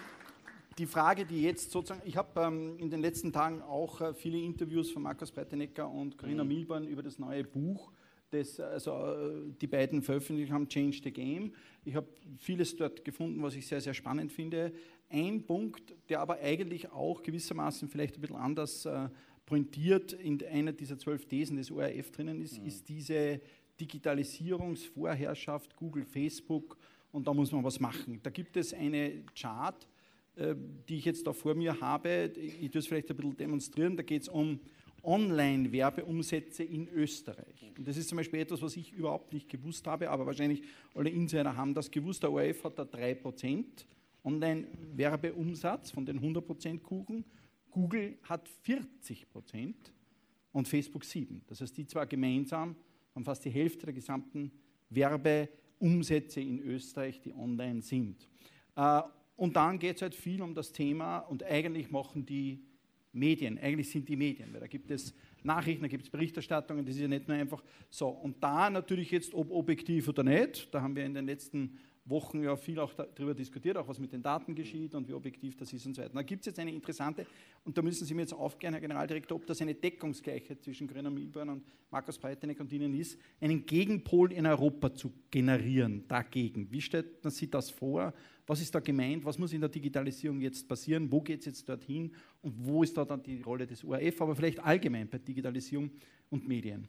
die 0.78 0.86
Frage, 0.86 1.24
die 1.24 1.42
jetzt 1.42 1.70
sozusagen, 1.70 2.02
ich 2.04 2.16
habe 2.16 2.40
ähm, 2.40 2.76
in 2.78 2.90
den 2.90 3.00
letzten 3.00 3.32
Tagen 3.32 3.62
auch 3.62 4.00
äh, 4.00 4.14
viele 4.14 4.38
Interviews 4.38 4.90
von 4.90 5.02
Markus 5.02 5.30
Breitenecker 5.30 5.88
und 5.88 6.18
Corinna 6.18 6.42
mhm. 6.42 6.48
Milborn 6.48 6.86
über 6.86 7.02
das 7.02 7.18
neue 7.18 7.44
Buch, 7.44 7.92
das 8.30 8.58
also, 8.58 8.90
äh, 8.92 9.52
die 9.60 9.66
beiden 9.66 10.02
veröffentlicht 10.02 10.50
haben, 10.52 10.68
Change 10.68 11.00
the 11.02 11.12
Game. 11.12 11.52
Ich 11.84 11.94
habe 11.94 12.08
vieles 12.38 12.74
dort 12.76 13.04
gefunden, 13.04 13.42
was 13.42 13.54
ich 13.54 13.66
sehr, 13.66 13.80
sehr 13.80 13.94
spannend 13.94 14.32
finde. 14.32 14.72
Ein 15.08 15.44
Punkt, 15.46 15.94
der 16.08 16.20
aber 16.20 16.38
eigentlich 16.40 16.90
auch 16.90 17.22
gewissermaßen 17.22 17.88
vielleicht 17.88 18.16
ein 18.16 18.20
bisschen 18.20 18.36
anders 18.36 18.84
äh, 18.86 19.08
pointiert 19.46 20.12
in 20.14 20.44
einer 20.44 20.72
dieser 20.72 20.98
zwölf 20.98 21.26
Thesen 21.26 21.56
des 21.56 21.70
ORF 21.70 22.10
drinnen 22.10 22.40
ist, 22.42 22.58
mhm. 22.60 22.66
ist 22.66 22.88
diese 22.88 23.40
Digitalisierungsvorherrschaft 23.80 25.76
Google, 25.76 26.04
Facebook 26.04 26.76
und 27.12 27.28
da 27.28 27.34
muss 27.34 27.52
man 27.52 27.62
was 27.62 27.78
machen. 27.78 28.18
Da 28.22 28.30
gibt 28.30 28.56
es 28.56 28.74
eine 28.74 29.22
Chart, 29.38 29.76
äh, 29.84 29.86
die 30.36 30.96
ich 30.96 31.04
jetzt 31.04 31.26
da 31.26 31.32
vor 31.32 31.54
mir 31.54 31.80
habe, 31.80 32.32
ich 32.36 32.70
tue 32.70 32.80
es 32.80 32.86
vielleicht 32.86 33.10
ein 33.10 33.16
bisschen 33.16 33.36
demonstrieren, 33.36 33.96
da 33.96 34.02
geht 34.02 34.22
es 34.22 34.28
um 34.28 34.58
Online-Werbeumsätze 35.04 36.64
in 36.64 36.88
Österreich. 36.88 37.72
Und 37.76 37.86
das 37.86 37.96
ist 37.96 38.08
zum 38.08 38.16
Beispiel 38.16 38.40
etwas, 38.40 38.62
was 38.62 38.76
ich 38.76 38.92
überhaupt 38.92 39.32
nicht 39.32 39.48
gewusst 39.48 39.86
habe, 39.86 40.10
aber 40.10 40.26
wahrscheinlich 40.26 40.62
alle 40.94 41.10
Insider 41.10 41.54
haben 41.56 41.74
das 41.74 41.90
gewusst. 41.90 42.22
Der 42.22 42.32
ORF 42.32 42.64
hat 42.64 42.78
da 42.78 42.82
3% 42.82 43.64
Online-Werbeumsatz 44.24 45.90
von 45.90 46.06
den 46.06 46.20
100% 46.20 46.80
Kuchen. 46.80 47.24
Google 47.70 48.16
hat 48.22 48.48
40% 48.66 49.74
und 50.52 50.68
Facebook 50.68 51.04
7. 51.04 51.42
Das 51.46 51.60
heißt, 51.60 51.76
die 51.76 51.86
zwei 51.86 52.06
gemeinsam 52.06 52.74
haben 53.14 53.24
fast 53.24 53.44
die 53.44 53.50
Hälfte 53.50 53.86
der 53.86 53.94
gesamten 53.94 54.50
Werbeumsätze 54.90 56.40
in 56.40 56.60
Österreich, 56.60 57.20
die 57.20 57.32
online 57.34 57.82
sind. 57.82 58.28
Und 59.36 59.56
dann 59.56 59.78
geht 59.78 59.96
es 59.96 60.02
halt 60.02 60.14
viel 60.14 60.42
um 60.42 60.54
das 60.54 60.72
Thema 60.72 61.18
und 61.18 61.42
eigentlich 61.42 61.90
machen 61.90 62.24
die 62.24 62.60
Medien, 63.12 63.58
eigentlich 63.58 63.90
sind 63.90 64.08
die 64.08 64.16
Medien, 64.16 64.52
weil 64.52 64.60
da 64.60 64.66
gibt 64.66 64.90
es 64.90 65.14
Nachrichten, 65.42 65.82
da 65.82 65.88
gibt 65.88 66.04
es 66.04 66.10
Berichterstattungen, 66.10 66.84
das 66.84 66.96
ist 66.96 67.02
ja 67.02 67.08
nicht 67.08 67.28
nur 67.28 67.36
einfach 67.36 67.62
so. 67.90 68.08
Und 68.08 68.42
da 68.42 68.70
natürlich 68.70 69.10
jetzt, 69.10 69.34
ob 69.34 69.50
objektiv 69.50 70.08
oder 70.08 70.24
nicht, 70.24 70.74
da 70.74 70.82
haben 70.82 70.96
wir 70.96 71.04
in 71.04 71.14
den 71.14 71.26
letzten 71.26 71.78
Wochen 72.06 72.42
ja 72.42 72.54
viel 72.56 72.78
auch 72.78 72.92
darüber 72.92 73.34
diskutiert, 73.34 73.78
auch 73.78 73.88
was 73.88 73.98
mit 73.98 74.12
den 74.12 74.22
Daten 74.22 74.54
geschieht 74.54 74.94
und 74.94 75.08
wie 75.08 75.14
objektiv 75.14 75.56
das 75.56 75.72
ist 75.72 75.86
und 75.86 75.94
so 75.94 76.02
weiter. 76.02 76.12
Da 76.12 76.22
gibt 76.22 76.42
es 76.42 76.46
jetzt 76.46 76.58
eine 76.58 76.72
interessante, 76.72 77.26
und 77.64 77.78
da 77.78 77.82
müssen 77.82 78.04
Sie 78.04 78.12
mir 78.12 78.22
jetzt 78.22 78.34
aufklären, 78.34 78.74
Herr 78.74 78.80
Generaldirektor, 78.82 79.36
ob 79.36 79.46
das 79.46 79.62
eine 79.62 79.74
Deckungsgleichheit 79.74 80.62
zwischen 80.62 80.86
Grüner 80.86 81.10
Milborn 81.10 81.48
und 81.48 81.64
Markus 81.90 82.18
Breiteneck 82.18 82.60
und 82.60 82.70
Ihnen 82.72 82.92
ist, 82.92 83.18
einen 83.40 83.64
Gegenpol 83.64 84.32
in 84.32 84.46
Europa 84.46 84.94
zu 84.94 85.12
generieren 85.30 86.06
dagegen. 86.06 86.70
Wie 86.70 86.82
stellt 86.82 87.24
man 87.24 87.32
sich 87.32 87.50
das 87.50 87.70
vor? 87.70 88.12
Was 88.46 88.60
ist 88.60 88.74
da 88.74 88.80
gemeint? 88.80 89.24
Was 89.24 89.38
muss 89.38 89.54
in 89.54 89.60
der 89.60 89.70
Digitalisierung 89.70 90.42
jetzt 90.42 90.68
passieren? 90.68 91.10
Wo 91.10 91.22
geht 91.22 91.40
es 91.40 91.46
jetzt 91.46 91.68
dorthin? 91.68 92.14
Und 92.42 92.54
wo 92.66 92.82
ist 92.82 92.94
da 92.96 93.06
dann 93.06 93.22
die 93.22 93.40
Rolle 93.40 93.66
des 93.66 93.82
ORF, 93.82 94.20
aber 94.20 94.36
vielleicht 94.36 94.60
allgemein 94.60 95.08
bei 95.08 95.16
Digitalisierung 95.16 95.90
und 96.28 96.46
Medien? 96.46 96.86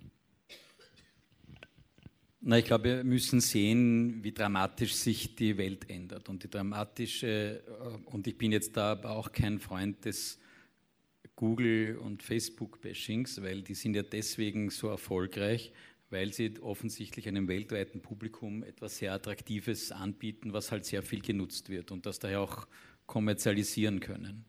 Na, 2.48 2.60
ich 2.60 2.66
glaube, 2.66 2.84
wir 2.84 3.04
müssen 3.04 3.42
sehen, 3.42 4.24
wie 4.24 4.32
dramatisch 4.32 4.94
sich 4.94 5.36
die 5.36 5.58
Welt 5.58 5.90
ändert. 5.90 6.30
Und 6.30 6.44
die 6.44 6.48
dramatische, 6.48 7.64
äh, 7.66 8.12
und 8.12 8.28
ich 8.28 8.38
bin 8.38 8.52
jetzt 8.52 8.78
da 8.78 8.92
aber 8.92 9.10
auch 9.18 9.32
kein 9.32 9.58
Freund 9.58 10.06
des 10.06 10.38
Google- 11.36 11.98
und 11.98 12.22
Facebook-Bashings, 12.22 13.42
weil 13.42 13.64
die 13.64 13.74
sind 13.74 13.96
ja 13.96 14.04
deswegen 14.04 14.70
so 14.70 14.90
erfolgreich, 14.90 15.74
weil 16.12 16.34
sie 16.34 16.54
offensichtlich 16.62 17.28
einem 17.28 17.48
weltweiten 17.48 18.02
Publikum 18.04 18.62
etwas 18.62 19.00
sehr 19.00 19.14
Attraktives 19.14 19.92
anbieten, 19.92 20.54
was 20.54 20.72
halt 20.72 20.86
sehr 20.86 21.02
viel 21.02 21.22
genutzt 21.22 21.70
wird 21.70 21.92
und 21.92 22.06
das 22.06 22.20
daher 22.20 22.42
auch 22.42 22.68
kommerzialisieren 23.08 24.02
können. 24.02 24.46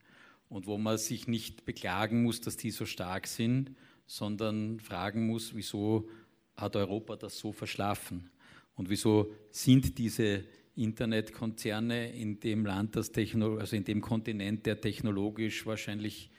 Und 0.51 0.67
wo 0.67 0.77
man 0.77 0.99
sich 0.99 1.29
nicht 1.29 1.65
beklagen 1.65 2.25
muss, 2.25 2.43
dass 2.43 2.59
die 2.59 2.73
so 2.73 2.85
stark 2.85 3.27
sind, 3.27 3.71
sondern 4.07 4.81
fragen 4.81 5.27
muss, 5.27 5.55
wieso 5.55 6.11
hat 6.57 6.77
Europa 6.77 7.17
das 7.17 7.39
so 7.39 7.53
verschlafen? 7.53 8.31
Und 8.75 8.91
wieso 8.91 9.33
sind 9.51 9.99
diese 9.99 10.45
Internetkonzerne 10.77 12.13
in 12.13 12.39
dem 12.39 12.67
Land, 12.67 12.97
das 12.97 13.11
also 13.15 13.77
in 13.77 13.85
dem 13.85 14.01
Kontinent, 14.03 14.67
der 14.67 14.81
technologisch 14.81 15.65
wahrscheinlich 15.65 16.31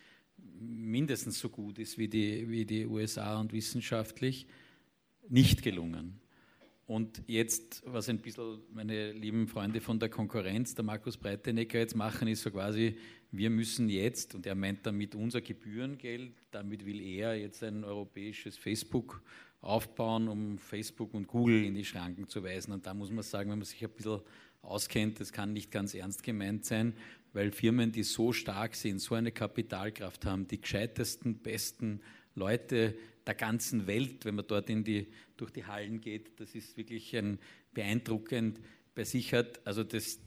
mindestens 0.59 1.39
so 1.39 1.49
gut 1.49 1.79
ist 1.79 1.97
wie 1.97 2.07
die, 2.07 2.49
wie 2.49 2.65
die 2.65 2.85
USA 2.85 3.39
und 3.39 3.53
wissenschaftlich, 3.53 4.47
nicht 5.27 5.63
gelungen. 5.63 6.19
Und 6.85 7.21
jetzt, 7.27 7.83
was 7.85 8.07
ein 8.07 8.19
bisschen 8.19 8.59
meine 8.71 9.11
lieben 9.11 9.47
Freunde 9.47 9.81
von 9.81 9.99
der 9.99 10.09
Konkurrenz, 10.09 10.73
der 10.73 10.85
Markus 10.85 11.17
Breitenecker 11.17 11.79
jetzt 11.79 11.95
machen, 11.95 12.29
ist 12.29 12.43
so 12.43 12.51
quasi, 12.51 12.97
wir 13.31 13.49
müssen 13.49 13.89
jetzt, 13.89 14.35
und 14.35 14.45
er 14.45 14.55
meint 14.55 14.85
damit 14.85 15.15
unser 15.15 15.41
Gebührengeld, 15.41 16.33
damit 16.51 16.85
will 16.85 17.01
er 17.01 17.35
jetzt 17.37 17.63
ein 17.63 17.83
europäisches 17.83 18.57
Facebook 18.57 19.21
aufbauen, 19.61 20.27
um 20.27 20.57
Facebook 20.57 21.13
und 21.13 21.27
Google 21.27 21.65
in 21.65 21.73
die 21.73 21.85
Schranken 21.85 22.27
zu 22.27 22.43
weisen. 22.43 22.71
Und 22.71 22.85
da 22.85 22.93
muss 22.93 23.11
man 23.11 23.23
sagen, 23.23 23.51
wenn 23.51 23.59
man 23.59 23.65
sich 23.65 23.83
ein 23.83 23.91
bisschen 23.91 24.21
auskennt, 24.61 25.19
das 25.19 25.31
kann 25.31 25.53
nicht 25.53 25.71
ganz 25.71 25.93
ernst 25.93 26.23
gemeint 26.23 26.65
sein, 26.65 26.93
weil 27.33 27.51
Firmen, 27.51 27.91
die 27.91 28.03
so 28.03 28.31
stark 28.31 28.75
sind, 28.75 28.99
so 28.99 29.15
eine 29.15 29.31
Kapitalkraft 29.31 30.25
haben, 30.25 30.47
die 30.47 30.61
gescheitesten, 30.61 31.39
besten 31.39 32.01
Leute 32.35 32.95
der 33.25 33.35
ganzen 33.35 33.87
Welt, 33.87 34.25
wenn 34.25 34.35
man 34.35 34.47
dort 34.47 34.69
die, 34.69 35.07
durch 35.35 35.51
die 35.51 35.65
Hallen 35.65 35.99
geht, 35.99 36.39
das 36.39 36.55
ist 36.55 36.77
wirklich 36.77 37.15
ein 37.15 37.39
beeindruckend 37.73 38.59
bei 38.95 39.03
sich 39.03 39.33
hat. 39.33 39.65
Also 39.67 39.83
das, 39.83 40.19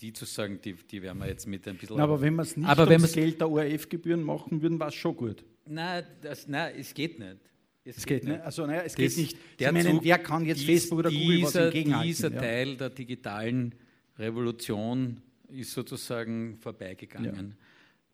die 0.00 0.12
zu 0.12 0.24
sagen, 0.24 0.60
die, 0.62 0.74
die 0.74 1.02
werden 1.02 1.18
wir 1.18 1.28
jetzt 1.28 1.46
mit 1.46 1.66
ein 1.68 1.76
bisschen. 1.76 1.96
Na, 1.96 2.04
aber 2.04 2.20
wenn 2.20 2.34
wir 2.34 2.42
es 2.42 2.56
nicht 2.56 2.68
aber 2.68 2.88
ums 2.88 3.12
Geld 3.12 3.40
der 3.40 3.50
ORF-Gebühren 3.50 4.22
machen 4.22 4.60
würden, 4.60 4.78
war 4.78 4.88
es 4.88 4.94
schon 4.94 5.16
gut. 5.16 5.44
Nein, 5.66 6.04
das, 6.20 6.48
nein, 6.48 6.74
es 6.78 6.92
geht 6.92 7.18
nicht. 7.18 7.38
Es, 7.84 7.98
es 7.98 8.06
geht, 8.06 8.22
geht, 8.22 8.30
nicht. 8.30 8.40
Also, 8.40 8.66
naja, 8.66 8.80
es 8.80 8.94
das, 8.94 8.96
geht 8.96 9.16
nicht. 9.16 9.38
Der 9.58 9.72
meinen, 9.72 10.02
wer 10.02 10.18
kann 10.18 10.44
jetzt 10.46 10.60
dies, 10.60 10.66
Facebook 10.66 11.00
oder 11.00 11.10
Google 11.10 11.36
dieser, 11.36 11.46
was 11.46 11.56
entgegenhalten? 11.56 12.08
Dieser 12.08 12.32
ja. 12.32 12.40
Teil 12.40 12.76
der 12.76 12.90
digitalen 12.90 13.74
Revolution 14.18 15.20
ist 15.48 15.72
sozusagen 15.72 16.56
vorbeigegangen. 16.56 17.48
Ja. 17.50 17.56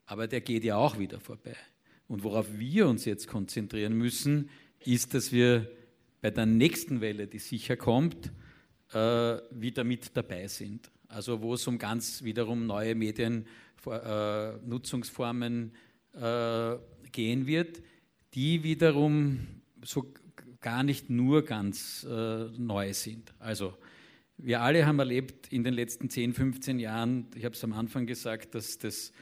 Aber 0.07 0.27
der 0.27 0.41
geht 0.41 0.65
ja 0.65 0.77
auch 0.77 0.99
wieder 0.99 1.21
vorbei. 1.21 1.57
Und 2.09 2.25
worauf 2.25 2.47
wir 2.59 2.89
uns 2.89 3.05
jetzt 3.05 3.29
konzentrieren 3.29 3.95
müssen, 3.95 4.51
ist, 4.81 5.15
dass 5.15 5.31
wir 5.31 5.71
bei 6.21 6.31
der 6.31 6.47
nächsten 6.47 7.01
Welle, 7.01 7.29
die 7.29 7.39
sicher 7.39 7.77
kommt, 7.77 8.33
äh, 8.93 9.39
wieder 9.53 9.85
mit 9.85 10.17
dabei 10.17 10.49
sind. 10.49 10.91
Also 11.11 11.43
wo 11.43 11.55
es 11.55 11.67
um 11.67 11.79
ganz 11.79 12.23
wiederum 12.23 12.67
neue 12.67 12.95
Mediennutzungsformen 12.95 15.73
äh, 16.15 16.77
gehen 17.11 17.47
wird, 17.47 17.83
die 18.35 18.63
wiederum 18.63 19.63
so 19.85 20.15
gar 20.61 20.85
nicht 20.85 21.11
nur 21.11 21.45
ganz 21.45 22.07
äh, 22.09 22.45
neu 22.57 22.93
sind. 22.93 23.35
Also 23.41 23.77
wir 24.37 24.61
alle 24.61 24.87
haben 24.87 25.01
erlebt 25.01 25.53
in 25.53 25.65
den 25.65 25.75
letzten 25.75 26.09
10, 26.09 26.33
15 26.33 26.79
Jahren, 26.79 27.27
ich 27.35 27.45
habe 27.45 27.55
es 27.55 27.65
am 27.65 27.73
Anfang 27.73 28.07
gesagt, 28.07 28.55
dass 28.55 28.79
das 28.79 29.13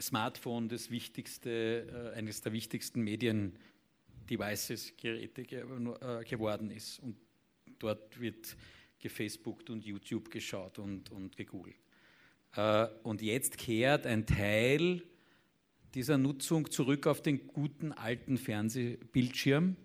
Smartphone 0.00 0.68
das 0.68 0.90
wichtigste, 0.90 2.12
äh, 2.14 2.18
eines 2.18 2.40
der 2.40 2.52
wichtigsten 2.52 3.02
Medien-Devices, 3.02 4.94
Geräte 4.96 5.44
ge 5.44 5.60
äh, 5.60 6.24
geworden 6.24 6.70
ist. 6.70 6.98
Und 7.00 7.16
dort 7.78 8.18
wird 8.18 8.56
gefacebookt 9.04 9.68
und 9.68 9.84
YouTube 9.84 10.30
geschaut 10.30 10.78
und, 10.78 11.12
und 11.12 11.36
gegoogelt. 11.36 11.76
Äh, 12.56 12.86
und 13.02 13.20
jetzt 13.22 13.58
kehrt 13.58 14.06
ein 14.06 14.26
Teil 14.26 15.02
dieser 15.94 16.18
Nutzung 16.18 16.70
zurück 16.70 17.06
auf 17.06 17.20
den 17.22 17.46
guten 17.46 17.92
alten 17.92 18.38
Fernsehbildschirm, 18.38 19.76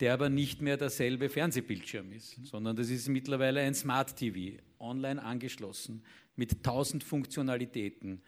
der 0.00 0.12
aber 0.12 0.28
nicht 0.28 0.60
mehr 0.60 0.76
derselbe 0.76 1.30
Fernsehbildschirm 1.30 2.12
ist, 2.12 2.44
sondern 2.44 2.74
das 2.76 2.90
ist 2.90 3.08
mittlerweile 3.08 3.60
ein 3.60 3.74
Smart 3.74 4.16
TV, 4.16 4.60
online 4.80 5.22
angeschlossen, 5.22 6.02
mit 6.34 6.64
tausend 6.64 7.04
Funktionalitäten, 7.04 8.20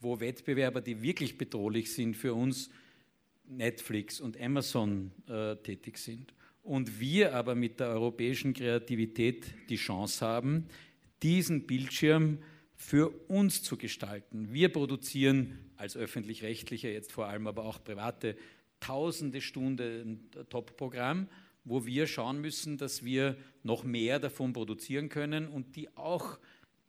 wo 0.00 0.20
Wettbewerber, 0.20 0.80
die 0.80 1.02
wirklich 1.02 1.36
bedrohlich 1.36 1.92
sind 1.92 2.16
für 2.16 2.34
uns, 2.34 2.70
Netflix 3.48 4.20
und 4.20 4.40
Amazon 4.40 5.10
äh, 5.26 5.56
tätig 5.56 5.98
sind. 5.98 6.32
Und 6.68 7.00
wir 7.00 7.34
aber 7.34 7.54
mit 7.54 7.80
der 7.80 7.88
europäischen 7.88 8.52
Kreativität 8.52 9.46
die 9.70 9.76
Chance 9.76 10.26
haben, 10.26 10.66
diesen 11.22 11.66
Bildschirm 11.66 12.40
für 12.76 13.08
uns 13.28 13.62
zu 13.62 13.78
gestalten. 13.78 14.52
Wir 14.52 14.70
produzieren 14.70 15.60
als 15.78 15.96
öffentlich-rechtliche, 15.96 16.88
jetzt 16.90 17.10
vor 17.10 17.26
allem 17.26 17.46
aber 17.46 17.64
auch 17.64 17.82
private, 17.82 18.36
tausende 18.80 19.40
Stunden 19.40 20.28
Top-Programm, 20.50 21.28
wo 21.64 21.86
wir 21.86 22.06
schauen 22.06 22.42
müssen, 22.42 22.76
dass 22.76 23.02
wir 23.02 23.38
noch 23.62 23.82
mehr 23.82 24.18
davon 24.18 24.52
produzieren 24.52 25.08
können 25.08 25.48
und 25.48 25.74
die 25.74 25.96
auch 25.96 26.38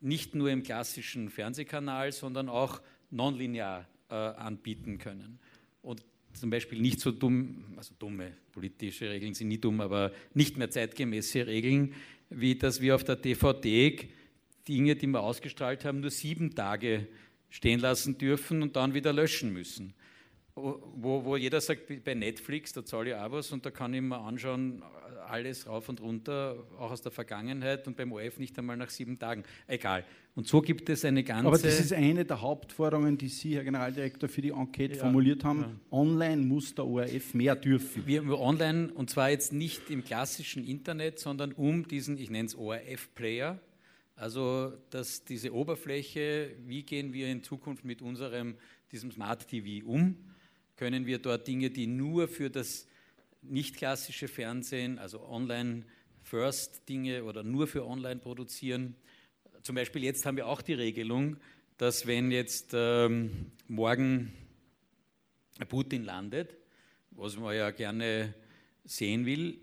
nicht 0.01 0.35
nur 0.35 0.49
im 0.49 0.61
klassischen 0.61 1.29
Fernsehkanal, 1.29 2.11
sondern 2.11 2.49
auch 2.49 2.81
nonlinear 3.11 3.87
äh, 4.09 4.13
anbieten 4.13 4.97
können. 4.97 5.39
Und 5.81 6.03
zum 6.39 6.49
Beispiel 6.49 6.79
nicht 6.79 6.99
so 6.99 7.11
dumm, 7.11 7.65
also 7.77 7.93
dumme 7.99 8.33
politische 8.51 9.09
Regeln 9.09 9.33
sind 9.33 9.49
nie 9.49 9.57
dumm, 9.57 9.81
aber 9.81 10.11
nicht 10.33 10.57
mehr 10.57 10.69
zeitgemäße 10.69 11.47
Regeln, 11.47 11.93
wie 12.29 12.55
dass 12.55 12.81
wir 12.81 12.95
auf 12.95 13.03
der 13.03 13.15
DVD 13.15 14.07
Dinge, 14.67 14.95
die 14.95 15.07
wir 15.07 15.21
ausgestrahlt 15.21 15.85
haben, 15.85 16.01
nur 16.01 16.11
sieben 16.11 16.55
Tage 16.55 17.07
stehen 17.49 17.79
lassen 17.79 18.17
dürfen 18.17 18.61
und 18.61 18.75
dann 18.75 18.93
wieder 18.93 19.13
löschen 19.13 19.51
müssen. 19.51 19.93
Wo, 20.95 21.25
wo 21.25 21.35
jeder 21.35 21.61
sagt, 21.61 22.03
bei 22.03 22.13
Netflix, 22.13 22.73
da 22.73 22.83
zahle 22.83 23.11
ich 23.11 23.15
auch 23.15 23.31
was 23.31 23.51
und 23.51 23.65
da 23.65 23.71
kann 23.71 23.93
ich 23.93 24.01
mir 24.01 24.19
anschauen, 24.19 24.83
alles 25.29 25.67
rauf 25.67 25.89
und 25.89 26.01
runter, 26.01 26.55
auch 26.77 26.91
aus 26.91 27.01
der 27.01 27.11
Vergangenheit 27.11 27.87
und 27.87 27.95
beim 27.95 28.11
OF 28.11 28.39
nicht 28.39 28.57
einmal 28.57 28.77
nach 28.77 28.89
sieben 28.89 29.19
Tagen. 29.19 29.43
Egal. 29.67 30.03
Und 30.35 30.47
so 30.47 30.61
gibt 30.61 30.89
es 30.89 31.05
eine 31.05 31.23
ganze. 31.23 31.47
Aber 31.47 31.57
das 31.57 31.79
ist 31.79 31.93
eine 31.93 32.25
der 32.25 32.41
Hauptforderungen, 32.41 33.17
die 33.17 33.27
Sie, 33.27 33.55
Herr 33.55 33.63
Generaldirektor, 33.63 34.29
für 34.29 34.41
die 34.41 34.49
Enquete 34.49 34.95
ja, 34.95 35.01
formuliert 35.01 35.43
haben. 35.43 35.61
Ja. 35.61 35.71
Online 35.91 36.41
muss 36.41 36.73
der 36.73 36.85
ORF 36.85 37.33
mehr 37.33 37.55
dürfen. 37.55 38.05
Wir 38.05 38.39
online, 38.39 38.91
und 38.93 39.09
zwar 39.09 39.29
jetzt 39.29 39.53
nicht 39.53 39.89
im 39.89 40.03
klassischen 40.03 40.65
Internet, 40.65 41.19
sondern 41.19 41.51
um 41.53 41.87
diesen, 41.87 42.17
ich 42.17 42.29
nenne 42.29 42.47
es 42.47 42.55
ORF-Player, 42.55 43.59
also 44.15 44.73
dass 44.89 45.23
diese 45.23 45.53
Oberfläche, 45.53 46.51
wie 46.65 46.83
gehen 46.83 47.13
wir 47.13 47.27
in 47.27 47.43
Zukunft 47.43 47.85
mit 47.85 48.01
unserem, 48.01 48.55
diesem 48.91 49.11
Smart 49.11 49.47
TV 49.47 49.85
um? 49.85 50.15
Können 50.79 51.05
wir 51.05 51.19
dort 51.19 51.45
Dinge, 51.45 51.69
die 51.71 51.87
nur 51.87 52.29
für 52.29 52.49
das 52.49 52.87
nicht 53.41 53.75
klassische 53.75 54.29
Fernsehen, 54.29 54.97
also 54.97 55.27
Online-First-Dinge 55.27 57.25
oder 57.25 57.43
nur 57.43 57.67
für 57.67 57.85
Online 57.85 58.21
produzieren? 58.21 58.95
Zum 59.61 59.75
Beispiel 59.75 60.05
jetzt 60.05 60.25
haben 60.25 60.37
wir 60.37 60.47
auch 60.47 60.61
die 60.61 60.75
Regelung, 60.75 61.35
dass 61.75 62.07
wenn 62.07 62.31
jetzt 62.31 62.69
ähm, 62.71 63.51
morgen 63.67 64.31
Putin 65.67 66.05
landet, 66.05 66.55
was 67.11 67.35
man 67.35 67.57
ja 67.57 67.71
gerne 67.71 68.33
sehen 68.85 69.25
will, 69.25 69.59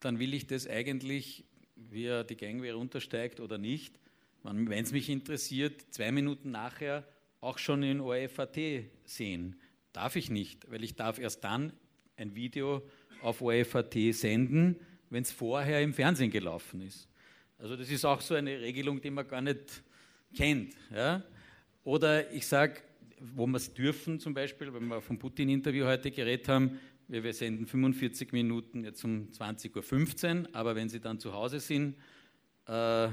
dann 0.00 0.18
will 0.18 0.32
ich 0.32 0.46
das 0.46 0.66
eigentlich 0.66 1.44
wie 1.74 2.06
er 2.06 2.24
die 2.24 2.38
Gangwehr 2.38 2.76
runtersteigt 2.76 3.40
oder 3.40 3.58
nicht. 3.58 3.94
Wenn 4.42 4.72
es 4.72 4.92
mich 4.92 5.10
interessiert, 5.10 5.84
zwei 5.90 6.12
Minuten 6.12 6.50
nachher 6.50 7.06
auch 7.42 7.58
schon 7.58 7.82
in 7.82 8.00
ORFAT 8.00 8.58
sehen. 9.04 9.60
Darf 9.92 10.16
ich 10.16 10.30
nicht, 10.30 10.70
weil 10.70 10.82
ich 10.84 10.94
darf 10.94 11.18
erst 11.18 11.44
dann 11.44 11.72
ein 12.16 12.34
Video 12.34 12.82
auf 13.22 13.40
ORFAT 13.40 13.94
senden, 14.12 14.76
wenn 15.10 15.22
es 15.22 15.32
vorher 15.32 15.82
im 15.82 15.92
Fernsehen 15.92 16.30
gelaufen 16.30 16.80
ist. 16.80 17.08
Also 17.58 17.76
das 17.76 17.90
ist 17.90 18.04
auch 18.04 18.20
so 18.20 18.34
eine 18.34 18.60
Regelung, 18.60 19.00
die 19.00 19.10
man 19.10 19.28
gar 19.28 19.40
nicht 19.40 19.82
kennt. 20.34 20.74
Ja? 20.92 21.22
Oder 21.84 22.32
ich 22.32 22.46
sage, 22.46 22.80
wo 23.20 23.46
wir 23.46 23.56
es 23.56 23.72
dürfen, 23.72 24.18
zum 24.18 24.34
Beispiel, 24.34 24.72
wenn 24.74 24.86
wir 24.88 25.00
vom 25.00 25.18
Putin-Interview 25.18 25.84
heute 25.84 26.10
geredet 26.10 26.48
haben, 26.48 26.78
wir, 27.08 27.22
wir 27.22 27.34
senden 27.34 27.66
45 27.66 28.32
Minuten 28.32 28.84
jetzt 28.84 29.04
um 29.04 29.28
20.15 29.30 30.40
Uhr, 30.40 30.48
aber 30.54 30.74
wenn 30.74 30.88
Sie 30.88 31.00
dann 31.00 31.18
zu 31.18 31.32
Hause 31.32 31.60
sind, 31.60 31.96
äh, 32.66 33.08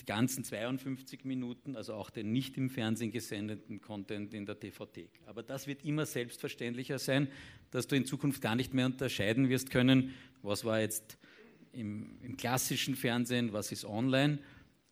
die 0.00 0.06
ganzen 0.06 0.44
52 0.44 1.24
Minuten, 1.24 1.76
also 1.76 1.94
auch 1.94 2.10
den 2.10 2.32
nicht 2.32 2.56
im 2.56 2.70
Fernsehen 2.70 3.10
gesendeten 3.10 3.80
Content 3.80 4.34
in 4.34 4.46
der 4.46 4.54
DVD. 4.54 5.08
Aber 5.26 5.42
das 5.42 5.66
wird 5.66 5.84
immer 5.84 6.06
selbstverständlicher 6.06 6.98
sein, 6.98 7.28
dass 7.70 7.86
du 7.86 7.96
in 7.96 8.04
Zukunft 8.04 8.40
gar 8.42 8.56
nicht 8.56 8.74
mehr 8.74 8.86
unterscheiden 8.86 9.48
wirst 9.48 9.70
können, 9.70 10.14
was 10.42 10.64
war 10.64 10.80
jetzt 10.80 11.18
im, 11.72 12.18
im 12.22 12.36
klassischen 12.36 12.96
Fernsehen, 12.96 13.52
was 13.52 13.72
ist 13.72 13.84
online. 13.84 14.38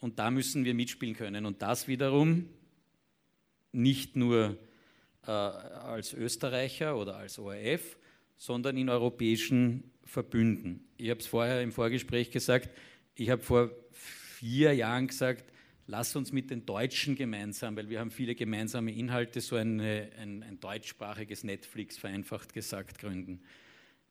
Und 0.01 0.19
da 0.19 0.31
müssen 0.31 0.65
wir 0.65 0.75
mitspielen 0.75 1.17
können. 1.17 1.45
Und 1.45 1.63
das 1.63 1.89
wiederum 1.89 2.49
nicht 3.73 4.17
nur 4.17 4.57
äh, 5.27 5.31
als 5.31 6.15
Österreicher 6.15 6.97
oder 6.97 7.17
als 7.17 7.39
ORF, 7.39 7.99
sondern 8.37 8.77
in 8.77 8.89
europäischen 8.89 9.91
Verbünden. 10.05 10.87
Ich 10.97 11.11
habe 11.11 11.21
es 11.21 11.27
vorher 11.27 11.63
im 11.63 11.73
Vorgespräch 11.73 12.31
gesagt, 12.31 12.71
ich 13.15 13.31
habe 13.31 13.43
vor 13.43 13.71
vier 14.39 14.73
Jahren 14.73 15.09
gesagt, 15.09 15.53
lass 15.89 16.15
uns 16.15 16.31
mit 16.31 16.51
den 16.51 16.65
Deutschen 16.65 17.17
gemeinsam, 17.17 17.75
weil 17.77 17.89
wir 17.89 17.99
haben 17.99 18.13
viele 18.13 18.37
gemeinsame 18.37 18.93
Inhalte, 18.93 19.41
so 19.41 19.57
eine, 19.57 20.11
ein, 20.21 20.45
ein 20.45 20.61
deutschsprachiges 20.61 21.43
Netflix, 21.43 21.99
vereinfacht 21.99 22.53
gesagt, 22.53 22.99
gründen. 22.99 23.41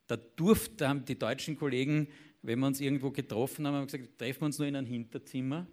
Da 0.07 0.17
durften 0.17 0.85
haben 0.85 1.05
die 1.05 1.17
deutschen 1.17 1.57
Kollegen, 1.57 2.09
wenn 2.41 2.59
wir 2.59 2.67
uns 2.67 2.81
irgendwo 2.81 3.11
getroffen 3.11 3.65
haben, 3.65 3.75
haben 3.75 3.85
gesagt, 3.85 4.17
treffen 4.17 4.41
wir 4.41 4.45
uns 4.47 4.59
nur 4.59 4.67
in 4.67 4.75
einem 4.75 4.87
Hinterzimmer, 4.87 5.65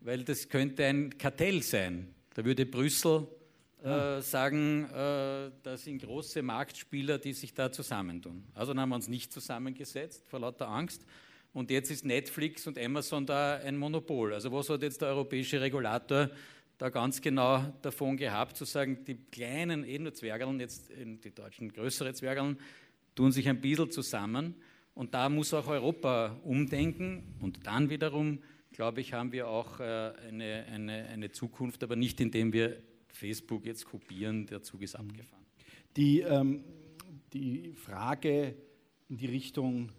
weil 0.00 0.24
das 0.24 0.48
könnte 0.48 0.86
ein 0.86 1.16
Kartell 1.16 1.62
sein. 1.62 2.12
Da 2.34 2.44
würde 2.44 2.66
Brüssel 2.66 3.28
äh, 3.84 4.20
sagen, 4.22 4.84
äh, 4.90 5.52
das 5.62 5.84
sind 5.84 6.02
große 6.02 6.42
Marktspieler, 6.42 7.18
die 7.18 7.32
sich 7.32 7.54
da 7.54 7.70
zusammentun. 7.70 8.44
Also 8.54 8.72
dann 8.72 8.80
haben 8.80 8.88
wir 8.88 8.96
uns 8.96 9.08
nicht 9.08 9.32
zusammengesetzt 9.32 10.28
vor 10.28 10.40
lauter 10.40 10.68
Angst. 10.68 11.04
Und 11.52 11.70
jetzt 11.70 11.90
ist 11.90 12.04
Netflix 12.04 12.66
und 12.66 12.78
Amazon 12.78 13.26
da 13.26 13.56
ein 13.56 13.76
Monopol. 13.76 14.34
Also 14.34 14.52
was 14.52 14.68
hat 14.68 14.82
jetzt 14.82 15.00
der 15.00 15.08
europäische 15.08 15.60
Regulator 15.60 16.30
da 16.78 16.88
ganz 16.88 17.20
genau 17.20 17.74
davon 17.82 18.16
gehabt, 18.16 18.56
zu 18.56 18.64
sagen, 18.64 19.04
die 19.04 19.16
kleinen, 19.16 19.84
eh 19.84 19.98
nur 19.98 20.14
Zwergeln, 20.14 20.60
jetzt 20.60 20.90
die 20.90 21.34
deutschen 21.34 21.70
größere 21.72 22.14
Zwergeln, 22.14 22.58
tun 23.14 23.32
sich 23.32 23.48
ein 23.48 23.60
bisschen 23.60 23.90
zusammen 23.90 24.54
Und 24.94 25.12
da 25.12 25.28
muss 25.28 25.52
auch 25.52 25.66
Europa 25.66 26.40
umdenken. 26.42 27.34
Und 27.40 27.66
dann 27.66 27.90
wiederum, 27.90 28.38
glaube 28.72 29.00
ich, 29.02 29.12
haben 29.12 29.32
wir 29.32 29.48
auch 29.48 29.80
äh, 29.80 30.12
eine, 30.28 30.64
eine, 30.70 31.06
eine 31.06 31.30
Zukunft, 31.32 31.82
aber 31.82 31.96
nicht 31.96 32.20
indem 32.20 32.52
wir 32.52 32.78
Facebook 33.08 33.66
jetzt 33.66 33.84
kopieren, 33.84 34.46
der 34.46 34.62
Zug 34.62 34.82
ist 34.82 34.94
abgefahren. 34.94 35.44
Die, 35.96 36.20
ähm, 36.20 36.64
die 37.32 37.72
Frage 37.74 38.54
in 39.08 39.16
die 39.18 39.26
Richtung, 39.26 39.90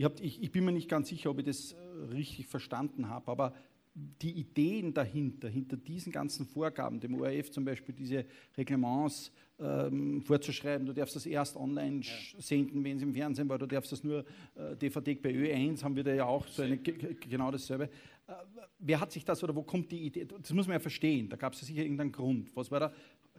ich, 0.00 0.04
hab, 0.04 0.18
ich, 0.18 0.42
ich, 0.42 0.50
bin 0.50 0.64
mir 0.64 0.72
nicht 0.72 0.88
ganz 0.88 1.10
sicher, 1.10 1.28
ob 1.28 1.40
ich 1.40 1.44
das 1.44 1.72
äh, 1.72 1.76
richtig 2.14 2.46
verstanden 2.46 3.10
habe, 3.10 3.30
aber 3.30 3.52
die 3.94 4.32
Ideen 4.32 4.94
dahinter, 4.94 5.46
hinter 5.46 5.76
diesen 5.76 6.10
ganzen 6.10 6.46
Vorgaben, 6.46 7.00
dem 7.00 7.20
ORF 7.20 7.50
zum 7.50 7.66
Beispiel 7.66 7.94
diese 7.94 8.24
Reglements 8.56 9.30
ähm, 9.58 10.22
vorzuschreiben, 10.22 10.86
du 10.86 10.94
darfst 10.94 11.16
das 11.16 11.26
erst 11.26 11.54
online 11.54 12.00
ja. 12.00 12.12
senden, 12.38 12.82
wenn 12.82 12.96
es 12.96 13.02
im 13.02 13.12
Fernsehen 13.12 13.46
war, 13.50 13.58
du 13.58 13.66
darfst 13.66 13.92
das 13.92 14.02
nur 14.02 14.24
äh, 14.54 14.74
DVD 14.74 15.16
bei 15.16 15.32
Ö1, 15.32 15.82
haben 15.82 15.94
wir 15.94 16.04
da 16.04 16.14
ja 16.14 16.24
auch 16.24 16.46
so 16.46 16.62
eine, 16.62 16.78
genau 16.78 17.50
dasselbe. 17.50 17.84
Äh, 18.26 18.32
wer 18.78 19.00
hat 19.00 19.12
sich 19.12 19.26
das 19.26 19.44
oder 19.44 19.54
wo 19.54 19.64
kommt 19.64 19.92
die 19.92 20.06
Idee? 20.06 20.24
Das 20.24 20.50
muss 20.54 20.66
man 20.66 20.76
ja 20.76 20.80
verstehen, 20.80 21.28
da 21.28 21.36
gab 21.36 21.52
es 21.52 21.60
ja 21.60 21.66
sicher 21.66 21.82
irgendeinen 21.82 22.12
Grund. 22.12 22.56
Was 22.56 22.70
war 22.70 22.80
da? 22.80 22.92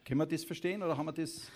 Können 0.06 0.20
wir 0.20 0.28
das 0.28 0.44
verstehen 0.44 0.84
oder 0.84 0.96
haben 0.96 1.08
wir 1.08 1.12
das? 1.12 1.50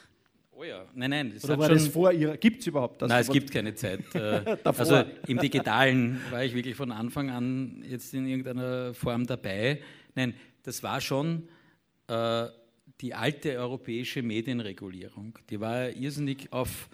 Oh 0.57 0.63
ja, 0.63 0.85
nein, 0.93 1.09
nein. 1.09 1.31
Das 1.33 1.43
Oder 1.43 1.57
war 1.57 1.69
das 1.69 1.87
vor 1.87 2.11
Ihrer? 2.13 2.37
Gibt 2.37 2.61
es 2.61 2.67
überhaupt 2.67 3.01
das? 3.01 3.09
Nein, 3.09 3.21
es 3.21 3.29
gibt 3.29 3.51
keine 3.51 3.75
Zeit. 3.75 3.99
Äh, 4.15 4.57
also 4.63 5.03
im 5.27 5.39
Digitalen 5.39 6.21
war 6.31 6.43
ich 6.43 6.53
wirklich 6.53 6.75
von 6.75 6.91
Anfang 6.91 7.29
an 7.29 7.83
jetzt 7.87 8.13
in 8.13 8.25
irgendeiner 8.25 8.93
Form 8.93 9.25
dabei. 9.25 9.81
Nein, 10.15 10.33
das 10.63 10.81
war 10.81 11.01
schon 11.01 11.49
äh, 12.07 12.45
die 13.01 13.13
alte 13.13 13.57
europäische 13.57 14.23
Medienregulierung. 14.23 15.37
Die 15.49 15.59
war 15.59 15.89
irrsinnig 15.89 16.51
auf 16.51 16.89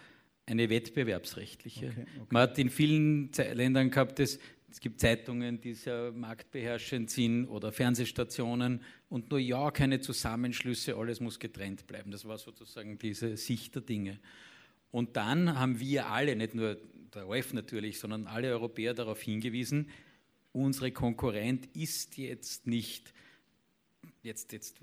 eine 0.48 0.70
wettbewerbsrechtliche. 0.70 1.88
Okay, 1.88 2.06
okay. 2.16 2.28
Man 2.32 2.42
hat 2.42 2.58
in 2.58 2.70
vielen 2.70 3.32
Ländern 3.54 3.92
gehabt, 3.92 4.20
das 4.20 4.40
es 4.72 4.80
gibt 4.80 5.02
Zeitungen, 5.02 5.60
die 5.60 5.74
sehr 5.74 6.14
marktbeherrschend 6.14 7.10
sind 7.10 7.46
oder 7.48 7.74
Fernsehstationen 7.74 8.82
und 9.10 9.30
nur 9.30 9.40
ja, 9.40 9.70
keine 9.70 10.00
Zusammenschlüsse, 10.00 10.96
alles 10.96 11.20
muss 11.20 11.40
getrennt 11.40 11.86
bleiben. 11.88 12.10
Das 12.10 12.26
war 12.26 12.38
sozusagen 12.38 12.98
diese 12.98 13.36
Sicht 13.36 13.76
der 13.76 13.82
Dinge. 13.82 14.20
Und 14.90 15.18
dann 15.18 15.60
haben 15.60 15.80
wir 15.80 16.08
alle, 16.08 16.36
nicht 16.38 16.56
nur 16.56 16.78
der 17.14 17.28
ORF 17.28 17.54
natürlich, 17.54 18.00
sondern 18.00 18.28
alle 18.28 18.50
Europäer 18.50 18.94
darauf 18.94 19.22
hingewiesen, 19.22 19.90
unsere 20.54 20.92
Konkurrent 20.92 21.68
ist 21.76 22.18
jetzt 22.18 22.66
nicht 22.66 23.14
jetzt, 24.24 24.52
jetzt 24.52 24.80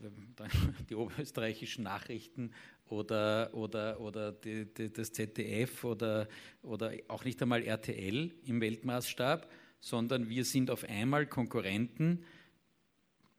die 0.90 0.94
oberösterreichischen 0.94 1.84
Nachrichten 1.84 2.52
oder, 2.88 3.50
oder, 3.52 4.00
oder 4.00 4.32
die, 4.32 4.66
die, 4.66 4.92
das 4.92 5.12
ZDF 5.12 5.84
oder, 5.84 6.28
oder 6.62 6.92
auch 7.08 7.24
nicht 7.24 7.40
einmal 7.42 7.62
RTL 7.62 8.32
im 8.44 8.60
Weltmaßstab, 8.60 9.50
sondern 9.80 10.28
wir 10.28 10.44
sind 10.44 10.70
auf 10.70 10.84
einmal 10.84 11.26
Konkurrenten 11.26 12.24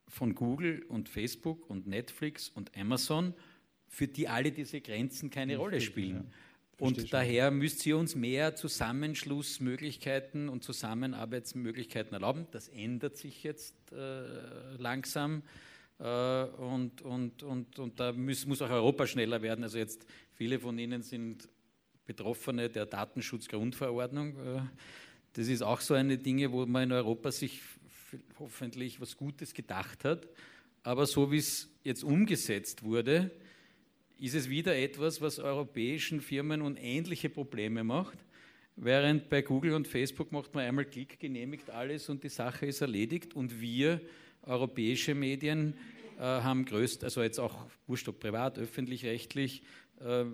von 0.08 0.34
Google 0.34 0.82
und 0.88 1.08
Facebook 1.08 1.68
und 1.70 1.86
Netflix 1.86 2.48
und 2.48 2.76
Amazon, 2.76 3.34
für 3.86 4.08
die 4.08 4.28
alle 4.28 4.52
diese 4.52 4.80
Grenzen 4.80 5.30
keine 5.30 5.56
Rolle 5.56 5.80
spielen. 5.80 6.16
Ja. 6.16 6.86
Und 6.86 7.12
daher 7.12 7.50
müsst 7.50 7.84
ihr 7.84 7.98
uns 7.98 8.14
mehr 8.14 8.56
Zusammenschlussmöglichkeiten 8.56 10.48
und 10.48 10.64
Zusammenarbeitsmöglichkeiten 10.64 12.14
erlauben. 12.14 12.46
Das 12.52 12.68
ändert 12.68 13.18
sich 13.18 13.42
jetzt 13.42 13.74
äh, 13.92 14.76
langsam. 14.78 15.42
Äh, 15.98 16.44
und, 16.44 17.02
und, 17.02 17.42
und, 17.42 17.78
und 17.78 18.00
da 18.00 18.12
muss, 18.12 18.46
muss 18.46 18.62
auch 18.62 18.70
Europa 18.70 19.06
schneller 19.06 19.42
werden. 19.42 19.62
Also 19.62 19.76
jetzt 19.76 20.06
viele 20.32 20.58
von 20.58 20.78
Ihnen 20.78 21.02
sind 21.02 21.48
Betroffene 22.06 22.70
der 22.70 22.86
Datenschutzgrundverordnung. 22.86 24.36
Äh, 24.38 24.62
das 25.34 25.48
ist 25.48 25.62
auch 25.62 25.80
so 25.80 25.94
eine 25.94 26.18
Dinge, 26.18 26.50
wo 26.52 26.66
man 26.66 26.84
in 26.84 26.92
Europa 26.92 27.30
sich 27.30 27.60
hoffentlich 28.38 29.00
was 29.00 29.16
Gutes 29.16 29.54
gedacht 29.54 30.04
hat. 30.04 30.28
Aber 30.82 31.06
so 31.06 31.30
wie 31.30 31.38
es 31.38 31.68
jetzt 31.84 32.02
umgesetzt 32.02 32.82
wurde, 32.82 33.30
ist 34.18 34.34
es 34.34 34.50
wieder 34.50 34.76
etwas, 34.76 35.20
was 35.20 35.38
europäischen 35.38 36.20
Firmen 36.20 36.62
unendliche 36.62 37.30
Probleme 37.30 37.84
macht. 37.84 38.18
Während 38.76 39.28
bei 39.28 39.42
Google 39.42 39.74
und 39.74 39.86
Facebook 39.86 40.32
macht 40.32 40.54
man 40.54 40.64
einmal 40.64 40.84
Klick, 40.84 41.20
genehmigt 41.20 41.70
alles 41.70 42.08
und 42.08 42.24
die 42.24 42.28
Sache 42.28 42.66
ist 42.66 42.80
erledigt. 42.80 43.34
Und 43.34 43.60
wir, 43.60 44.00
europäische 44.42 45.14
Medien, 45.14 45.74
äh, 46.18 46.22
haben 46.22 46.64
größt, 46.64 47.04
also 47.04 47.22
jetzt 47.22 47.38
auch 47.38 47.66
wurscht 47.86 48.08
ob 48.08 48.20
privat, 48.20 48.58
öffentlich-rechtlich, 48.58 49.62
äh, 50.00 50.24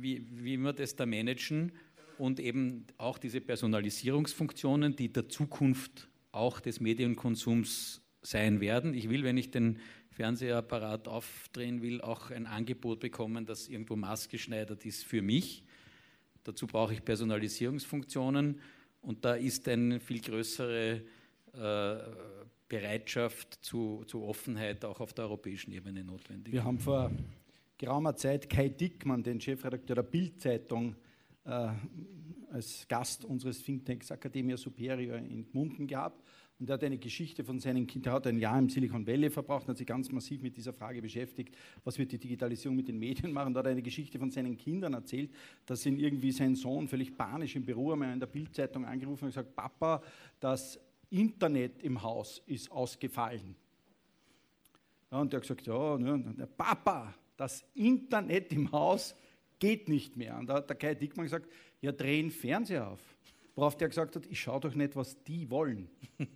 wie, 0.00 0.26
wie 0.30 0.56
wir 0.56 0.72
das 0.72 0.96
da 0.96 1.06
managen 1.06 1.72
und 2.18 2.40
eben 2.40 2.86
auch 2.98 3.18
diese 3.18 3.40
Personalisierungsfunktionen, 3.40 4.96
die 4.96 5.12
der 5.12 5.28
Zukunft 5.28 6.08
auch 6.32 6.60
des 6.60 6.80
Medienkonsums 6.80 8.02
sein 8.22 8.60
werden. 8.60 8.94
Ich 8.94 9.08
will, 9.08 9.24
wenn 9.24 9.36
ich 9.36 9.50
den 9.50 9.78
Fernsehapparat 10.10 11.08
aufdrehen 11.08 11.82
will, 11.82 12.00
auch 12.00 12.30
ein 12.30 12.46
Angebot 12.46 13.00
bekommen, 13.00 13.46
das 13.46 13.68
irgendwo 13.68 13.96
maßgeschneidert 13.96 14.84
ist 14.86 15.04
für 15.04 15.22
mich. 15.22 15.62
Dazu 16.44 16.66
brauche 16.66 16.94
ich 16.94 17.04
Personalisierungsfunktionen 17.04 18.60
und 19.02 19.24
da 19.24 19.34
ist 19.34 19.68
eine 19.68 20.00
viel 20.00 20.20
größere 20.20 21.02
äh, 21.52 21.96
Bereitschaft 22.68 23.58
zu, 23.62 24.04
zu, 24.06 24.24
Offenheit 24.24 24.84
auch 24.84 25.00
auf 25.00 25.12
der 25.12 25.26
europäischen 25.26 25.72
Ebene 25.72 26.02
notwendig. 26.02 26.52
Wir 26.52 26.64
haben 26.64 26.78
vor 26.78 27.10
geraumer 27.78 28.16
Zeit 28.16 28.48
Kai 28.48 28.68
Dickmann, 28.68 29.22
den 29.22 29.40
Chefredakteur 29.40 29.96
der 29.96 30.02
Bild-Zeitung, 30.02 30.96
äh, 31.46 31.68
als 32.52 32.86
Gast 32.88 33.24
unseres 33.24 33.62
Thinktanks 33.62 34.10
Academia 34.10 34.56
Superior 34.56 35.18
in 35.18 35.50
Gmunden 35.50 35.86
gehabt. 35.86 36.22
Und 36.58 36.70
er 36.70 36.74
hat 36.74 36.84
eine 36.84 36.96
Geschichte 36.96 37.44
von 37.44 37.60
seinen 37.60 37.86
Kindern, 37.86 38.12
er 38.12 38.16
hat 38.16 38.26
ein 38.26 38.38
Jahr 38.38 38.58
im 38.58 38.70
Silicon 38.70 39.06
Valley 39.06 39.28
verbracht, 39.28 39.68
hat 39.68 39.76
sich 39.76 39.86
ganz 39.86 40.10
massiv 40.10 40.40
mit 40.40 40.56
dieser 40.56 40.72
Frage 40.72 41.02
beschäftigt, 41.02 41.54
was 41.84 41.98
wird 41.98 42.12
die 42.12 42.18
Digitalisierung 42.18 42.76
mit 42.76 42.88
den 42.88 42.98
Medien 42.98 43.30
machen. 43.30 43.52
Da 43.52 43.58
hat 43.58 43.66
er 43.66 43.72
eine 43.72 43.82
Geschichte 43.82 44.18
von 44.18 44.30
seinen 44.30 44.56
Kindern 44.56 44.94
erzählt, 44.94 45.30
dass 45.66 45.84
ihn 45.84 45.98
irgendwie 45.98 46.32
sein 46.32 46.54
Sohn 46.54 46.88
völlig 46.88 47.14
panisch 47.14 47.56
im 47.56 47.64
Büro 47.64 47.92
einmal 47.92 48.12
in 48.12 48.20
der 48.20 48.26
Bildzeitung 48.26 48.86
angerufen 48.86 49.24
und 49.24 49.30
gesagt, 49.30 49.54
Papa, 49.54 50.02
das 50.40 50.80
Internet 51.10 51.82
im 51.82 52.02
Haus 52.02 52.42
ist 52.46 52.72
ausgefallen. 52.72 53.54
Ja, 55.10 55.20
und 55.20 55.32
er 55.34 55.36
hat 55.36 55.42
gesagt, 55.42 55.66
ja, 55.66 55.98
ne, 55.98 56.48
Papa, 56.56 57.14
das 57.36 57.66
Internet 57.74 58.50
im 58.52 58.72
Haus 58.72 59.14
geht 59.58 59.88
nicht 59.88 60.16
mehr. 60.16 60.36
Und 60.38 60.46
da 60.46 60.54
hat 60.54 60.68
der 60.68 60.76
Kai 60.76 60.94
Dickmann 60.94 61.26
gesagt, 61.26 61.48
ja, 61.80 61.92
drehen 61.92 62.30
Fernseher 62.30 62.88
auf. 62.88 63.00
Worauf 63.54 63.76
der 63.76 63.88
gesagt 63.88 64.16
hat, 64.16 64.26
ich 64.26 64.40
schaue 64.40 64.60
doch 64.60 64.74
nicht, 64.74 64.96
was 64.96 65.22
die 65.24 65.48
wollen. 65.50 65.88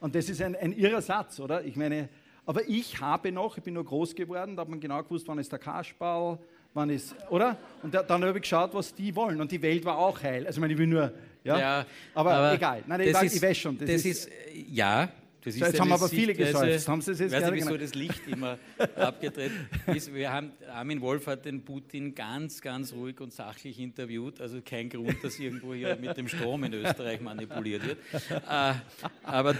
Und 0.00 0.14
das 0.14 0.28
ist 0.28 0.40
ein, 0.40 0.54
ein 0.56 0.72
irrer 0.72 1.02
Satz, 1.02 1.40
oder? 1.40 1.64
Ich 1.64 1.76
meine, 1.76 2.08
aber 2.46 2.66
ich 2.68 3.00
habe 3.00 3.30
noch, 3.30 3.56
ich 3.58 3.62
bin 3.62 3.74
nur 3.74 3.84
groß 3.84 4.14
geworden, 4.14 4.56
da 4.56 4.62
hat 4.62 4.68
man 4.68 4.80
genau 4.80 5.02
gewusst, 5.02 5.26
wann 5.28 5.38
ist 5.38 5.50
der 5.52 5.58
Kasperl, 5.58 6.38
wann 6.72 6.90
ist, 6.90 7.14
oder? 7.30 7.56
Und 7.82 7.92
da, 7.92 8.02
dann 8.02 8.24
habe 8.24 8.38
ich 8.38 8.42
geschaut, 8.42 8.72
was 8.74 8.94
die 8.94 9.14
wollen. 9.14 9.40
Und 9.40 9.52
die 9.52 9.60
Welt 9.60 9.84
war 9.84 9.98
auch 9.98 10.22
heil. 10.22 10.46
Also, 10.46 10.58
ich 10.58 10.60
meine, 10.60 10.72
ich 10.72 10.78
will 10.78 10.86
nur, 10.86 11.12
ja, 11.44 11.58
ja 11.58 11.86
aber, 12.14 12.32
aber, 12.32 12.54
egal. 12.54 12.82
Nein, 12.86 13.00
ich, 13.00 13.08
ist, 13.08 13.36
ich 13.36 13.42
weiß 13.42 13.56
schon. 13.56 13.76
Das, 13.78 13.90
das 13.90 14.04
ist, 14.04 14.26
ist, 14.26 14.30
ja, 14.70 15.10
das 15.44 15.54
ist 15.54 15.60
jetzt 15.60 15.80
haben 15.80 15.92
aber 15.92 16.08
viele 16.08 16.34
gesäuft. 16.34 16.88
Haben 16.88 17.00
Sie 17.00 17.12
es 17.12 17.20
jetzt 17.20 17.32
weiß 17.32 17.50
nicht, 17.50 17.64
wieso 17.64 17.76
das 17.76 17.94
Licht 17.94 18.26
immer 18.26 18.58
abgedreht 18.96 19.52
ist. 19.86 20.12
Wir 20.12 20.32
haben, 20.32 20.52
Armin 20.72 21.00
Wolf 21.00 21.26
hat 21.28 21.44
den 21.44 21.64
Putin 21.64 22.14
ganz, 22.14 22.60
ganz 22.60 22.92
ruhig 22.92 23.20
und 23.20 23.32
sachlich 23.32 23.78
interviewt. 23.78 24.40
Also 24.40 24.60
kein 24.62 24.88
Grund, 24.88 25.22
dass 25.22 25.38
irgendwo 25.38 25.74
hier 25.74 25.96
mit 25.96 26.16
dem 26.16 26.26
Strom 26.26 26.64
in 26.64 26.74
Österreich 26.74 27.20
manipuliert 27.20 27.86
wird. 27.86 27.98
Äh, 28.30 28.74
aber 29.22 29.54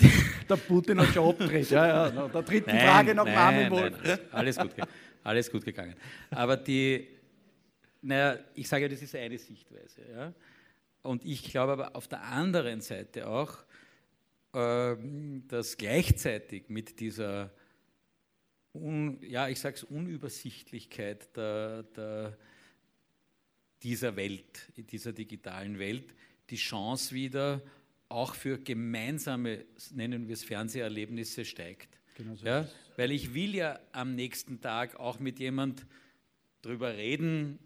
der 0.49 0.57
Putin 0.57 1.01
hat 1.01 1.15
schon 1.15 1.29
abgedreht. 1.31 1.71
Ja, 1.71 2.09
ja. 2.11 2.29
Da 2.29 2.43
tritt 2.43 2.67
die 2.67 2.71
nein, 2.71 2.81
Frage 2.81 3.15
nach 3.15 3.25
nein, 3.25 3.37
Armin 3.37 3.71
Wolf. 3.71 3.95
Nein, 4.03 4.19
alles, 4.33 4.57
gut, 4.59 4.71
alles 5.23 5.51
gut 5.51 5.65
gegangen. 5.65 5.95
Aber 6.31 6.57
die, 6.57 7.07
naja, 8.03 8.39
ich 8.55 8.69
sage, 8.69 8.89
das 8.89 9.01
ist 9.01 9.15
eine 9.15 9.39
Sichtweise. 9.39 10.03
Ja? 10.13 10.33
Und 11.03 11.25
ich 11.25 11.45
glaube 11.45 11.73
aber 11.73 11.95
auf 11.95 12.09
der 12.09 12.23
anderen 12.23 12.81
Seite 12.81 13.29
auch, 13.29 13.59
dass 15.49 15.77
gleichzeitig 15.77 16.69
mit 16.69 16.99
dieser, 17.01 17.53
Un, 18.75 19.19
ja, 19.23 19.49
ich 19.49 19.59
sage 19.61 19.77
es, 19.77 19.85
Unübersichtlichkeit 19.85 21.37
der, 21.37 21.83
der, 21.85 22.39
dieser 23.83 24.15
Welt, 24.17 24.73
dieser 24.77 25.13
digitalen 25.13 25.79
Welt, 25.79 26.15
die 26.51 26.57
Chance 26.57 27.15
wieder 27.15 27.63
auch 28.09 28.35
für 28.35 28.59
gemeinsame, 28.59 29.65
nennen 29.93 30.29
wir 30.29 30.35
es 30.35 30.45
Fernseherlebnisse, 30.45 31.45
steigt. 31.45 31.99
Genau 32.17 32.35
so 32.35 32.47
ja? 32.47 32.69
Weil 32.97 33.13
ich 33.13 33.35
will 33.35 33.55
ja 33.55 33.79
am 33.93 34.15
nächsten 34.15 34.61
Tag 34.61 34.97
auch 34.97 35.19
mit 35.19 35.39
jemand 35.39 35.87
drüber 36.63 36.97
reden, 36.97 37.59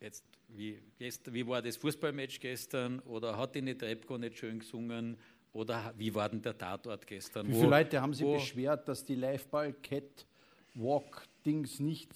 jetzt 0.00 0.24
wie, 0.48 0.80
gestern, 0.98 1.34
wie 1.34 1.46
war 1.46 1.62
das 1.62 1.76
Fußballmatch 1.76 2.40
gestern 2.40 2.98
oder 3.00 3.36
hat 3.36 3.54
die 3.54 3.74
Trebko 3.76 4.18
nicht 4.18 4.38
schön 4.38 4.58
gesungen 4.58 5.16
oder 5.52 5.92
wie 5.98 6.14
war 6.14 6.28
denn 6.28 6.40
der 6.42 6.56
Tatort 6.56 7.04
gestern? 7.06 7.48
Wie 7.48 7.52
viele 7.52 7.66
wo, 7.66 7.70
Leute 7.70 8.00
haben 8.00 8.14
sich 8.14 8.26
beschwert, 8.26 8.86
dass 8.88 9.04
die 9.04 9.16
Liveball-Cat-Walk-Dings 9.16 11.80
nicht 11.80 12.12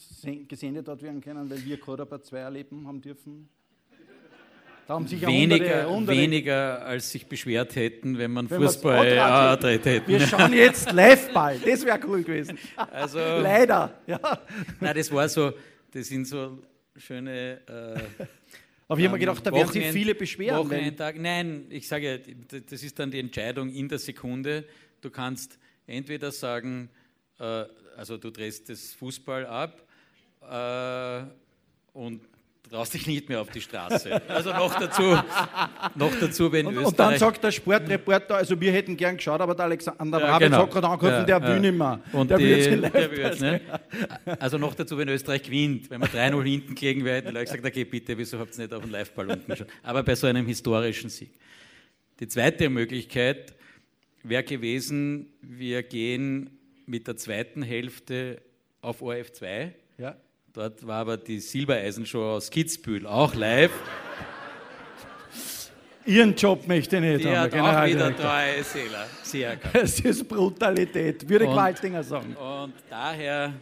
gesendet 0.49 0.87
hat 0.89 1.03
werden 1.03 1.20
können, 1.20 1.51
weil 1.51 1.64
wir 1.64 1.78
Cordoba 1.80 2.22
2 2.22 2.39
erleben 2.39 2.87
haben 2.87 3.01
dürfen? 3.01 3.49
Da 4.87 4.95
haben 4.95 5.09
sich 5.09 5.22
ja 5.22 5.28
weniger, 5.28 5.64
hunderte, 5.64 5.89
hunderte- 5.89 6.18
weniger 6.20 6.85
als 6.85 7.11
sich 7.11 7.26
beschwert 7.26 7.74
hätten, 7.74 8.18
wenn 8.18 8.30
man 8.30 8.49
Wenn 8.51 8.61
Fußball 8.61 9.18
antritt 9.18 9.87
hätten. 9.87 10.07
Wir 10.09 10.20
schauen 10.20 10.53
jetzt 10.53 10.93
Live-Ball. 10.93 11.59
Das 11.59 11.85
wäre 11.87 11.99
cool 12.07 12.22
gewesen. 12.22 12.59
Also, 12.76 13.18
Leider. 13.18 13.99
Ja. 14.07 14.20
nein, 14.80 14.95
das 14.95 15.11
war 15.11 15.26
so, 15.28 15.53
das 15.91 16.07
sind 16.07 16.26
so 16.26 16.59
schöne. 16.97 17.61
Äh, 17.66 17.99
Aber 18.87 18.99
ich 18.99 19.07
habe 19.07 19.14
mir 19.14 19.20
gedacht, 19.20 19.47
da 19.47 19.53
werden 19.53 19.72
sich 19.72 19.87
viele 19.87 20.14
beschweren. 20.14 20.59
Wochenendtag. 20.59 21.18
Nein, 21.18 21.66
ich 21.70 21.89
sage, 21.89 22.20
das 22.49 22.82
ist 22.82 22.99
dann 22.99 23.11
die 23.11 23.18
Entscheidung 23.18 23.70
in 23.70 23.89
der 23.89 23.99
Sekunde. 23.99 24.66
Du 25.01 25.11
kannst 25.11 25.59
entweder 25.87 26.30
sagen, 26.30 26.91
äh, 27.39 27.64
also 27.97 28.18
du 28.18 28.30
drehst 28.30 28.68
das 28.68 28.93
Fußball 28.93 29.47
ab 29.47 29.87
äh, 30.43 31.24
und 31.93 32.20
traust 32.75 32.93
dich 32.93 33.07
nicht 33.07 33.29
mehr 33.29 33.41
auf 33.41 33.51
die 33.51 33.61
Straße. 33.61 34.20
Also 34.29 34.51
noch 34.51 34.75
dazu, 34.75 35.16
noch 35.95 36.12
dazu 36.18 36.51
wenn 36.51 36.66
und, 36.66 36.75
Österreich... 36.75 36.89
und 36.89 36.99
dann 36.99 37.18
sagt 37.18 37.45
der 37.45 37.53
Sportreporter, 37.53 38.35
also 38.35 38.61
wir 38.61 38.72
hätten 38.72 38.97
gern 38.97 39.16
geschaut, 39.16 39.41
aber 39.41 39.55
der 39.55 39.66
Alexander 39.66 40.18
Ja, 40.18 40.27
Brabitz 40.27 40.47
genau. 40.47 40.62
hat 40.62 40.70
gerade 40.72 40.89
angerufen, 40.89 41.14
Ja, 41.14 41.25
der 41.25 41.39
ja. 41.39 41.49
will 41.49 41.61
nicht 41.61 41.79
mehr. 41.79 42.01
Und 42.12 42.31
der 42.31 42.39
wird's, 42.41 43.41
ne? 43.41 43.61
Also 44.41 44.59
noch 44.59 44.75
dazu, 44.75 44.99
wenn 44.99 45.09
Österreich 45.09 45.45
gewinnt, 45.45 45.89
wenn 45.89 46.01
wir 46.01 46.09
3-0 46.09 46.43
hinten 46.43 46.75
gelegen 46.75 47.05
wäre, 47.05 47.18
hätten 47.18 47.33
Leute 47.33 47.45
gesagt, 47.45 47.64
okay, 47.64 47.85
bitte, 47.85 48.18
wieso 48.18 48.41
habt 48.41 48.59
ihr 48.59 48.64
nicht 48.64 48.75
auf 48.75 48.83
den 48.83 48.91
Live-Ball 48.91 49.31
unten 49.31 49.49
geschaut? 49.49 49.68
Aber 49.85 50.03
bei 50.03 50.16
so 50.16 50.27
einem 50.27 50.47
historischen 50.47 51.11
Sieg. 51.11 51.31
Die 52.18 52.27
zweite 52.27 52.68
Möglichkeit 52.70 53.55
wäre 54.25 54.43
gewesen, 54.43 55.29
wir 55.43 55.85
gehen 55.85 56.59
mit 56.87 57.07
der 57.07 57.16
zweiten 57.16 57.62
Hälfte 57.62 58.43
auf 58.81 59.01
ORF 59.01 59.33
2. 59.33 59.75
Ja. 59.99 60.16
Dort 60.55 60.87
war 60.87 61.01
aber 61.01 61.17
die 61.17 61.41
Silbereisenshow 61.41 62.37
aus 62.37 62.49
Kitzbühel 62.49 63.09
auch 63.09 63.35
live. 63.35 63.73
Ihren 66.07 66.37
Job 66.37 66.69
möchte 66.69 66.97
ich 66.97 67.03
nicht 67.03 67.25
Die 67.25 67.29
haben, 67.29 67.39
hat 67.39 67.53
der 67.55 67.65
auch 67.65 67.87
wieder 67.87 68.17
treue 68.17 68.63
Seele. 68.63 69.07
Sehr 69.25 69.57
gehabt. 69.57 69.75
Das 69.75 69.99
ist 69.99 70.29
Brutalität, 70.29 71.29
würde 71.29 71.47
Und- 71.47 71.51
Gewaltinger 71.53 72.05
sagen. 72.05 72.37
Und 72.37 72.75
daher 72.89 73.53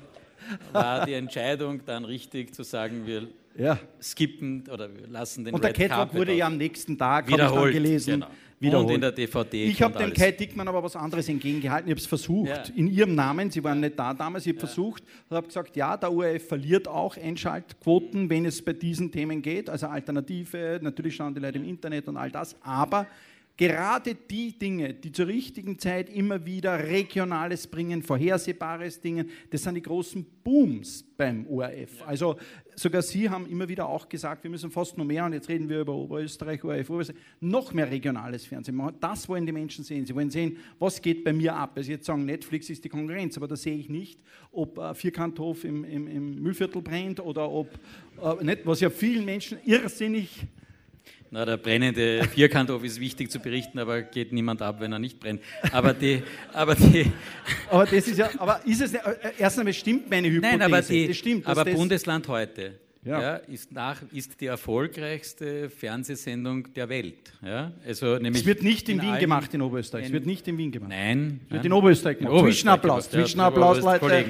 war 0.73 1.07
die 1.07 1.15
Entscheidung 1.15 1.81
dann 1.87 2.05
richtig 2.05 2.53
zu 2.55 2.63
sagen, 2.63 3.07
wir 3.07 3.27
Ja. 3.57 3.79
skippen 4.03 4.65
oder 4.71 4.93
wir 4.95 5.07
lassen 5.07 5.45
den 5.47 5.55
Und 5.55 5.63
der 5.65 5.71
Red 5.71 5.77
Catwalk 5.77 5.99
Carpet 6.11 6.19
wurde 6.21 6.33
ja 6.35 6.47
am 6.47 6.59
nächsten 6.59 6.99
Tag, 6.99 7.25
habe 7.25 7.31
ich 7.31 7.37
dann 7.39 7.51
wiederholt 7.53 7.73
gelesen, 7.73 8.11
Genau. 8.21 8.27
Wiederholt. 8.63 8.89
Und 8.89 8.95
in 8.95 9.01
der 9.01 9.13
DVD. 9.13 9.65
Ich 9.67 9.83
habe 9.83 9.99
dem. 9.99 10.13
Kai 10.13 10.31
Dickmann 10.33 10.69
aber 10.69 10.83
was 10.83 10.97
anderes 10.97 11.29
entgegengehalten. 11.29 11.89
Ich 11.89 11.93
habe 11.93 12.01
es 12.01 12.07
versucht, 12.07 12.49
Ja. 12.49 12.63
in 12.77 12.87
ihrem 12.87 13.15
Namen, 13.15 13.51
sie 13.51 13.63
waren 13.63 13.81
nicht 13.81 13.99
da 13.99 14.15
damals, 14.15 14.47
ich 14.47 14.53
habe 14.53 14.61
versucht 14.61 15.03
und 15.29 15.37
habe 15.37 15.47
gesagt, 15.49 15.77
ja, 15.77 15.97
der 15.97 16.13
ORF 16.13 16.47
verliert 16.49 16.89
auch 16.89 17.17
Einschaltquoten, 17.17 18.31
wenn 18.31 18.47
es 18.47 18.63
bei 18.63 18.73
diesen 18.73 19.11
Themen 19.11 19.43
geht, 19.43 19.69
also 19.69 19.87
Alternative, 19.89 20.79
natürlich 20.83 21.17
schauen 21.17 21.35
die 21.35 21.41
Leute 21.41 21.59
im 21.59 21.65
Internet 21.65 22.09
und 22.09 22.17
all 22.17 22.31
das, 22.31 22.57
aber 22.63 23.07
gerade 23.57 24.15
die 24.15 24.59
Dinge, 24.59 24.95
die 24.95 25.13
zur 25.13 25.27
richtigen 25.27 25.79
Zeit 25.79 26.09
immer 26.09 26.45
wieder 26.47 26.79
Regionales 26.89 27.67
bringen, 27.67 28.03
Vorhersehbares 28.03 29.01
Dinge, 29.01 29.27
das 29.51 29.63
sind 29.63 29.75
die 29.75 29.83
großen 29.83 30.25
Booms 30.43 31.05
beim 31.17 31.47
ORF. 31.47 32.03
Also 32.07 32.37
sogar 32.75 33.03
Sie 33.03 33.29
haben 33.29 33.47
immer 33.47 33.69
wieder 33.69 33.89
auch 33.89 34.09
gesagt, 34.09 34.45
wir 34.45 34.51
müssen 34.51 34.71
fast 34.71 34.97
noch 34.99 35.05
mehr, 35.05 35.25
und 35.25 35.33
jetzt 35.33 35.49
reden 35.49 35.69
wir 35.69 35.81
über 35.81 35.95
Oberösterreich, 35.95 36.65
ORF, 36.65 37.13
noch 37.41 37.73
mehr 37.73 37.91
regionales 37.91 38.47
Fernsehen 38.47 38.77
machen. 38.77 38.97
Das 39.01 39.29
wollen 39.29 39.47
die 39.47 39.53
Menschen 39.53 39.85
sehen. 39.85 40.07
Sie 40.07 40.15
wollen 40.15 40.31
sehen, 40.31 40.57
was 40.79 41.01
geht 41.01 41.25
bei 41.25 41.33
mir 41.33 41.55
ab. 41.55 41.73
Also 41.77 41.91
jetzt 41.91 42.07
sagen, 42.07 42.25
Netflix 42.25 42.71
ist 42.71 42.85
die 42.85 42.89
Konkurrenz, 42.89 43.37
aber 43.37 43.49
da 43.49 43.57
sehe 43.57 43.77
ich 43.77 43.89
nicht, 43.89 44.21
ob 44.51 44.79
äh, 44.79 44.95
Vierkanthof 44.95 45.65
im, 45.65 45.85
im, 45.85 46.07
im 46.07 46.43
Müllviertel 46.43 46.83
brennt 46.83 47.21
oder 47.21 47.51
ob, 47.51 47.69
äh, 48.23 48.45
nicht, 48.45 48.67
was 48.67 48.81
ja 48.81 48.91
vielen 48.91 49.25
Menschen 49.25 49.59
irrsinnig 49.65 50.47
Na, 51.35 51.47
der 51.47 51.57
brennende 51.57 52.25
Vierkanthof 52.29 52.85
ist 52.85 53.01
wichtig 53.01 53.31
zu 53.31 53.41
berichten, 53.41 53.79
aber 53.79 54.03
geht 54.03 54.35
niemand 54.35 54.61
ab, 54.61 54.81
wenn 54.81 54.93
er 54.93 54.99
nicht 54.99 55.19
brennt. 55.19 55.41
Aber 55.73 55.95
die, 55.95 56.23
aber 56.53 56.75
die, 56.75 57.11
Aber 57.71 57.87
das 57.87 58.07
ist 58.07 58.19
ja, 58.19 58.29
aber 58.37 58.61
ist 58.67 58.83
es 58.83 58.93
nicht, 58.93 59.03
äh, 59.03 59.33
erst 59.39 59.59
einmal 59.59 59.73
stimmt 59.73 60.11
meine 60.11 60.29
Hypothese. 60.29 60.59
nein, 60.59 60.63
aber 60.63 60.83
die, 60.83 61.09
das 61.09 61.17
stimmt. 61.17 61.47
aber 61.47 61.65
das, 61.65 61.75
Bundesland 61.75 62.29
heute 62.29 62.79
Ja. 63.03 63.23
ja. 63.23 63.37
ist, 63.37 63.73
nach, 63.73 64.03
ist 64.13 64.39
die 64.43 64.45
erfolgreichste 64.45 65.71
Fernsehsendung 65.71 66.71
der 66.75 66.91
Welt. 66.91 67.33
Ja? 67.43 67.73
Also 67.87 68.19
nämlich 68.19 68.43
es 68.43 68.47
wird 68.47 68.63
nicht 68.63 68.91
in, 68.91 68.99
in 68.99 69.07
Wien 69.07 69.19
gemacht 69.19 69.55
in 69.55 69.63
Oberösterreich. 69.63 70.05
Es 70.05 70.13
wird 70.13 70.27
nicht 70.27 70.47
in 70.49 70.59
Wien 70.59 70.71
gemacht. 70.71 70.91
Nein. 70.91 71.41
Es 71.47 71.51
wird 71.51 71.65
ja. 71.65 71.67
in 71.67 71.73
Oberösterreich 71.73 72.19
In 72.19 72.27
gemacht. 72.27 72.45
Zwischenapplaus, 72.45 73.07
ja, 73.07 73.11
Zwischenapplaus, 73.13 73.77
das 73.81 74.03
Leute. 74.03 74.25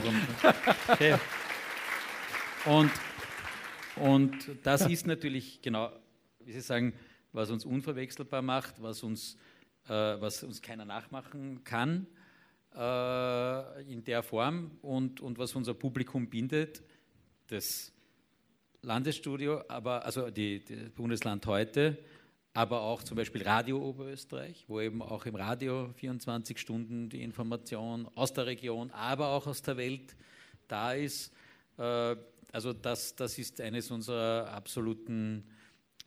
Okay. 0.87 1.15
Und, 2.65 2.93
und 3.97 4.33
das 4.63 4.87
ist 4.87 5.05
natürlich 5.05 5.59
genau, 5.61 5.91
wie 6.45 6.53
Sie 6.53 6.61
sagen, 6.61 6.93
was 7.33 7.51
uns 7.51 7.65
unverwechselbar 7.65 8.43
macht, 8.43 8.83
was 8.83 9.03
uns, 9.03 9.37
äh, 9.87 9.91
was 9.91 10.43
uns 10.43 10.61
keiner 10.61 10.85
nachmachen 10.85 11.65
kann 11.65 12.07
äh, 12.75 13.83
in 13.91 14.05
der 14.05 14.23
Form 14.23 14.73
und, 14.83 15.21
und 15.21 15.39
was 15.39 15.55
unser 15.55 15.75
Publikum 15.75 16.29
bindet. 16.29 16.83
Das 17.49 17.93
Landesstudio, 18.83 19.63
aber 19.69 20.05
also 20.05 20.31
die, 20.31 20.65
die 20.65 20.75
Bundesland 20.95 21.47
heute, 21.47 21.99
aber 22.55 22.83
auch 22.83 23.03
zum 23.03 23.17
Beispiel 23.17 23.43
Radio 23.43 23.79
Oberösterreich, 23.79 24.65
wo 24.69 24.81
eben 24.81 25.01
auch 25.01 25.25
im 25.25 25.37
Radio 25.37 25.91
24 25.95 26.59
Stunden 26.59 27.09
die 27.09 27.23
Information 27.23 28.09
aus 28.15 28.33
der 28.33 28.47
Region, 28.47 28.91
aber 28.91 29.29
auch 29.29 29.47
aus 29.47 29.63
der 29.63 29.77
Welt 29.77 30.17
da 30.69 30.93
ist. 30.93 31.33
Äh, 31.79 32.17
Also 32.55 32.75
das, 32.75 33.17
das 33.17 33.39
ist 33.39 33.63
eines 33.63 33.91
unserer 33.91 34.53
absoluten 34.53 35.43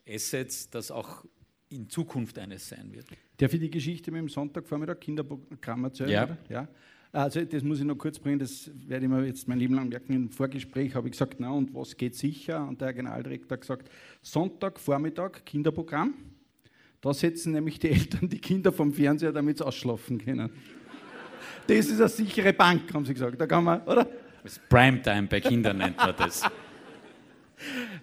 Assets, 0.08 0.70
das 0.70 0.92
auch 0.92 1.26
in 1.70 1.90
Zukunft 1.90 2.38
eines 2.38 2.70
sein 2.70 2.94
wird. 2.94 3.08
Darf 3.38 3.54
ich 3.54 3.60
die 3.60 3.70
Geschichte 3.70 4.12
mit 4.12 4.22
dem 4.22 4.30
Sonntagvormittag 4.30 5.00
Kinderprogramm 5.00 5.86
erzählen? 5.86 6.10
Ja. 6.10 6.38
Ja. 6.50 6.68
Also 7.12 7.46
das 7.46 7.64
muss 7.64 7.80
ich 7.80 7.86
noch 7.86 7.96
kurz 7.96 8.20
bringen, 8.20 8.40
das 8.40 8.70
werde 8.88 9.06
ich 9.06 9.12
mir 9.12 9.26
jetzt 9.26 9.48
mein 9.48 9.58
Leben 9.58 9.74
lang 9.74 9.88
merken. 9.88 10.12
Im 10.12 10.30
Vorgespräch 10.30 10.96
habe 10.96 11.08
ich 11.08 11.14
gesagt, 11.14 11.36
na 11.40 11.50
und 11.50 11.74
was 11.74 11.96
geht 11.96 12.14
sicher? 12.14 12.68
Und 12.68 12.82
der 12.82 12.94
Generaldirektor 12.94 13.56
hat 13.56 13.62
gesagt, 13.62 13.90
Sonntagvormittag 14.22 15.46
Kinderprogramm. 15.46 16.14
Da 17.00 17.14
setzen 17.14 17.54
nämlich 17.54 17.80
die 17.80 17.90
Eltern 17.92 18.28
die 18.28 18.40
Kinder 18.40 18.74
vom 18.74 18.92
Fernseher, 18.92 19.32
damit 19.32 19.60
sie 19.60 19.66
ausschlafen 19.66 20.18
können. 20.18 20.50
Das 21.68 21.86
ist 21.88 22.00
eine 22.00 22.10
sichere 22.10 22.52
Bank, 22.52 22.94
haben 22.94 23.06
sie 23.06 23.14
gesagt. 23.14 23.40
Da 23.40 23.48
kann 23.48 23.64
man, 23.64 23.82
oder? 23.84 24.08
Das 24.44 24.60
Primetime 24.70 25.28
bei 25.28 25.40
Kindern 25.40 25.78
nennt 25.78 25.98
man 25.98 26.16
das. 26.18 26.44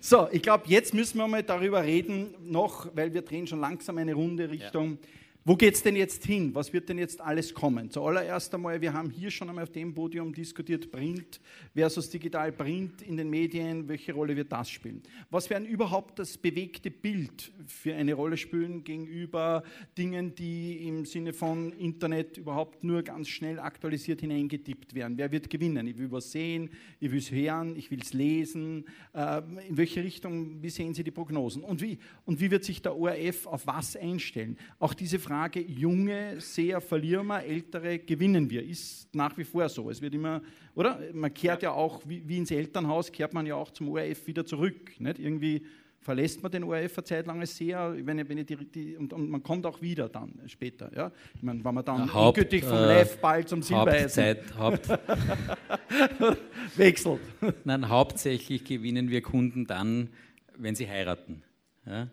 So, 0.00 0.28
ich 0.32 0.42
glaube, 0.42 0.64
jetzt 0.66 0.94
müssen 0.94 1.18
wir 1.18 1.28
mal 1.28 1.42
darüber 1.42 1.82
reden, 1.82 2.34
noch, 2.42 2.88
weil 2.94 3.12
wir 3.14 3.22
drehen 3.22 3.46
schon 3.46 3.60
langsam 3.60 3.98
eine 3.98 4.14
Runde 4.14 4.50
Richtung. 4.50 4.98
Wo 5.44 5.56
geht 5.56 5.74
es 5.74 5.82
denn 5.82 5.96
jetzt 5.96 6.24
hin? 6.24 6.54
Was 6.54 6.72
wird 6.72 6.88
denn 6.88 6.98
jetzt 6.98 7.20
alles 7.20 7.52
kommen? 7.52 7.90
Zuallererst 7.90 8.54
einmal, 8.54 8.80
wir 8.80 8.92
haben 8.92 9.10
hier 9.10 9.28
schon 9.28 9.48
einmal 9.48 9.64
auf 9.64 9.72
dem 9.72 9.92
Podium 9.92 10.32
diskutiert, 10.32 10.92
Print 10.92 11.40
versus 11.74 12.08
digital, 12.08 12.52
Print 12.52 13.02
in 13.02 13.16
den 13.16 13.28
Medien, 13.28 13.88
welche 13.88 14.12
Rolle 14.12 14.36
wird 14.36 14.52
das 14.52 14.70
spielen? 14.70 15.02
Was 15.30 15.50
werden 15.50 15.66
überhaupt 15.66 16.20
das 16.20 16.38
bewegte 16.38 16.92
Bild 16.92 17.50
für 17.66 17.92
eine 17.92 18.14
Rolle 18.14 18.36
spielen 18.36 18.84
gegenüber 18.84 19.64
Dingen, 19.98 20.32
die 20.32 20.86
im 20.86 21.04
Sinne 21.06 21.32
von 21.32 21.72
Internet 21.72 22.36
überhaupt 22.36 22.84
nur 22.84 23.02
ganz 23.02 23.26
schnell 23.26 23.58
aktualisiert 23.58 24.20
hineingetippt 24.20 24.94
werden? 24.94 25.18
Wer 25.18 25.32
wird 25.32 25.50
gewinnen? 25.50 25.88
Ich 25.88 25.98
will 25.98 26.12
was 26.12 26.30
sehen, 26.30 26.70
ich 27.00 27.10
will 27.10 27.18
es 27.18 27.32
hören, 27.32 27.74
ich 27.74 27.90
will 27.90 28.00
es 28.00 28.12
lesen. 28.12 28.84
Äh, 29.12 29.42
in 29.68 29.76
welche 29.76 30.04
Richtung, 30.04 30.62
wie 30.62 30.70
sehen 30.70 30.94
Sie 30.94 31.02
die 31.02 31.10
Prognosen? 31.10 31.64
Und 31.64 31.82
wie, 31.82 31.98
und 32.26 32.40
wie 32.40 32.52
wird 32.52 32.62
sich 32.62 32.80
der 32.80 32.96
ORF 32.96 33.48
auf 33.48 33.66
was 33.66 33.96
einstellen? 33.96 34.56
Auch 34.78 34.94
diese 34.94 35.18
Frage, 35.18 35.31
junge, 35.66 36.40
sehr 36.40 36.80
verlieren 36.80 37.26
wir, 37.26 37.42
ältere 37.44 37.98
gewinnen 37.98 38.48
wir, 38.50 38.64
ist 38.64 39.14
nach 39.14 39.36
wie 39.36 39.44
vor 39.44 39.68
so. 39.68 39.90
Es 39.90 40.00
wird 40.00 40.14
immer, 40.14 40.42
oder? 40.74 41.00
Man 41.12 41.32
kehrt 41.32 41.62
ja 41.62 41.72
auch, 41.72 42.02
wie, 42.06 42.26
wie 42.26 42.38
ins 42.38 42.50
Elternhaus, 42.50 43.10
kehrt 43.10 43.32
man 43.32 43.46
ja 43.46 43.54
auch 43.54 43.70
zum 43.70 43.88
ORF 43.88 44.26
wieder 44.26 44.44
zurück. 44.44 44.98
Nicht? 44.98 45.18
Irgendwie 45.18 45.64
verlässt 46.02 46.42
man 46.42 46.50
den 46.50 46.64
ORF 46.64 46.98
eine 46.98 47.04
Zeit 47.04 47.26
lang 47.26 47.44
sehr, 47.46 47.94
wenn 48.04 48.18
ich, 48.18 48.28
wenn 48.28 48.38
ich 48.38 48.46
die, 48.46 48.56
die, 48.56 48.96
und, 48.96 49.12
und 49.12 49.30
man 49.30 49.42
kommt 49.42 49.64
auch 49.66 49.80
wieder 49.80 50.08
dann 50.08 50.40
später. 50.46 50.90
Ja? 50.94 51.12
Ich 51.34 51.42
meine, 51.42 51.64
wenn 51.64 51.74
man 51.74 51.84
dann 51.84 52.12
Haupt, 52.12 52.38
endgültig 52.38 52.64
vom 52.64 52.78
äh, 52.78 52.86
Live-Ball 52.86 53.46
zum 53.46 53.62
Silbereisen 53.62 54.36
Haupt, 54.58 54.88
wechselt. 56.76 57.20
nein, 57.64 57.88
hauptsächlich 57.88 58.64
gewinnen 58.64 59.10
wir 59.10 59.22
Kunden 59.22 59.66
dann, 59.66 60.10
wenn 60.56 60.74
sie 60.74 60.88
heiraten. 60.88 61.42
Ja? 61.86 62.08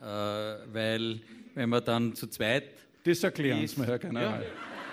Äh, 0.00 0.58
weil 0.72 1.20
wenn 1.56 1.68
man 1.70 1.84
dann 1.84 2.14
zu 2.14 2.28
zweit 2.28 2.70
Das 3.02 3.22
erklären 3.24 3.64
ist- 3.64 3.74
Sie 3.74 3.80
mir, 3.80 3.86
Herr 3.88 3.98
General. 3.98 4.46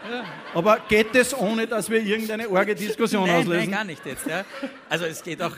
Ja. 0.09 0.25
Aber 0.53 0.79
geht 0.89 1.13
es, 1.15 1.33
ohne 1.37 1.67
dass 1.67 1.89
wir 1.89 2.01
irgendeine 2.03 2.49
arge 2.49 2.73
Diskussion 2.75 3.27
nein, 3.27 3.37
auslösen? 3.41 3.59
nein, 3.59 3.71
gar 3.71 3.83
nicht 3.85 4.05
jetzt. 4.05 4.25
Ja. 4.27 4.43
Also 4.89 5.05
es 5.05 5.23
geht 5.23 5.41
auch, 5.41 5.55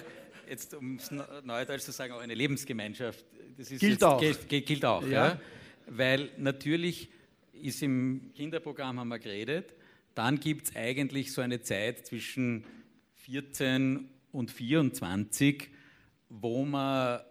jetzt 0.49 0.73
um 0.75 0.97
es 0.97 1.09
neudeutsch 1.43 1.81
zu 1.81 1.91
sagen, 1.91 2.13
auch 2.13 2.19
eine 2.19 2.33
Lebensgemeinschaft. 2.35 3.23
Das 3.57 3.71
ist 3.71 3.79
Gilt 3.79 3.93
jetzt, 3.93 4.03
auch. 4.03 4.19
Gilt, 4.19 4.49
gilt- 4.67 4.85
auch, 4.85 5.01
Ja. 5.07 5.27
ja. 5.29 5.41
Weil 5.87 6.29
natürlich 6.37 7.09
ist 7.53 7.81
im 7.81 8.31
Kinderprogramm, 8.35 8.99
haben 8.99 9.07
wir 9.07 9.19
geredet, 9.19 9.73
dann 10.13 10.39
gibt 10.39 10.69
es 10.69 10.75
eigentlich 10.75 11.31
so 11.31 11.41
eine 11.41 11.61
Zeit 11.61 12.05
zwischen 12.05 12.65
14 13.15 14.09
und 14.31 14.51
24, 14.51 15.69
wo 16.29 16.65
man 16.65 17.21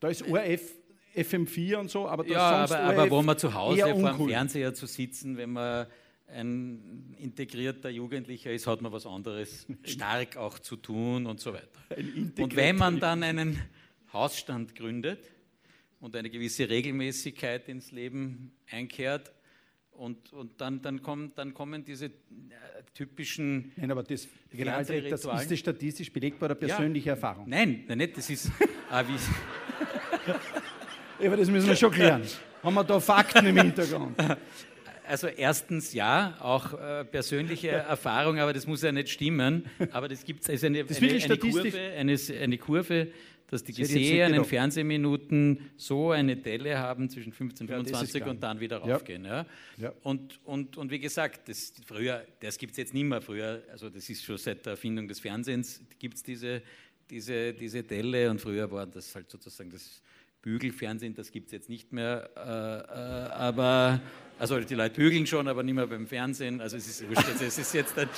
Da 0.00 0.08
ist 0.08 0.22
ORF 0.26 0.62
FM4 1.16 1.76
und 1.76 1.90
so, 1.90 2.08
aber 2.08 2.24
das 2.24 2.32
Ja, 2.32 2.66
sonst 2.66 2.72
aber, 2.80 3.02
aber 3.02 3.10
wo 3.10 3.22
man 3.22 3.38
zu 3.38 3.52
Hause 3.54 3.94
vor 3.94 4.12
dem. 4.12 4.28
Fernseher 4.28 4.74
zu 4.74 4.86
sitzen, 4.86 5.36
wenn 5.36 5.50
man 5.50 5.86
ein 6.28 7.14
integrierter 7.18 7.90
Jugendlicher 7.90 8.52
ist, 8.52 8.66
hat 8.66 8.80
man 8.80 8.92
was 8.92 9.06
anderes 9.06 9.66
stark 9.82 10.36
auch 10.36 10.58
zu 10.58 10.76
tun 10.76 11.26
und 11.26 11.40
so 11.40 11.52
weiter. 11.52 11.68
Und 12.38 12.54
wenn 12.54 12.76
man 12.76 13.00
dann 13.00 13.22
einen 13.22 13.60
Hausstand 14.12 14.74
gründet 14.74 15.28
und 15.98 16.14
eine 16.14 16.30
gewisse 16.30 16.68
Regelmäßigkeit 16.68 17.68
ins 17.68 17.90
Leben 17.90 18.52
einkehrt, 18.70 19.32
und, 20.00 20.32
und 20.32 20.58
dann, 20.58 20.80
dann, 20.80 21.02
kommen, 21.02 21.32
dann 21.34 21.52
kommen 21.52 21.84
diese 21.84 22.06
äh, 22.06 22.10
typischen. 22.94 23.70
Nein, 23.76 23.90
aber 23.90 24.02
das, 24.02 24.28
das 24.50 25.50
ist 25.50 25.58
statistisch 25.58 26.10
belegbare 26.10 26.54
persönliche 26.54 27.10
Erfahrung. 27.10 27.46
Nein, 27.46 27.84
nein, 27.86 27.98
nicht, 27.98 28.16
das 28.16 28.30
ist. 28.30 28.50
ah, 28.90 29.04
Ja, 30.26 30.40
Aber 31.24 31.36
das 31.36 31.48
müssen 31.48 31.68
wir 31.68 31.76
schon 31.76 31.90
klären. 31.92 32.22
Haben 32.62 32.74
wir 32.74 32.84
da 32.84 33.00
Fakten 33.00 33.46
im 33.46 33.56
Hintergrund? 33.56 34.16
Also 35.06 35.26
erstens 35.26 35.92
ja, 35.92 36.36
auch 36.38 36.72
äh, 36.74 37.04
persönliche 37.04 37.70
Erfahrung, 37.70 38.38
aber 38.38 38.52
das 38.52 38.66
muss 38.66 38.82
ja 38.82 38.92
nicht 38.92 39.08
stimmen. 39.08 39.64
Aber 39.90 40.08
das 40.08 40.24
gibt 40.24 40.44
es 40.44 40.50
also 40.50 40.66
eine, 40.66 40.80
eine, 40.80 40.88
eine. 40.88 41.38
Kurve, 41.38 41.78
eine, 41.96 42.16
eine 42.40 42.58
Kurve, 42.58 43.08
dass 43.48 43.64
die 43.64 43.72
gesehenen. 43.72 44.44
Fernsehminuten 44.44 45.70
so 45.76 46.12
eine 46.12 46.36
Delle 46.36 46.78
haben 46.78 47.10
zwischen 47.10 47.32
15 47.32 47.66
und 47.66 47.72
Ja, 47.72 47.78
das 47.78 48.02
ist 48.02 48.12
25 48.12 48.20
geil. 48.20 48.30
und 48.30 48.40
dann 48.40 48.60
wieder 48.60 48.78
raufgehen. 48.78 49.24
Ja. 49.24 49.46
Ja. 49.78 49.92
Und, 50.04 50.38
und, 50.44 50.76
und 50.76 50.92
wie 50.92 51.00
gesagt, 51.00 51.48
das, 51.48 51.72
früher, 51.84 52.24
das 52.38 52.56
gibt 52.56 52.72
es 52.72 52.78
jetzt 52.78 52.94
nicht 52.94 53.02
mehr. 53.02 53.20
Früher, 53.20 53.64
also 53.72 53.90
das 53.90 54.08
ist 54.08 54.22
schon 54.24 54.38
seit 54.38 54.64
der 54.64 54.72
Erfindung 54.72 55.08
des 55.08 55.18
Fernsehens, 55.18 55.82
gibt 55.98 56.18
es 56.18 56.22
diese, 56.22 56.62
diese, 57.10 57.52
diese 57.52 57.82
Delle 57.82 58.30
und 58.30 58.40
früher 58.40 58.70
war 58.70 58.86
das 58.86 59.12
halt 59.12 59.28
sozusagen 59.28 59.70
das 59.70 60.00
Bügelfernsehen, 60.42 61.14
das 61.14 61.30
gibt 61.30 61.46
es 61.46 61.52
jetzt 61.52 61.68
nicht 61.68 61.92
mehr. 61.92 62.30
Äh, 62.36 62.40
äh, 62.40 63.32
aber, 63.32 64.00
also 64.38 64.58
die 64.60 64.74
Leute 64.74 64.94
bügeln 64.94 65.26
schon, 65.26 65.48
aber 65.48 65.62
nicht 65.62 65.74
mehr 65.74 65.86
beim 65.86 66.06
Fernsehen. 66.06 66.60
Also 66.60 66.76
es 66.76 66.86
ist 66.88 67.04
also 67.16 67.44
es 67.44 67.58
ist 67.58 67.74
jetzt 67.74 67.98
ein, 67.98 68.08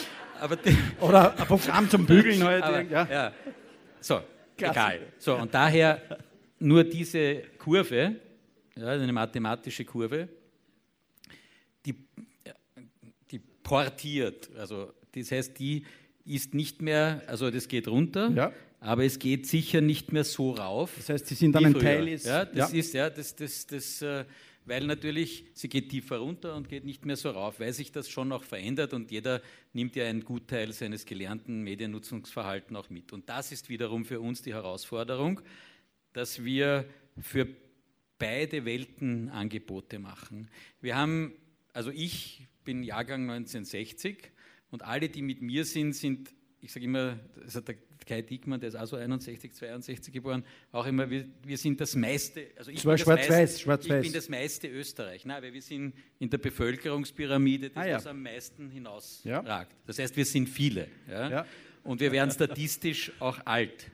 aber 0.40 0.56
Oder 1.00 1.36
ein 1.38 1.46
Programm 1.46 1.90
zum 1.90 2.06
Bügeln 2.06 2.42
halt. 2.44 2.62
aber, 2.62 2.82
ja. 2.82 3.08
ja. 3.10 3.32
So, 4.00 4.20
Klasse. 4.56 4.72
egal. 4.72 5.00
So, 5.18 5.36
und 5.36 5.52
daher 5.52 6.00
nur 6.58 6.84
diese 6.84 7.42
Kurve, 7.58 8.16
ja, 8.76 8.86
eine 8.88 9.12
mathematische 9.12 9.84
Kurve, 9.84 10.28
die, 11.84 11.94
die 13.30 13.40
portiert. 13.62 14.48
Also 14.56 14.92
das 15.12 15.30
heißt, 15.30 15.58
die 15.58 15.84
ist 16.24 16.54
nicht 16.54 16.80
mehr, 16.80 17.22
also 17.26 17.50
das 17.50 17.66
geht 17.66 17.88
runter, 17.88 18.30
Ja. 18.30 18.52
Aber 18.82 19.04
es 19.04 19.20
geht 19.20 19.46
sicher 19.46 19.80
nicht 19.80 20.12
mehr 20.12 20.24
so 20.24 20.50
rauf. 20.50 20.94
Das 20.96 21.08
heißt, 21.08 21.26
Sie 21.28 21.34
sind 21.36 21.52
dann 21.52 21.66
ein 21.66 21.72
früher. 21.72 21.82
Teil 21.82 22.08
ist. 22.08 22.26
Ja, 22.26 22.44
das 22.44 22.72
ist 22.72 22.92
ja, 22.92 23.08
das, 23.10 23.36
das, 23.36 23.66
das, 23.68 24.02
äh, 24.02 24.24
weil 24.64 24.86
natürlich 24.86 25.44
sie 25.54 25.68
geht 25.68 25.90
tiefer 25.90 26.18
runter 26.18 26.56
und 26.56 26.68
geht 26.68 26.84
nicht 26.84 27.06
mehr 27.06 27.16
so 27.16 27.30
rauf, 27.30 27.60
weil 27.60 27.72
sich 27.72 27.92
das 27.92 28.08
schon 28.08 28.32
auch 28.32 28.42
verändert 28.42 28.92
und 28.92 29.12
jeder 29.12 29.40
nimmt 29.72 29.94
ja 29.94 30.06
einen 30.06 30.24
Gutteil 30.24 30.72
seines 30.72 31.04
gelernten 31.04 31.62
Mediennutzungsverhaltens 31.62 32.76
auch 32.76 32.90
mit. 32.90 33.12
Und 33.12 33.28
das 33.28 33.52
ist 33.52 33.68
wiederum 33.68 34.04
für 34.04 34.20
uns 34.20 34.42
die 34.42 34.52
Herausforderung, 34.52 35.40
dass 36.12 36.44
wir 36.44 36.84
für 37.20 37.46
beide 38.18 38.64
Welten 38.64 39.28
Angebote 39.30 40.00
machen. 40.00 40.50
Wir 40.80 40.96
haben, 40.96 41.34
also 41.72 41.90
ich 41.90 42.48
bin 42.64 42.82
Jahrgang 42.82 43.30
1960 43.30 44.30
und 44.72 44.82
alle, 44.82 45.08
die 45.08 45.22
mit 45.22 45.40
mir 45.40 45.64
sind, 45.64 45.94
sind, 45.94 46.30
ich 46.62 46.72
sage 46.72 46.84
immer, 46.86 47.18
das 47.44 47.56
hat 47.56 47.66
der 47.68 47.74
Kai 48.06 48.22
Diekmann, 48.22 48.60
der 48.60 48.68
ist 48.68 48.76
auch 48.76 48.86
so 48.86 48.96
61, 48.96 49.52
62 49.52 50.12
geboren, 50.12 50.44
auch 50.70 50.86
immer, 50.86 51.10
wir, 51.10 51.24
wir 51.44 51.58
sind 51.58 51.80
das 51.80 51.94
meiste, 51.96 52.46
also 52.56 52.70
ich, 52.70 52.76
Das 52.76 52.86
war 52.86 52.92
bin, 52.94 52.98
das 52.98 53.04
schwarz-weiß, 53.04 53.28
meiste, 53.30 53.56
ich 53.56 53.62
schwarz-weiß. 53.62 54.02
bin 54.02 54.12
das 54.12 54.28
meiste 54.28 54.68
Österreich, 54.68 55.24
Nein, 55.24 55.42
weil 55.42 55.52
wir 55.52 55.62
sind 55.62 55.92
in 56.20 56.30
der 56.30 56.38
Bevölkerungspyramide 56.38 57.70
das, 57.70 57.82
Ah, 57.82 57.86
ja. 57.86 58.06
am 58.06 58.22
meisten 58.22 58.70
hinausragt. 58.70 59.26
Ja. 59.46 59.66
Das 59.86 59.98
heißt, 59.98 60.16
wir 60.16 60.24
sind 60.24 60.48
viele. 60.48 60.86
Ja? 61.08 61.30
Ja. 61.30 61.46
Und 61.84 62.00
wir 62.00 62.12
werden 62.12 62.30
statistisch 62.30 63.10
auch 63.18 63.38
alt. 63.44 63.90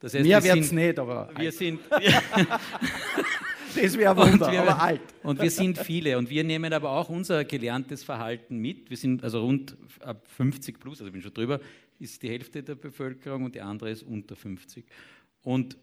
Das 0.00 0.14
heißt, 0.14 0.24
Mehr 0.24 0.42
wir 0.42 0.54
wird 0.54 0.64
es 0.64 0.72
nicht, 0.72 0.98
aber 0.98 1.30
wir 1.36 1.50
sind, 1.52 1.80
das 3.74 3.98
wäre 3.98 4.16
Wunder, 4.16 4.50
wir, 4.50 4.62
aber 4.62 4.80
alt. 4.80 5.00
Und 5.22 5.40
wir 5.40 5.50
sind 5.50 5.78
viele 5.78 6.16
und 6.18 6.28
wir 6.30 6.44
nehmen 6.44 6.72
aber 6.72 6.90
auch 6.90 7.08
unser 7.08 7.44
gelerntes 7.44 8.04
Verhalten 8.04 8.58
mit. 8.58 8.90
Wir 8.90 8.96
sind 8.96 9.24
also 9.24 9.40
rund 9.40 9.76
ab 10.00 10.26
50 10.36 10.78
plus, 10.78 11.00
also 11.00 11.06
ich 11.06 11.12
bin 11.12 11.22
schon 11.22 11.32
drüber, 11.34 11.60
ist 11.98 12.22
die 12.22 12.28
Hälfte 12.28 12.62
der 12.62 12.74
Bevölkerung 12.74 13.44
und 13.44 13.54
die 13.54 13.60
andere 13.60 13.90
ist 13.90 14.02
unter 14.02 14.36
50. 14.36 14.84
Und, 15.42 15.76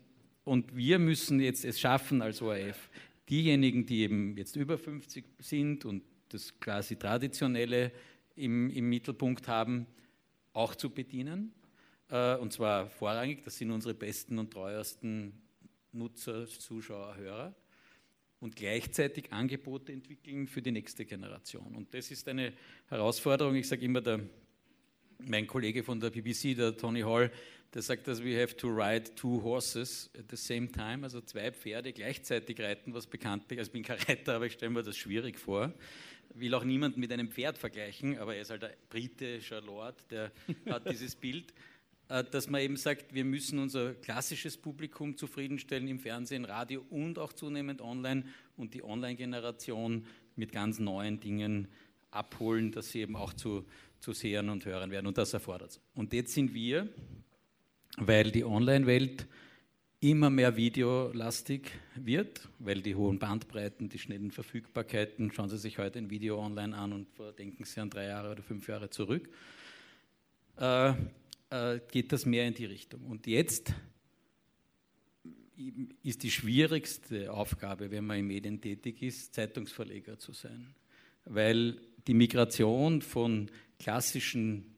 und 0.43 0.75
wir 0.75 0.99
müssen 0.99 1.39
jetzt 1.39 1.65
es 1.65 1.79
schaffen 1.79 2.21
als 2.21 2.41
ORF, 2.41 2.89
diejenigen, 3.29 3.85
die 3.85 4.01
eben 4.01 4.37
jetzt 4.37 4.55
über 4.55 4.77
50 4.77 5.25
sind 5.39 5.85
und 5.85 6.03
das 6.29 6.59
quasi 6.59 6.95
Traditionelle 6.95 7.91
im, 8.35 8.69
im 8.69 8.89
Mittelpunkt 8.89 9.47
haben, 9.47 9.85
auch 10.53 10.75
zu 10.75 10.89
bedienen. 10.89 11.53
Äh, 12.09 12.35
Und 12.35 12.53
zwar 12.53 12.87
vorrangig, 12.87 13.43
das 13.43 13.57
sind 13.57 13.71
unsere 13.71 13.93
besten 13.93 14.39
und 14.39 14.51
treuesten 14.51 15.33
Nutzer, 15.93 16.47
Zuschauer, 16.47 17.15
Hörer 17.17 17.55
und 18.39 18.55
gleichzeitig 18.55 19.31
Angebote 19.31 19.93
entwickeln 19.93 20.47
für 20.47 20.61
die 20.61 20.71
nächste 20.71 21.05
Generation. 21.05 21.75
Und 21.75 21.93
das 21.93 22.11
ist 22.11 22.27
eine 22.27 22.53
Herausforderung. 22.87 23.55
Ich 23.55 23.67
sage 23.67 23.85
immer, 23.85 24.01
der, 24.01 24.19
mein 25.25 25.47
Kollege 25.47 25.83
von 25.83 25.99
der 25.99 26.09
BBC, 26.09 26.55
der 26.55 26.75
Tony 26.75 27.01
Hall, 27.01 27.31
der 27.73 27.81
sagt, 27.81 28.07
dass 28.07 28.23
we 28.23 28.39
have 28.41 28.55
to 28.57 28.67
ride 28.67 29.15
two 29.15 29.41
horses 29.41 30.09
at 30.17 30.25
the 30.29 30.35
same 30.35 30.71
time, 30.71 31.03
also 31.03 31.21
zwei 31.21 31.51
Pferde 31.51 31.93
gleichzeitig 31.93 32.59
reiten, 32.59 32.93
was 32.93 33.07
bekanntlich, 33.07 33.59
also 33.59 33.69
ich 33.69 33.73
bin 33.73 33.83
kein 33.83 33.99
Reiter, 34.07 34.35
aber 34.35 34.45
ich 34.45 34.53
stelle 34.53 34.71
mir 34.71 34.83
das 34.83 34.97
schwierig 34.97 35.39
vor. 35.39 35.73
Will 36.33 36.53
auch 36.53 36.63
niemand 36.63 36.97
mit 36.97 37.11
einem 37.11 37.29
Pferd 37.29 37.57
vergleichen, 37.57 38.17
aber 38.17 38.35
er 38.35 38.41
ist 38.41 38.51
halt 38.51 38.63
ein 38.63 38.73
britischer 38.89 39.61
Lord, 39.61 40.09
der 40.11 40.31
hat 40.69 40.89
dieses 40.89 41.15
Bild. 41.15 41.53
Äh, 42.11 42.25
dass 42.25 42.49
man 42.49 42.59
eben 42.59 42.75
sagt, 42.75 43.13
wir 43.13 43.23
müssen 43.23 43.57
unser 43.57 43.93
klassisches 43.93 44.57
Publikum 44.57 45.15
zufriedenstellen 45.15 45.87
im 45.87 45.99
Fernsehen, 45.99 46.43
Radio 46.43 46.85
und 46.89 47.17
auch 47.17 47.31
zunehmend 47.31 47.81
online 47.81 48.25
und 48.57 48.73
die 48.73 48.83
Online-Generation 48.83 50.05
mit 50.35 50.51
ganz 50.51 50.79
neuen 50.79 51.21
Dingen 51.21 51.69
abholen, 52.11 52.73
dass 52.73 52.91
sie 52.91 52.99
eben 52.99 53.15
auch 53.15 53.31
zu, 53.31 53.65
zu 54.01 54.13
Sehern 54.13 54.49
und 54.49 54.65
Hörern 54.65 54.91
werden 54.91 55.07
und 55.07 55.17
das 55.17 55.33
erfordert 55.33 55.71
es. 55.71 55.81
Und 55.93 56.11
jetzt 56.11 56.33
sind 56.33 56.53
wir, 56.53 56.89
weil 57.97 58.31
die 58.31 58.43
Online-Welt 58.43 59.27
immer 59.99 60.31
mehr 60.31 60.57
videolastig 60.57 61.71
wird, 61.95 62.49
weil 62.57 62.81
die 62.81 62.95
hohen 62.95 63.19
Bandbreiten, 63.19 63.87
die 63.87 63.99
schnellen 63.99 64.31
Verfügbarkeiten, 64.31 65.31
schauen 65.31 65.49
Sie 65.49 65.59
sich 65.59 65.77
heute 65.77 65.99
ein 65.99 66.09
Video 66.09 66.43
online 66.43 66.75
an 66.75 66.91
und 66.91 67.07
denken 67.37 67.63
Sie 67.63 67.79
an 67.79 67.91
drei 67.91 68.07
Jahre 68.07 68.31
oder 68.31 68.41
fünf 68.41 68.67
Jahre 68.67 68.89
zurück, 68.89 69.29
äh, 70.57 70.89
äh, 71.51 71.79
geht 71.91 72.11
das 72.11 72.25
mehr 72.25 72.47
in 72.47 72.55
die 72.55 72.65
Richtung. 72.65 73.05
Und 73.05 73.27
jetzt 73.27 73.73
ist 76.01 76.23
die 76.23 76.31
schwierigste 76.31 77.31
Aufgabe, 77.31 77.91
wenn 77.91 78.05
man 78.05 78.17
in 78.17 78.25
Medien 78.25 78.59
tätig 78.59 79.03
ist, 79.03 79.35
Zeitungsverleger 79.35 80.17
zu 80.17 80.33
sein. 80.33 80.73
Weil 81.25 81.79
die 82.07 82.15
Migration 82.15 83.03
von 83.03 83.51
klassischen 83.81 84.75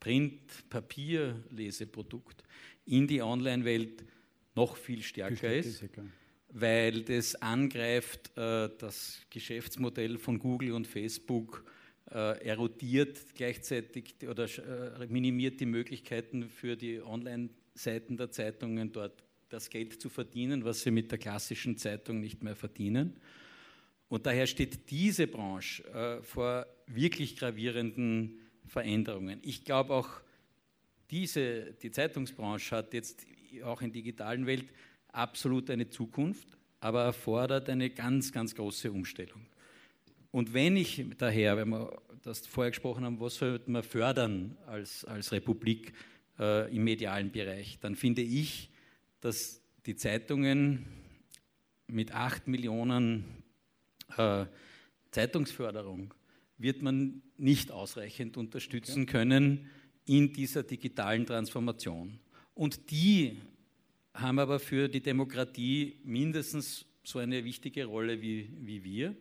Print-Papier-Leseprodukt 0.00 2.42
in 2.86 3.06
die 3.06 3.22
Online-Welt 3.22 4.04
noch 4.54 4.76
viel 4.76 5.02
stärker 5.02 5.50
ist, 5.52 5.84
weil 6.50 7.02
das 7.02 7.34
angreift 7.36 8.36
äh, 8.36 8.68
das 8.78 9.22
Geschäftsmodell 9.30 10.18
von 10.18 10.38
Google 10.38 10.72
und 10.72 10.86
Facebook, 10.86 11.64
äh, 12.10 12.44
erodiert 12.44 13.34
gleichzeitig 13.34 14.16
oder 14.28 14.44
äh, 14.44 15.06
minimiert 15.08 15.58
die 15.60 15.66
Möglichkeiten 15.66 16.50
für 16.50 16.76
die 16.76 17.00
Online-Seiten 17.00 18.18
der 18.18 18.30
Zeitungen 18.30 18.92
dort 18.92 19.24
das 19.48 19.70
Geld 19.70 19.98
zu 20.00 20.10
verdienen, 20.10 20.64
was 20.64 20.82
sie 20.82 20.90
mit 20.90 21.10
der 21.10 21.18
klassischen 21.18 21.78
Zeitung 21.78 22.20
nicht 22.20 22.42
mehr 22.42 22.56
verdienen. 22.56 23.18
Und 24.08 24.26
daher 24.26 24.46
steht 24.46 24.90
diese 24.90 25.26
Branche 25.26 25.82
äh, 25.88 26.22
vor 26.22 26.66
wirklich 26.86 27.36
gravierenden 27.36 28.40
Veränderungen. 28.66 29.40
Ich 29.42 29.64
glaube 29.64 29.94
auch, 29.94 30.08
diese, 31.10 31.74
die 31.82 31.90
Zeitungsbranche 31.90 32.76
hat 32.76 32.94
jetzt 32.94 33.26
auch 33.62 33.82
in 33.82 33.92
digitalen 33.92 34.46
Welt 34.46 34.66
absolut 35.08 35.70
eine 35.70 35.88
Zukunft, 35.88 36.48
aber 36.80 37.04
erfordert 37.04 37.68
eine 37.68 37.90
ganz, 37.90 38.32
ganz 38.32 38.54
große 38.54 38.90
Umstellung. 38.90 39.46
Und 40.30 40.52
wenn 40.52 40.76
ich 40.76 41.04
daher, 41.16 41.56
wenn 41.56 41.68
wir 41.68 42.02
das 42.22 42.46
vorher 42.46 42.70
gesprochen 42.70 43.04
haben, 43.04 43.20
was 43.20 43.36
sollte 43.36 43.70
man 43.70 43.82
fördern 43.82 44.56
als, 44.66 45.04
als 45.04 45.30
Republik 45.30 45.92
äh, 46.38 46.74
im 46.74 46.84
medialen 46.84 47.30
Bereich, 47.30 47.78
dann 47.80 47.94
finde 47.94 48.22
ich, 48.22 48.70
dass 49.20 49.60
die 49.86 49.94
Zeitungen 49.94 50.86
mit 51.86 52.12
8 52.12 52.48
Millionen 52.48 53.24
äh, 54.16 54.46
Zeitungsförderung 55.10 56.12
wird 56.58 56.82
man 56.82 57.22
nicht 57.36 57.70
ausreichend 57.70 58.36
unterstützen 58.36 59.06
können 59.06 59.70
in 60.06 60.32
dieser 60.32 60.62
digitalen 60.62 61.26
Transformation. 61.26 62.18
Und 62.54 62.90
die 62.90 63.38
haben 64.12 64.38
aber 64.38 64.60
für 64.60 64.88
die 64.88 65.00
Demokratie 65.00 65.96
mindestens 66.04 66.86
so 67.02 67.18
eine 67.18 67.44
wichtige 67.44 67.84
Rolle 67.86 68.20
wie, 68.20 68.48
wie 68.60 68.84
wir 68.84 69.16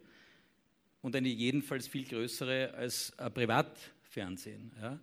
und 1.02 1.16
eine 1.16 1.30
jedenfalls 1.30 1.88
viel 1.88 2.06
größere 2.06 2.74
als 2.76 3.12
Privatfernsehen. 3.34 4.72
Ja. 4.80 5.00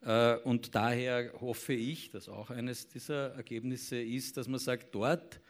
Äh, 0.00 0.40
und 0.42 0.74
daher 0.74 1.32
hoffe 1.40 1.72
ich, 1.72 2.10
dass 2.10 2.28
auch 2.28 2.50
eines 2.50 2.88
dieser 2.88 3.34
Ergebnisse 3.34 4.00
ist, 4.00 4.36
dass 4.36 4.48
man 4.48 4.60
sagt, 4.60 4.94
dort 4.94 5.40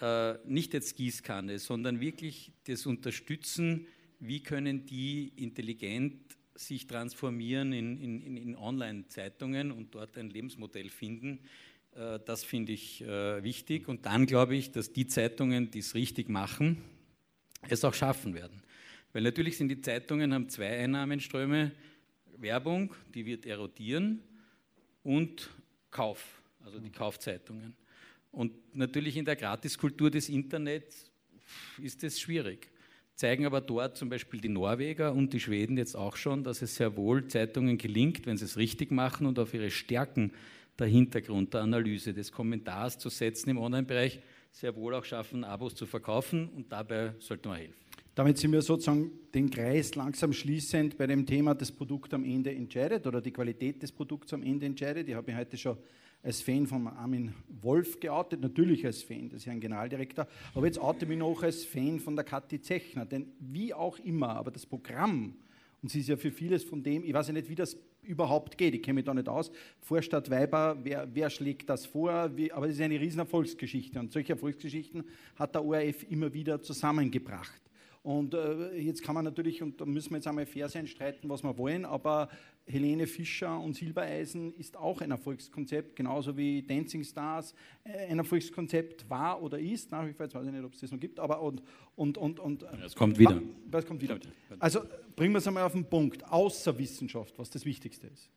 äh, 0.00 0.34
nicht 0.46 0.74
jetzt 0.74 0.96
Gießkanne, 0.96 1.58
sondern 1.58 2.00
wirklich 2.00 2.52
das 2.64 2.86
Unterstützen, 2.86 3.86
wie 4.22 4.40
können 4.40 4.86
die 4.86 5.32
intelligent 5.36 6.14
sich 6.54 6.86
transformieren 6.86 7.72
in, 7.72 7.98
in, 7.98 8.36
in 8.36 8.56
Online-Zeitungen 8.56 9.72
und 9.72 9.94
dort 9.94 10.16
ein 10.16 10.30
Lebensmodell 10.30 10.90
finden. 10.90 11.40
Äh, 11.94 12.20
das 12.24 12.44
finde 12.44 12.72
ich 12.72 13.00
wichtig. 13.00 13.88
Und 13.88 14.06
dann 14.06 14.26
glaube 14.26 14.54
ich, 14.54 14.70
dass 14.70 14.92
die 14.92 15.06
Zeitungen, 15.06 15.70
die 15.70 15.80
es 15.80 15.94
richtig 15.94 16.28
machen, 16.28 16.78
es 17.68 17.84
auch 17.84 17.94
schaffen 17.94 18.34
werden. 18.34 18.62
Weil 19.12 19.22
natürlich 19.22 19.56
sind 19.56 19.68
die 19.68 19.80
Zeitungen, 19.80 20.32
haben 20.32 20.48
zwei 20.48 20.78
Einnahmenströme. 20.78 21.72
Werbung, 22.38 22.94
die 23.14 23.24
wird 23.24 23.46
erodieren 23.46 24.22
und 25.02 25.50
Kauf, 25.90 26.42
also 26.64 26.78
die 26.78 26.90
Kaufzeitungen. 26.90 27.76
Und 28.30 28.74
natürlich 28.74 29.16
in 29.16 29.24
der 29.24 29.36
Gratiskultur 29.36 30.10
des 30.10 30.28
Internets 30.28 31.10
ist 31.80 32.02
es 32.02 32.20
schwierig. 32.20 32.71
Zeigen 33.14 33.46
aber 33.46 33.60
dort 33.60 33.96
zum 33.96 34.08
Beispiel 34.08 34.40
die 34.40 34.48
Norweger 34.48 35.12
und 35.12 35.32
die 35.32 35.40
Schweden 35.40 35.76
jetzt 35.76 35.96
auch 35.96 36.16
schon, 36.16 36.44
dass 36.44 36.62
es 36.62 36.76
sehr 36.76 36.96
wohl 36.96 37.26
Zeitungen 37.28 37.78
gelingt, 37.78 38.26
wenn 38.26 38.36
sie 38.36 38.44
es 38.44 38.56
richtig 38.56 38.90
machen 38.90 39.26
und 39.26 39.38
auf 39.38 39.54
ihre 39.54 39.70
Stärken 39.70 40.32
der 40.78 40.86
Hintergrund, 40.86 41.54
der 41.54 41.62
Analyse, 41.62 42.14
des 42.14 42.32
Kommentars 42.32 42.98
zu 42.98 43.08
setzen 43.08 43.50
im 43.50 43.58
Online-Bereich, 43.58 44.20
sehr 44.50 44.74
wohl 44.76 44.94
auch 44.94 45.04
schaffen, 45.04 45.44
Abos 45.44 45.74
zu 45.74 45.86
verkaufen 45.86 46.48
und 46.48 46.72
dabei 46.72 47.14
sollte 47.18 47.48
man 47.48 47.58
helfen. 47.58 47.82
Damit 48.14 48.36
sind 48.36 48.52
wir 48.52 48.60
sozusagen 48.60 49.10
den 49.34 49.48
Kreis 49.48 49.94
langsam 49.94 50.34
schließend 50.34 50.98
bei 50.98 51.06
dem 51.06 51.24
Thema, 51.24 51.54
das 51.54 51.72
Produkt 51.72 52.12
am 52.12 52.24
Ende 52.24 52.54
entscheidet 52.54 53.06
oder 53.06 53.22
die 53.22 53.30
Qualität 53.30 53.82
des 53.82 53.90
Produkts 53.90 54.34
am 54.34 54.42
Ende 54.42 54.66
entscheidet. 54.66 55.08
Ich 55.08 55.14
habe 55.14 55.30
mich 55.30 55.40
heute 55.40 55.56
schon 55.56 55.78
als 56.22 56.40
Fan 56.40 56.66
von 56.66 56.86
Armin 56.86 57.34
Wolf 57.60 57.98
geoutet, 57.98 58.40
natürlich 58.40 58.86
als 58.86 59.02
Fan 59.02 59.28
des 59.28 59.46
Herrn 59.46 59.60
Generaldirektor, 59.60 60.26
aber 60.54 60.66
jetzt 60.66 60.78
oute 60.78 61.04
ich 61.04 61.08
mich 61.08 61.18
noch 61.18 61.42
als 61.42 61.64
Fan 61.64 61.98
von 61.98 62.14
der 62.14 62.24
Kathi 62.24 62.60
Zechner, 62.60 63.04
denn 63.04 63.26
wie 63.40 63.74
auch 63.74 63.98
immer, 63.98 64.30
aber 64.30 64.50
das 64.50 64.64
Programm, 64.66 65.34
und 65.82 65.90
sie 65.90 66.00
ist 66.00 66.08
ja 66.08 66.16
für 66.16 66.30
vieles 66.30 66.62
von 66.62 66.82
dem, 66.82 67.04
ich 67.04 67.12
weiß 67.12 67.28
ja 67.28 67.32
nicht, 67.32 67.48
wie 67.48 67.56
das 67.56 67.76
überhaupt 68.02 68.58
geht, 68.58 68.74
ich 68.74 68.82
kenne 68.82 68.96
mich 68.96 69.04
da 69.04 69.14
nicht 69.14 69.28
aus, 69.28 69.50
Vorstadt 69.80 70.30
Weiber, 70.30 70.76
wer, 70.82 71.08
wer 71.12 71.30
schlägt 71.30 71.68
das 71.68 71.86
vor, 71.86 72.30
wie, 72.36 72.52
aber 72.52 72.66
es 72.66 72.74
ist 72.74 72.80
eine 72.80 73.00
riesen 73.00 73.20
Erfolgsgeschichte. 73.20 73.98
Und 73.98 74.12
solche 74.12 74.32
Erfolgsgeschichten 74.32 75.04
hat 75.36 75.54
der 75.54 75.64
ORF 75.64 76.04
immer 76.10 76.32
wieder 76.32 76.60
zusammengebracht. 76.60 77.62
Und 78.02 78.34
äh, 78.34 78.74
jetzt 78.74 79.02
kann 79.02 79.14
man 79.14 79.24
natürlich, 79.24 79.62
und 79.62 79.80
da 79.80 79.84
müssen 79.84 80.10
wir 80.10 80.16
jetzt 80.16 80.26
einmal 80.26 80.44
fair 80.44 80.68
sein, 80.68 80.88
streiten, 80.88 81.28
was 81.28 81.44
wir 81.44 81.56
wollen, 81.56 81.84
aber 81.84 82.28
Helene 82.66 83.06
Fischer 83.06 83.60
und 83.60 83.74
Silbereisen 83.74 84.52
ist 84.54 84.76
auch 84.76 85.00
ein 85.00 85.12
Erfolgskonzept, 85.12 85.94
genauso 85.94 86.36
wie 86.36 86.62
Dancing 86.62 87.04
Stars 87.04 87.54
äh, 87.84 88.06
ein 88.08 88.18
Erfolgskonzept 88.18 89.08
war 89.08 89.40
oder 89.40 89.58
ist. 89.58 89.92
Nach 89.92 90.04
wie 90.06 90.12
vor, 90.12 90.26
jetzt 90.26 90.34
weiß 90.34 90.46
ich 90.46 90.52
nicht, 90.52 90.64
ob 90.64 90.74
es 90.74 90.80
das 90.80 90.90
noch 90.90 90.98
gibt, 90.98 91.20
aber 91.20 91.40
und. 91.40 91.62
und, 91.94 92.18
und, 92.18 92.40
und 92.40 92.64
es 92.84 92.96
kommt 92.96 93.18
wieder. 93.18 93.40
Was 93.70 93.86
kommt 93.86 94.02
wieder? 94.02 94.18
Also 94.58 94.80
bringen 95.14 95.34
wir 95.34 95.38
es 95.38 95.46
einmal 95.46 95.62
auf 95.62 95.72
den 95.72 95.84
Punkt. 95.84 96.24
Außer 96.28 96.76
Wissenschaft, 96.76 97.38
was 97.38 97.50
das 97.50 97.64
Wichtigste 97.64 98.08
ist. 98.08 98.30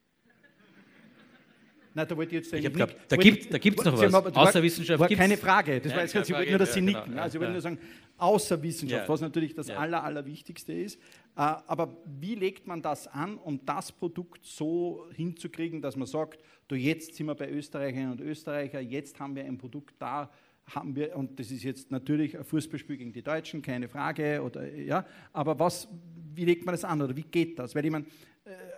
Nein, 1.95 2.07
da 2.09 2.17
wollte 2.17 2.35
ich 2.35 2.43
jetzt 2.43 2.53
ich 2.53 2.73
glaub, 2.73 2.89
da 3.07 3.15
gibt 3.15 3.55
es 3.79 3.85
noch 3.85 3.97
was. 3.97 4.13
Haben, 4.13 4.35
Außer 4.35 4.61
Wissenschaft 4.61 4.99
war 4.99 5.07
keine 5.07 5.37
Frage. 5.37 5.79
Das 5.79 5.91
ja, 5.91 5.95
war 5.95 6.03
jetzt 6.03 6.13
ganz, 6.13 6.27
ich 6.27 6.35
wollte 6.35 6.49
nur, 6.49 6.59
dass 6.59 6.73
Sie 6.73 6.81
ja, 6.81 6.85
nicken. 6.85 7.03
Genau, 7.05 7.21
also 7.21 7.37
ich 7.37 7.39
wollte 7.39 7.53
nur 7.53 7.61
sagen, 7.61 7.79
außer 8.17 8.61
Wissenschaft, 8.61 9.07
was 9.07 9.21
natürlich 9.21 9.55
das 9.55 9.69
Aller, 9.69 10.03
Allerwichtigste 10.03 10.73
ist. 10.73 10.95
Äh, 10.97 10.99
aber 11.37 11.95
wie 12.19 12.35
legt 12.35 12.67
man 12.67 12.81
das 12.81 13.07
an, 13.07 13.37
um 13.37 13.65
das 13.65 13.93
Produkt 13.93 14.43
so 14.45 15.07
hinzukriegen, 15.13 15.81
dass 15.81 15.95
man 15.95 16.05
sagt, 16.05 16.43
du, 16.67 16.75
jetzt 16.75 17.15
sind 17.15 17.27
wir 17.27 17.35
bei 17.35 17.49
Österreicherinnen 17.49 18.11
und 18.11 18.19
Österreichern, 18.19 18.89
jetzt 18.89 19.17
haben 19.17 19.33
wir 19.37 19.45
ein 19.45 19.57
Produkt 19.57 19.95
da, 19.97 20.29
haben 20.65 20.97
wir, 20.97 21.15
und 21.15 21.39
das 21.39 21.49
ist 21.49 21.63
jetzt 21.63 21.91
natürlich 21.91 22.37
ein 22.37 22.43
Fußballspiel 22.43 22.97
gegen 22.97 23.13
die 23.13 23.21
Deutschen, 23.21 23.61
keine 23.61 23.87
Frage, 23.87 24.41
oder, 24.43 24.69
ja, 24.75 25.05
aber 25.31 25.57
was, 25.59 25.87
wie 26.33 26.43
legt 26.43 26.65
man 26.65 26.73
das 26.73 26.83
an 26.83 27.01
oder 27.01 27.15
wie 27.15 27.23
geht 27.23 27.57
das? 27.57 27.73
Weil 27.73 27.85
ich 27.85 27.91
meine, 27.91 28.05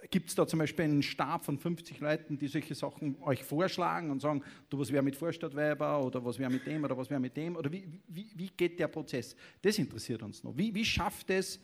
Gibt 0.09 0.30
es 0.30 0.36
da 0.36 0.47
zum 0.47 0.59
Beispiel 0.59 0.86
einen 0.86 1.03
Stab 1.03 1.43
von 1.43 1.57
50 1.57 1.99
Leuten, 1.99 2.38
die 2.38 2.47
solche 2.47 2.74
Sachen 2.74 3.22
euch 3.22 3.43
vorschlagen 3.43 4.11
und 4.11 4.22
sagen, 4.22 4.41
du, 4.70 4.80
was 4.80 4.93
wäre 4.93 5.03
mit 5.03 5.18
Vorstadtweiber 5.18 6.01
oder 6.05 6.24
was 6.24 6.39
wäre 6.39 6.49
mit 6.49 6.65
dem 6.65 6.86
oder 6.86 6.97
was 6.97 7.09
wäre 7.09 7.20
mit 7.20 7.36
dem? 7.36 7.57
Oder 7.57 7.70
wie, 7.70 7.86
wie, 8.07 8.28
wie, 8.34 8.49
geht 8.55 8.80
der 8.80 8.88
Prozess? 8.88 9.36
Das 9.61 9.78
interessiert 9.78 10.24
uns 10.24 10.41
noch. 10.41 10.57
Wie, 10.57 10.74
wie 10.74 10.86
schafft 10.86 11.30
es, 11.32 11.59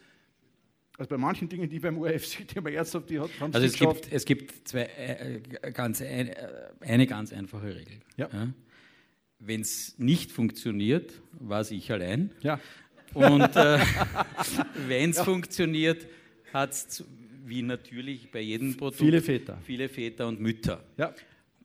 also 0.98 1.10
bei 1.10 1.18
manchen 1.18 1.48
Dingen, 1.48 1.70
die 1.70 1.80
beim 1.80 1.98
UFC, 1.98 2.46
die 2.46 2.60
man 2.60 2.74
ernsthaft 2.74 3.10
die 3.10 3.22
hat, 3.22 3.30
haben 3.40 3.54
Also 3.54 3.66
es 3.66 3.78
gibt, 3.78 4.12
es 4.12 4.26
gibt 4.26 4.68
zwei, 4.68 4.84
äh, 4.84 5.40
ganz, 5.72 6.02
eine, 6.02 6.36
äh, 6.36 6.72
eine 6.82 7.08
ganz 7.08 7.32
einfache 7.32 7.74
Regel. 7.74 8.02
Ja. 8.18 8.28
Ja? 8.34 8.50
Wenn 9.40 9.62
es 9.62 9.98
nicht 9.98 10.30
funktioniert, 10.30 11.22
war 11.40 11.62
es 11.62 11.72
ich 11.72 11.90
allein. 11.90 12.32
Ja. 12.42 12.60
Und 13.14 13.56
äh, 13.56 13.80
wenn 14.88 15.12
es 15.12 15.18
ja. 15.18 15.24
funktioniert, 15.24 16.06
hat 16.52 16.74
es 16.74 17.06
wie 17.46 17.62
natürlich 17.62 18.32
bei 18.32 18.42
jedem 18.42 18.76
Produkt. 18.76 19.00
Viele 19.00 19.22
Väter. 19.22 19.58
Viele 19.64 19.90
Väter 19.90 20.28
und 20.28 20.40
Mütter. 20.40 20.84
Ja. 20.98 21.14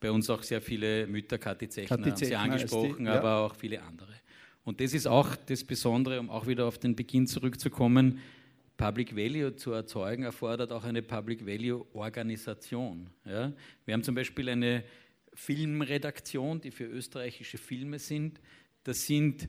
Bei 0.00 0.10
uns 0.10 0.30
auch 0.30 0.42
sehr 0.42 0.60
viele 0.60 1.06
Mütter, 1.06 1.38
Kathi 1.38 1.68
Zechner, 1.68 1.96
haben 1.96 2.16
Sie 2.16 2.34
angesprochen, 2.34 2.98
die, 2.98 3.04
ja. 3.04 3.18
aber 3.18 3.38
auch 3.38 3.54
viele 3.56 3.82
andere. 3.82 4.12
Und 4.64 4.80
das 4.80 4.92
ist 4.92 5.06
auch 5.06 5.34
das 5.34 5.64
Besondere, 5.64 6.20
um 6.20 6.30
auch 6.30 6.46
wieder 6.46 6.66
auf 6.66 6.78
den 6.78 6.94
Beginn 6.94 7.26
zurückzukommen. 7.26 8.20
Public 8.76 9.16
Value 9.16 9.56
zu 9.56 9.72
erzeugen 9.72 10.22
erfordert 10.22 10.70
auch 10.72 10.84
eine 10.84 11.02
Public 11.02 11.44
Value 11.44 11.84
Organisation. 11.94 13.10
Ja? 13.24 13.52
Wir 13.84 13.94
haben 13.94 14.04
zum 14.04 14.14
Beispiel 14.14 14.48
eine 14.48 14.84
Filmredaktion, 15.34 16.60
die 16.60 16.70
für 16.70 16.84
österreichische 16.84 17.58
Filme 17.58 17.98
sind. 17.98 18.40
Das 18.84 18.98
sind 18.98 19.48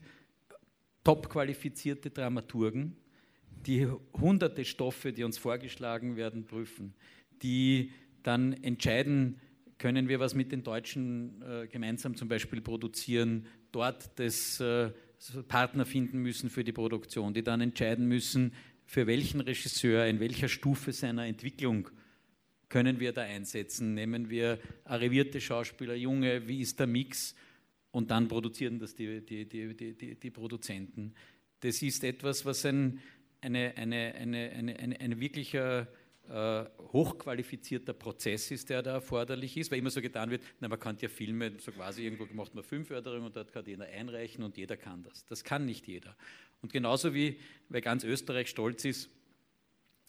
top 1.04 1.30
qualifizierte 1.30 2.10
Dramaturgen, 2.10 2.96
die 3.66 3.88
hunderte 4.14 4.66
Stoffe, 4.66 5.14
die 5.14 5.24
uns 5.24 5.38
vorgeschlagen 5.38 6.16
werden, 6.16 6.46
prüfen, 6.46 6.94
die 7.42 7.92
dann 8.24 8.54
entscheiden, 8.64 9.40
können 9.78 10.10
wir 10.10 10.20
was 10.20 10.36
mit 10.36 10.52
den 10.52 10.64
Deutschen 10.64 11.42
äh, 11.42 11.68
gemeinsam 11.68 12.16
zum 12.16 12.28
Beispiel 12.28 12.62
produzieren, 12.62 13.46
dort 13.72 14.20
das 14.20 14.60
äh, 14.60 14.92
Partner 15.48 15.86
finden 15.86 16.20
müssen 16.20 16.50
für 16.50 16.64
die 16.64 16.72
Produktion, 16.72 17.34
die 17.34 17.44
dann 17.44 17.62
entscheiden 17.62 18.08
müssen, 18.08 18.54
für 18.86 19.08
welchen 19.08 19.42
Regisseur, 19.42 20.06
in 20.08 20.20
welcher 20.20 20.48
Stufe 20.48 20.92
seiner 20.92 21.26
Entwicklung 21.26 21.90
können 22.70 23.00
wir 23.00 23.14
da 23.14 23.22
einsetzen. 23.22 23.94
Nehmen 23.94 24.30
wir 24.30 24.60
arrivierte 24.86 25.42
Schauspieler, 25.42 25.96
junge, 25.96 26.48
wie 26.48 26.62
ist 26.62 26.80
der 26.80 26.88
Mix? 26.88 27.36
Und 27.92 28.12
dann 28.12 28.28
produzieren 28.28 28.80
das 28.80 28.94
die, 28.96 29.26
die, 29.26 29.46
die, 29.48 29.96
die, 29.96 30.16
die 30.16 30.30
Produzenten. 30.30 31.14
Das 31.60 31.82
ist 31.82 32.04
etwas, 32.04 32.46
was 32.46 32.66
ein, 32.66 33.00
eine, 33.42 33.74
eine, 33.76 34.14
eine, 34.16 34.52
eine, 34.52 34.80
eine, 34.80 35.00
eine 35.00 35.20
wirklicher 35.20 35.88
äh, 36.30 36.66
hochqualifizierter 36.94 37.94
Prozess 37.94 38.52
ist, 38.52 38.70
der 38.70 38.84
da 38.84 38.94
erforderlich 38.94 39.58
ist, 39.58 39.72
weil 39.72 39.80
immer 39.80 39.90
so 39.90 40.02
getan 40.02 40.30
wird, 40.30 40.44
na, 40.60 40.68
man 40.68 40.80
kann 40.80 40.96
ja 41.00 41.10
Filme, 41.10 41.54
so 41.60 41.72
quasi 41.72 42.04
irgendwo 42.04 42.28
macht 42.34 42.54
man 42.54 42.64
Filmförderung 42.64 43.26
und 43.26 43.36
dort 43.36 43.52
kann 43.52 43.66
jeder 43.66 43.86
einreichen 43.86 44.44
und 44.44 44.56
jeder 44.58 44.78
kann 44.78 45.04
das. 45.04 45.26
Das 45.26 45.44
kann 45.44 45.66
nicht 45.66 45.88
jeder. 45.88 46.16
Und 46.62 46.72
genauso 46.72 47.14
wie, 47.14 47.40
weil 47.70 47.82
ganz 47.82 48.04
Österreich 48.04 48.50
stolz 48.50 48.86
ist 48.86 49.10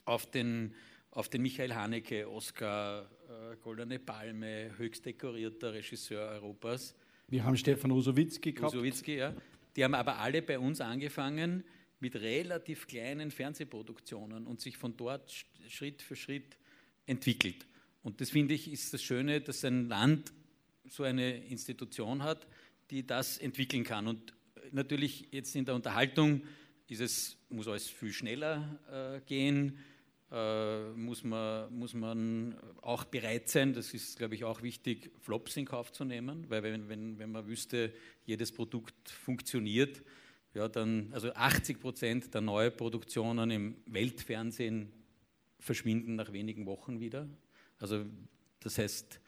auf 0.05 0.31
den, 0.31 0.75
auf 1.11 1.29
den 1.29 1.43
Michael 1.43 1.75
Haneke, 1.75 2.31
Oscar, 2.31 3.11
äh, 3.29 3.57
Goldene 3.57 3.99
Palme, 3.99 4.73
höchst 4.77 5.07
dekorierter 5.07 5.73
Regisseur 5.73 6.29
Europas. 6.33 6.95
Wir 7.29 7.45
haben 7.45 7.57
Stefan 7.57 7.93
Usowitzki 7.93 8.53
gehabt. 8.53 8.75
Usowitzki, 8.75 9.17
ja. 9.17 9.35
Die 9.77 9.85
haben 9.85 9.95
aber 9.95 10.19
alle 10.19 10.43
bei 10.43 10.59
uns 10.59 10.81
angefangen, 10.81 11.65
mit 12.01 12.17
relativ 12.17 12.87
kleinen 12.87 13.31
Fernsehproduktionen 13.31 14.47
und 14.47 14.61
sich 14.61 14.77
von 14.77 14.97
dort 14.97 15.33
Schritt 15.69 16.03
für 16.03 16.17
Schritt 16.17 16.57
entwickelt. 17.07 17.67
Und 18.03 18.21
das 18.21 18.31
finde 18.31 18.55
ich 18.55 18.71
ist 18.73 18.93
das 18.95 19.03
Schöne, 19.03 19.41
dass 19.41 19.65
ein 19.65 19.89
Land 19.89 20.33
so 20.89 21.05
eine 21.05 21.45
Institution 21.47 22.23
hat, 22.23 22.47
die 22.91 23.07
das 23.07 23.39
entwickeln 23.39 23.85
kann. 23.85 24.09
Und 24.09 24.33
natürlich 24.73 25.29
jetzt 25.31 25.55
in 25.55 25.65
der 25.65 25.75
Unterhaltung 25.75 26.43
ist 26.89 27.01
es, 27.01 27.37
muss 27.51 27.69
alles 27.69 27.89
viel 27.89 28.13
schneller 28.13 28.79
äh, 28.91 29.21
gehen, 29.27 29.79
äh, 30.33 30.91
muss, 30.91 31.23
man, 31.25 31.73
muss 31.77 31.95
man 31.95 32.57
auch 32.83 33.05
bereit 33.05 33.49
sein, 33.49 33.75
das 33.75 33.95
ist, 33.95 34.17
glaube 34.19 34.35
ich, 34.35 34.45
auch 34.45 34.63
wichtig, 34.63 35.11
Flops 35.21 35.57
in 35.57 35.67
Kauf 35.67 35.93
zu 35.93 36.05
nehmen, 36.05 36.49
weil 36.49 36.63
wenn, 36.63 36.89
wenn, 36.89 37.19
wenn 37.19 37.31
man 37.31 37.47
wüsste, 37.47 37.93
jedes 38.27 38.53
Produkt 38.53 39.11
funktioniert, 39.11 40.03
ja, 40.55 40.69
dann, 40.69 41.09
also 41.13 41.33
80 41.33 41.81
Prozent 41.81 42.35
der 42.35 42.41
Neuproduktionen 42.41 43.51
im 43.51 43.77
Weltfernsehen 43.87 44.93
verschwinden 45.59 46.17
nach 46.17 46.33
wenigen 46.33 46.67
Wochen 46.67 47.01
wieder. 47.01 47.29
Also 47.79 48.05
das 48.61 48.79
heißt, 48.79 49.21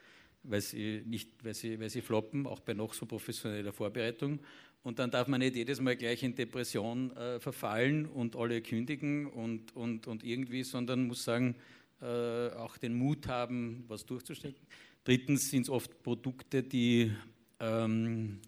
weil 0.42 0.60
sie, 0.60 1.02
nicht, 1.06 1.44
weil, 1.44 1.54
sie, 1.54 1.78
weil 1.78 1.90
sie 1.90 2.02
floppen, 2.02 2.46
auch 2.46 2.60
bei 2.60 2.74
noch 2.74 2.94
so 2.94 3.06
professioneller 3.06 3.72
Vorbereitung. 3.72 4.40
Und 4.82 4.98
dann 4.98 5.10
darf 5.10 5.28
man 5.28 5.38
nicht 5.38 5.54
jedes 5.54 5.80
Mal 5.80 5.96
gleich 5.96 6.24
in 6.24 6.34
Depression 6.34 7.16
äh, 7.16 7.38
verfallen 7.38 8.06
und 8.06 8.34
alle 8.34 8.60
kündigen 8.62 9.26
und, 9.26 9.76
und, 9.76 10.08
und 10.08 10.24
irgendwie, 10.24 10.64
sondern 10.64 11.06
muss 11.06 11.22
sagen, 11.22 11.54
äh, 12.00 12.48
auch 12.50 12.76
den 12.78 12.94
Mut 12.94 13.28
haben, 13.28 13.84
was 13.86 14.04
durchzustecken. 14.04 14.66
Drittens 15.04 15.50
sind 15.50 15.62
es 15.62 15.70
oft 15.70 16.02
Produkte, 16.02 16.64
die 16.64 17.12
ähm, 17.60 18.40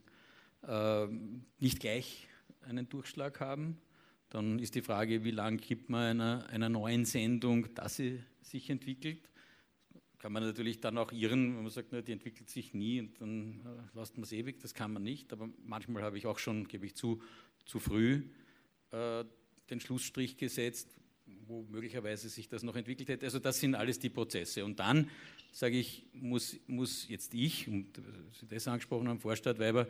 äh, 0.67 1.07
nicht 1.61 1.79
gleich 1.79 2.27
einen 2.65 2.89
Durchschlag 2.89 3.41
haben. 3.41 3.79
Dann 4.31 4.59
ist 4.59 4.75
die 4.75 4.83
Frage, 4.83 5.25
wie 5.25 5.31
lange 5.31 5.59
gibt 5.59 5.91
man 5.91 6.21
einer, 6.21 6.47
einer 6.49 6.69
neuen 6.69 7.05
Sendung, 7.05 7.73
dass 7.75 7.97
sie 7.97 8.21
sich 8.43 8.71
entwickelt 8.71 9.29
kann 10.25 10.33
man 10.33 10.43
natürlich 10.43 10.81
dann 10.81 10.97
auch 10.97 11.13
irren, 11.13 11.55
wenn 11.55 11.65
man 11.65 11.71
sagt, 11.71 11.89
na, 11.91 12.01
die 12.01 12.13
entwickelt 12.13 12.49
sich 12.49 12.73
nie 12.73 12.99
und 12.99 13.21
dann 13.21 13.61
äh, 13.61 13.83
lasst 13.93 14.17
man 14.17 14.25
es 14.25 14.33
ewig, 14.33 14.59
das 14.59 14.73
kann 14.73 14.91
man 14.91 15.03
nicht. 15.03 15.31
Aber 15.35 15.51
manchmal 15.67 16.03
habe 16.03 16.17
ich 16.17 16.25
auch 16.25 16.39
schon, 16.39 16.67
gebe 16.67 16.87
ich 16.87 16.95
zu, 16.95 17.21
zu 17.67 17.79
früh 17.79 18.23
äh, 18.91 19.23
den 19.69 19.81
Schlussstrich 19.81 20.39
gesetzt, 20.39 20.97
wo 21.47 21.65
möglicherweise 21.65 22.31
sich 22.31 22.49
das 22.49 22.63
noch 22.63 22.75
entwickelt 22.75 23.11
hätte. 23.11 23.27
Also 23.27 23.39
das 23.39 23.61
sind 23.61 23.75
alles 23.75 23.99
die 23.99 24.09
Prozesse. 24.09 24.65
Und 24.65 24.81
dann, 24.81 25.11
sage 25.53 25.79
ich, 25.79 26.07
muss, 26.15 26.57
muss 26.69 27.07
jetzt 27.07 27.35
ich, 27.35 27.69
und 27.69 27.99
äh, 27.99 28.03
Sie 28.33 28.47
das 28.47 28.67
angesprochen 28.67 29.09
haben, 29.09 29.21
Vorstadtweiber, 29.21 29.87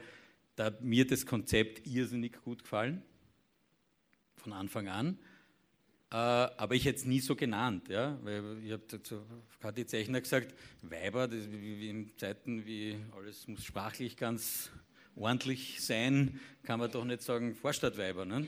da 0.56 0.66
hat 0.66 0.82
mir 0.82 1.06
das 1.06 1.26
Konzept 1.26 1.86
irrsinnig 1.86 2.42
gut 2.42 2.62
gefallen, 2.62 3.02
von 4.36 4.52
Anfang 4.52 4.88
an. 4.88 5.18
Äh, 6.10 6.16
aber 6.16 6.74
ich 6.74 6.84
hätte 6.84 6.98
es 6.98 7.04
nie 7.06 7.20
so 7.20 7.34
genannt, 7.34 7.88
ja? 7.88 8.18
weil 8.22 8.58
ich 8.64 8.72
habe 8.72 8.86
zu 9.02 9.22
Kathi 9.60 9.86
Zeichner 9.86 10.20
gesagt, 10.20 10.54
Weiber, 10.82 11.26
das, 11.26 11.50
wie, 11.50 11.80
wie 11.80 11.88
in 11.88 12.16
Zeiten 12.16 12.64
wie 12.66 12.96
alles 13.16 13.48
muss 13.48 13.64
sprachlich 13.64 14.16
ganz 14.16 14.70
ordentlich 15.16 15.80
sein, 15.80 16.38
kann 16.62 16.78
man 16.78 16.90
doch 16.90 17.04
nicht 17.04 17.22
sagen 17.22 17.54
Vorstadtweiber. 17.54 18.24
Ne? 18.24 18.46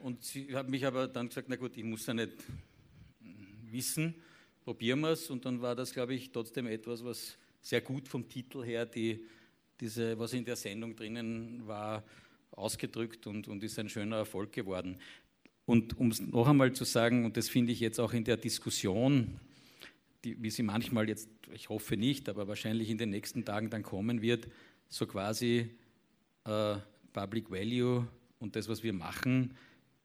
Und 0.00 0.24
sie 0.24 0.54
hat 0.54 0.68
mich 0.68 0.84
aber 0.84 1.06
dann 1.06 1.28
gesagt, 1.28 1.48
na 1.48 1.56
gut, 1.56 1.76
ich 1.76 1.84
muss 1.84 2.06
ja 2.06 2.14
nicht 2.14 2.32
wissen, 3.70 4.14
probieren 4.64 5.00
wir 5.00 5.10
es. 5.10 5.30
Und 5.30 5.44
dann 5.44 5.60
war 5.60 5.76
das, 5.76 5.92
glaube 5.92 6.14
ich, 6.14 6.32
trotzdem 6.32 6.66
etwas, 6.66 7.04
was 7.04 7.36
sehr 7.60 7.80
gut 7.80 8.08
vom 8.08 8.28
Titel 8.28 8.64
her, 8.64 8.86
die, 8.86 9.24
diese, 9.80 10.18
was 10.18 10.32
in 10.32 10.44
der 10.44 10.56
Sendung 10.56 10.96
drinnen 10.96 11.66
war, 11.66 12.04
ausgedrückt 12.52 13.26
und, 13.26 13.48
und 13.48 13.62
ist 13.64 13.78
ein 13.78 13.88
schöner 13.88 14.16
Erfolg 14.16 14.52
geworden. 14.52 14.98
Und 15.66 15.98
um 15.98 16.10
es 16.10 16.20
noch 16.20 16.46
einmal 16.46 16.72
zu 16.72 16.84
sagen, 16.84 17.24
und 17.24 17.36
das 17.36 17.48
finde 17.48 17.72
ich 17.72 17.80
jetzt 17.80 17.98
auch 17.98 18.12
in 18.12 18.24
der 18.24 18.36
Diskussion, 18.36 19.40
die, 20.24 20.40
wie 20.42 20.50
sie 20.50 20.62
manchmal 20.62 21.08
jetzt, 21.08 21.28
ich 21.52 21.68
hoffe 21.68 21.96
nicht, 21.96 22.28
aber 22.28 22.48
wahrscheinlich 22.48 22.90
in 22.90 22.98
den 22.98 23.10
nächsten 23.10 23.44
Tagen 23.44 23.70
dann 23.70 23.82
kommen 23.82 24.22
wird, 24.22 24.48
so 24.88 25.06
quasi 25.06 25.70
äh, 26.44 26.76
Public 27.12 27.50
Value 27.50 28.06
und 28.38 28.56
das, 28.56 28.68
was 28.68 28.82
wir 28.82 28.92
machen, 28.92 29.54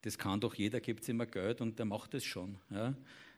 das 0.01 0.17
kann 0.17 0.39
doch 0.39 0.55
jeder, 0.55 0.79
gibt 0.79 1.03
es 1.03 1.09
immer 1.09 1.25
Geld 1.25 1.61
und 1.61 1.77
der 1.77 1.85
macht 1.85 2.13
es 2.13 2.23
schon. 2.23 2.57
Ja? 2.69 2.95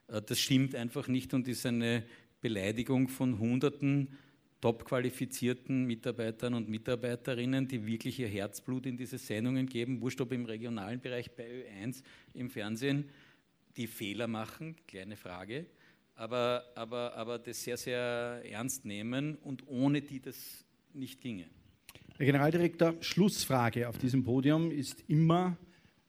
Äh, 0.08 0.22
das 0.22 0.40
stimmt 0.40 0.76
einfach 0.76 1.08
nicht 1.08 1.34
und 1.34 1.48
ist 1.48 1.66
eine 1.66 2.04
Beleidigung 2.40 3.08
von 3.08 3.40
Hunderten 3.40 4.18
top 4.62 4.86
qualifizierten 4.86 5.86
Mitarbeitern 5.86 6.54
und 6.54 6.70
Mitarbeiterinnen, 6.70 7.68
die 7.68 7.86
wirklich 7.86 8.20
ihr 8.20 8.28
Herzblut 8.28 8.86
in 8.86 8.96
diese 8.96 9.18
Sendungen 9.18 9.66
geben, 9.66 10.00
wurscht 10.02 10.22
ob 10.22 10.32
im 10.32 10.46
regionalen 10.46 11.02
Bereich 11.02 11.32
bei 11.32 11.46
Ö1 11.46 12.04
im 12.36 12.50
Fernsehen, 12.50 13.10
die 13.76 13.88
Fehler 13.88 14.28
machen, 14.28 14.76
kleine 14.88 15.18
Frage, 15.18 15.66
aber, 16.16 16.64
aber, 16.76 17.16
aber 17.16 17.40
das 17.40 17.64
sehr, 17.64 17.78
sehr 17.78 18.44
ernst 18.46 18.86
nehmen 18.86 19.36
und 19.38 19.68
ohne 19.68 20.02
die 20.02 20.22
das 20.22 20.64
nicht 20.94 21.20
ginge. 21.22 21.48
Herr 22.18 22.26
Generaldirektor, 22.26 22.96
Schlussfrage 23.02 23.90
auf 23.90 23.98
diesem 23.98 24.24
Podium 24.24 24.70
ist 24.70 25.04
immer, 25.08 25.58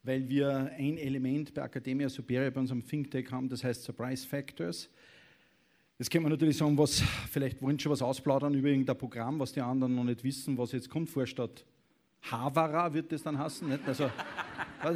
weil 0.03 0.29
wir 0.29 0.71
ein 0.77 0.99
Element 0.99 1.55
bei 1.55 1.63
Academia 1.63 2.09
Superior 2.09 2.51
bei 2.51 2.61
unserem 2.61 2.85
Think 2.85 3.11
Tank 3.11 3.33
haben, 3.33 3.49
das 3.49 3.65
heißt 3.65 3.85
Surprise 3.85 4.27
Factors. 4.27 4.91
Jetzt 6.03 6.11
kann 6.11 6.25
man 6.25 6.33
natürlich 6.33 6.57
sagen, 6.57 6.77
was, 6.77 7.01
vielleicht 7.31 7.63
wollen 7.63 7.79
schon 7.79 7.93
was 7.93 8.03
ausplaudern 8.03 8.55
über 8.55 8.67
irgendein 8.67 8.99
Programm, 8.99 9.39
was 9.39 9.53
die 9.53 9.61
anderen 9.61 9.95
noch 9.95 10.03
nicht 10.03 10.25
wissen, 10.25 10.59
was 10.59 10.73
jetzt 10.73 10.91
kommt, 10.91 11.09
Vorstadt 11.09 11.65
Havara 12.23 12.93
wird 12.93 13.13
das 13.13 13.23
dann 13.23 13.39
heißen, 13.39 13.69
nicht? 13.69 13.87
Also, 13.87 14.11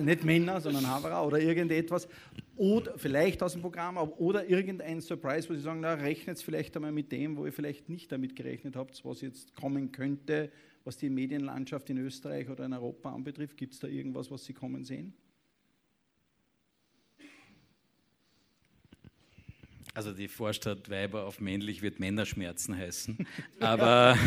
nicht 0.02 0.24
Männer, 0.24 0.60
sondern 0.60 0.84
Havara 0.84 1.22
oder 1.22 1.38
irgendetwas. 1.38 2.08
Oder 2.56 2.98
vielleicht 2.98 3.40
aus 3.40 3.52
dem 3.52 3.62
Programm, 3.62 3.98
oder 3.98 4.50
irgendein 4.50 5.00
Surprise, 5.00 5.48
wo 5.48 5.54
Sie 5.54 5.60
sagen, 5.60 5.78
na, 5.78 5.94
rechnet 5.94 6.42
vielleicht 6.42 6.74
einmal 6.74 6.90
mit 6.90 7.12
dem, 7.12 7.36
wo 7.36 7.46
ihr 7.46 7.52
vielleicht 7.52 7.88
nicht 7.88 8.10
damit 8.10 8.34
gerechnet 8.34 8.74
habt, 8.74 9.04
was 9.04 9.20
jetzt 9.20 9.54
kommen 9.54 9.92
könnte, 9.92 10.50
was 10.82 10.96
die 10.96 11.08
Medienlandschaft 11.08 11.88
in 11.88 11.98
Österreich 11.98 12.50
oder 12.50 12.64
in 12.64 12.72
Europa 12.72 13.14
anbetrifft. 13.14 13.56
Gibt 13.56 13.74
es 13.74 13.78
da 13.78 13.86
irgendwas, 13.86 14.28
was 14.32 14.44
Sie 14.44 14.54
kommen 14.54 14.84
sehen? 14.84 15.14
Also 19.96 20.12
die 20.12 20.28
Vorstadt 20.28 20.90
Weiber 20.90 21.24
auf 21.24 21.40
männlich 21.40 21.80
wird 21.80 22.00
Männerschmerzen 22.00 22.76
heißen. 22.76 23.26
Aber 23.60 24.18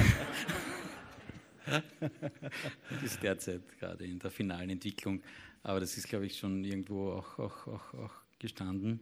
das 1.68 3.04
ist 3.04 3.22
derzeit 3.22 3.62
gerade 3.78 4.04
in 4.04 4.18
der 4.18 4.32
finalen 4.32 4.72
Entwicklung. 4.72 5.22
Aber 5.62 5.80
das 5.80 5.96
ist, 5.96 6.10
glaube 6.10 6.26
ich, 6.26 6.40
schon 6.40 6.64
irgendwo 6.64 7.12
auch, 7.12 7.38
auch, 7.38 7.68
auch, 7.68 7.94
auch 7.94 8.14
gestanden. 8.40 9.00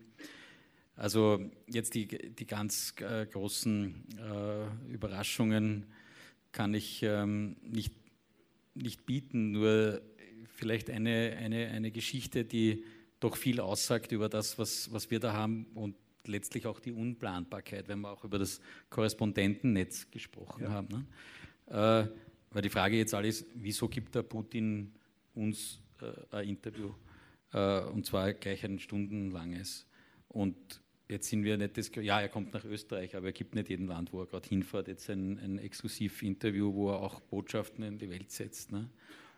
Also 0.97 1.39
jetzt 1.67 1.95
die, 1.95 2.05
die 2.05 2.45
ganz 2.45 2.93
äh, 2.99 3.25
großen 3.25 4.03
äh, 4.19 4.91
Überraschungen 4.91 5.85
kann 6.51 6.73
ich 6.73 7.01
ähm, 7.01 7.55
nicht, 7.61 7.93
nicht 8.73 9.05
bieten, 9.05 9.51
nur 9.51 10.01
vielleicht 10.47 10.89
eine, 10.89 11.37
eine, 11.39 11.69
eine 11.69 11.91
Geschichte, 11.91 12.43
die 12.43 12.83
doch 13.21 13.37
viel 13.37 13.61
aussagt 13.61 14.11
über 14.11 14.27
das, 14.27 14.59
was, 14.59 14.91
was 14.91 15.09
wir 15.09 15.21
da 15.21 15.31
haben 15.31 15.67
und 15.73 15.95
letztlich 16.27 16.65
auch 16.65 16.79
die 16.79 16.91
Unplanbarkeit, 16.91 17.87
wenn 17.87 18.01
wir 18.01 18.11
auch 18.11 18.23
über 18.23 18.39
das 18.39 18.61
Korrespondentennetz 18.89 20.11
gesprochen 20.11 20.63
ja. 20.63 20.69
haben. 20.69 20.87
Ne? 21.67 22.07
Äh, 22.09 22.09
weil 22.51 22.61
die 22.61 22.69
Frage 22.69 22.97
jetzt 22.97 23.13
alles, 23.13 23.45
wieso 23.55 23.87
gibt 23.87 24.15
der 24.15 24.23
Putin 24.23 24.93
uns 25.33 25.79
äh, 26.01 26.35
ein 26.35 26.49
Interview? 26.49 26.93
Äh, 27.53 27.81
und 27.81 28.05
zwar 28.05 28.33
gleich 28.33 28.63
ein 28.65 28.79
stundenlanges. 28.79 29.85
Und 30.27 30.81
jetzt 31.09 31.29
sind 31.29 31.43
wir 31.43 31.57
nicht 31.57 31.77
das, 31.77 31.91
ja, 31.95 32.19
er 32.21 32.29
kommt 32.29 32.53
nach 32.53 32.65
Österreich, 32.65 33.15
aber 33.15 33.27
er 33.27 33.33
gibt 33.33 33.55
nicht 33.55 33.69
jedem 33.69 33.87
Land, 33.87 34.13
wo 34.13 34.21
er 34.21 34.27
gerade 34.27 34.47
hinfährt, 34.47 34.87
jetzt 34.87 35.09
ein, 35.09 35.39
ein 35.39 35.57
Exklusivinterview, 35.59 36.73
wo 36.73 36.91
er 36.91 37.01
auch 37.01 37.19
Botschaften 37.19 37.83
in 37.83 37.97
die 37.97 38.09
Welt 38.09 38.31
setzt. 38.31 38.71
Ne? 38.71 38.89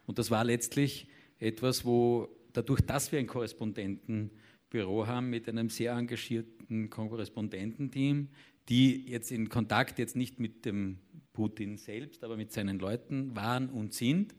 Und 0.06 0.20
das 0.20 0.32
war 0.32 0.44
letztlich 0.44 1.07
etwas, 1.40 1.86
wo 1.86 2.30
dadurch, 2.53 2.82
dass 2.82 3.11
wir 3.11 3.20
einen 3.20 3.28
Korrespondenten 3.28 4.32
Büro 4.70 5.08
haben 5.08 5.30
mit 5.30 5.50
einem 5.50 5.70
sehr 5.70 5.94
engagierten 5.94 6.90
Korrespondententeam, 6.90 8.30
die 8.68 9.08
jetzt 9.08 9.32
in 9.32 9.50
Kontakt 9.50 9.98
jetzt 9.98 10.16
nicht 10.16 10.40
mit 10.40 10.66
dem 10.66 11.00
Putin 11.34 11.78
selbst, 11.78 12.24
aber 12.24 12.38
mit 12.38 12.52
seinen 12.52 12.80
Leuten 12.80 13.36
waren 13.36 13.70
und 13.70 13.94
sind 13.94 14.36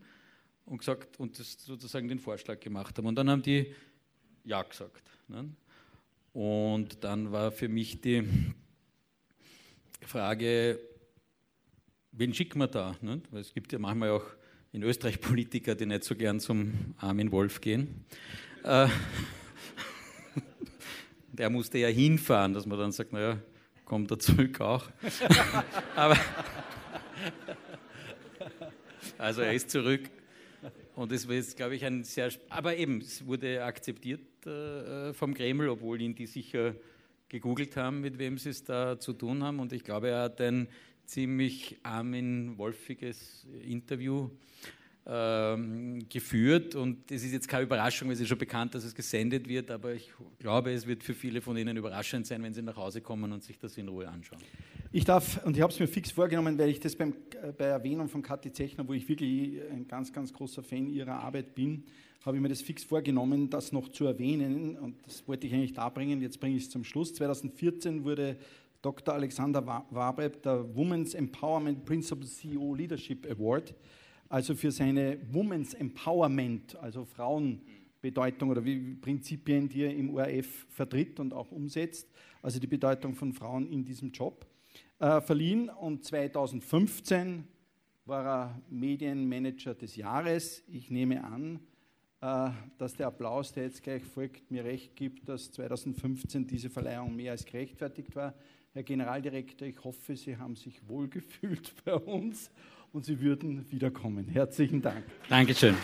und 0.66 0.78
gesagt 0.78 1.18
und 1.18 1.36
sozusagen 1.36 2.08
den 2.08 2.20
Vorschlag 2.20 2.60
gemacht 2.60 2.96
haben. 2.96 3.06
Und 3.06 3.16
dann 3.16 3.28
haben 3.28 3.42
die 3.42 3.74
ja 4.44 4.62
gesagt. 4.62 5.10
Ne? 5.28 5.48
Und 6.32 7.02
dann 7.02 7.32
war 7.32 7.50
für 7.50 7.68
mich 7.68 8.00
die 8.00 8.24
Frage, 10.02 10.78
wen 12.12 12.32
schicken 12.32 12.60
wir 12.60 12.68
da? 12.68 12.96
Ne? 13.00 13.20
Weil 13.30 13.40
es 13.40 13.52
gibt 13.52 13.72
ja 13.72 13.78
manchmal 13.78 14.10
auch 14.10 14.26
in 14.72 14.84
Österreich 14.84 15.20
Politiker, 15.20 15.74
die 15.74 15.86
nicht 15.86 16.04
so 16.04 16.14
gern 16.14 16.38
zum 16.38 16.94
Armin 16.98 17.32
Wolf 17.32 17.60
gehen. 17.60 18.04
Äh, 21.40 21.44
der 21.44 21.50
musste 21.50 21.78
ja 21.78 21.88
hinfahren, 21.88 22.52
dass 22.52 22.66
man 22.66 22.78
dann 22.78 22.92
sagt, 22.92 23.12
naja, 23.12 23.38
kommt 23.86 24.10
er 24.10 24.18
zurück 24.18 24.60
auch. 24.60 24.90
Aber 25.96 26.18
also 29.16 29.40
er 29.40 29.54
ist 29.54 29.70
zurück. 29.70 30.10
Und 30.94 31.12
es 31.12 31.26
war 31.26 31.34
jetzt, 31.34 31.56
glaube 31.56 31.76
ich, 31.76 31.84
ein 31.84 32.04
sehr. 32.04 32.30
Aber 32.50 32.76
eben, 32.76 33.00
es 33.00 33.24
wurde 33.26 33.64
akzeptiert 33.64 34.20
äh, 34.46 35.14
vom 35.14 35.32
Kreml, 35.32 35.70
obwohl 35.70 36.02
ihn 36.02 36.14
die 36.14 36.26
sicher 36.26 36.74
gegoogelt 37.28 37.76
haben, 37.76 38.02
mit 38.02 38.18
wem 38.18 38.36
sie 38.36 38.50
es 38.50 38.64
da 38.64 38.98
zu 38.98 39.14
tun 39.14 39.42
haben. 39.42 39.60
Und 39.60 39.72
ich 39.72 39.82
glaube, 39.82 40.10
er 40.10 40.22
hat 40.22 40.40
ein 40.42 40.68
ziemlich 41.06 41.78
armin-wolfiges 41.82 43.46
Interview 43.62 44.28
geführt. 45.04 46.74
Und 46.74 47.10
es 47.10 47.24
ist 47.24 47.32
jetzt 47.32 47.48
keine 47.48 47.64
Überraschung, 47.64 48.10
es 48.10 48.20
ist 48.20 48.28
schon 48.28 48.38
bekannt, 48.38 48.74
dass 48.74 48.84
es 48.84 48.94
gesendet 48.94 49.48
wird, 49.48 49.70
aber 49.70 49.94
ich 49.94 50.12
glaube, 50.38 50.72
es 50.72 50.86
wird 50.86 51.02
für 51.02 51.14
viele 51.14 51.40
von 51.40 51.56
Ihnen 51.56 51.76
überraschend 51.76 52.26
sein, 52.26 52.42
wenn 52.42 52.52
Sie 52.52 52.62
nach 52.62 52.76
Hause 52.76 53.00
kommen 53.00 53.32
und 53.32 53.42
sich 53.42 53.58
das 53.58 53.76
in 53.78 53.88
Ruhe 53.88 54.06
anschauen. 54.06 54.40
Ich 54.92 55.04
darf, 55.04 55.44
und 55.44 55.56
ich 55.56 55.62
habe 55.62 55.72
es 55.72 55.80
mir 55.80 55.86
fix 55.86 56.10
vorgenommen, 56.10 56.58
weil 56.58 56.68
ich 56.68 56.80
das 56.80 56.96
beim, 56.96 57.14
äh, 57.42 57.52
bei 57.52 57.66
Erwähnung 57.66 58.08
von 58.08 58.22
Kathi 58.22 58.52
Zechner, 58.52 58.86
wo 58.86 58.92
ich 58.92 59.08
wirklich 59.08 59.60
ein 59.70 59.86
ganz, 59.88 60.12
ganz 60.12 60.32
großer 60.32 60.62
Fan 60.62 60.88
ihrer 60.88 61.14
Arbeit 61.14 61.54
bin, 61.54 61.84
habe 62.24 62.36
ich 62.36 62.42
mir 62.42 62.48
das 62.48 62.60
fix 62.60 62.84
vorgenommen, 62.84 63.48
das 63.48 63.72
noch 63.72 63.88
zu 63.88 64.04
erwähnen. 64.04 64.76
Und 64.76 64.96
das 65.06 65.26
wollte 65.26 65.46
ich 65.46 65.54
eigentlich 65.54 65.72
da 65.72 65.88
bringen, 65.88 66.20
jetzt 66.20 66.40
bringe 66.40 66.56
ich 66.56 66.64
es 66.64 66.70
zum 66.70 66.84
Schluss. 66.84 67.14
2014 67.14 68.04
wurde 68.04 68.36
Dr. 68.82 69.14
Alexander 69.14 69.64
Wabreb 69.90 70.42
der 70.42 70.64
Women's 70.74 71.14
Empowerment 71.14 71.84
Principal 71.84 72.26
CEO 72.26 72.74
Leadership 72.74 73.30
Award, 73.30 73.74
also 74.30 74.54
für 74.54 74.70
seine 74.70 75.18
Women's 75.32 75.74
Empowerment, 75.74 76.76
also 76.76 77.04
Frauenbedeutung 77.04 78.50
oder 78.50 78.64
wie 78.64 78.94
Prinzipien, 78.94 79.68
die 79.68 79.82
er 79.82 79.94
im 79.94 80.14
ORF 80.14 80.66
vertritt 80.70 81.18
und 81.18 81.34
auch 81.34 81.50
umsetzt, 81.50 82.08
also 82.40 82.60
die 82.60 82.68
Bedeutung 82.68 83.14
von 83.14 83.32
Frauen 83.32 83.68
in 83.70 83.84
diesem 83.84 84.12
Job, 84.12 84.46
äh, 85.00 85.20
verliehen. 85.20 85.68
Und 85.68 86.04
2015 86.04 87.44
war 88.04 88.24
er 88.24 88.62
Medienmanager 88.70 89.74
des 89.74 89.96
Jahres. 89.96 90.62
Ich 90.68 90.90
nehme 90.92 91.24
an, 91.24 91.58
äh, 92.20 92.50
dass 92.78 92.94
der 92.94 93.08
Applaus, 93.08 93.52
der 93.52 93.64
jetzt 93.64 93.82
gleich 93.82 94.04
folgt, 94.04 94.48
mir 94.48 94.64
recht 94.64 94.94
gibt, 94.94 95.28
dass 95.28 95.50
2015 95.50 96.46
diese 96.46 96.70
Verleihung 96.70 97.16
mehr 97.16 97.32
als 97.32 97.44
gerechtfertigt 97.44 98.14
war. 98.14 98.34
Herr 98.74 98.84
Generaldirektor, 98.84 99.66
ich 99.66 99.82
hoffe, 99.82 100.14
Sie 100.14 100.36
haben 100.36 100.54
sich 100.54 100.88
wohlgefühlt 100.88 101.74
bei 101.84 101.96
uns 101.96 102.52
und 102.92 103.04
Sie 103.04 103.20
würden 103.20 103.70
wiederkommen. 103.70 104.28
Herzlichen 104.28 104.82
Dank. 104.82 105.04
Dankeschön. 105.28 105.76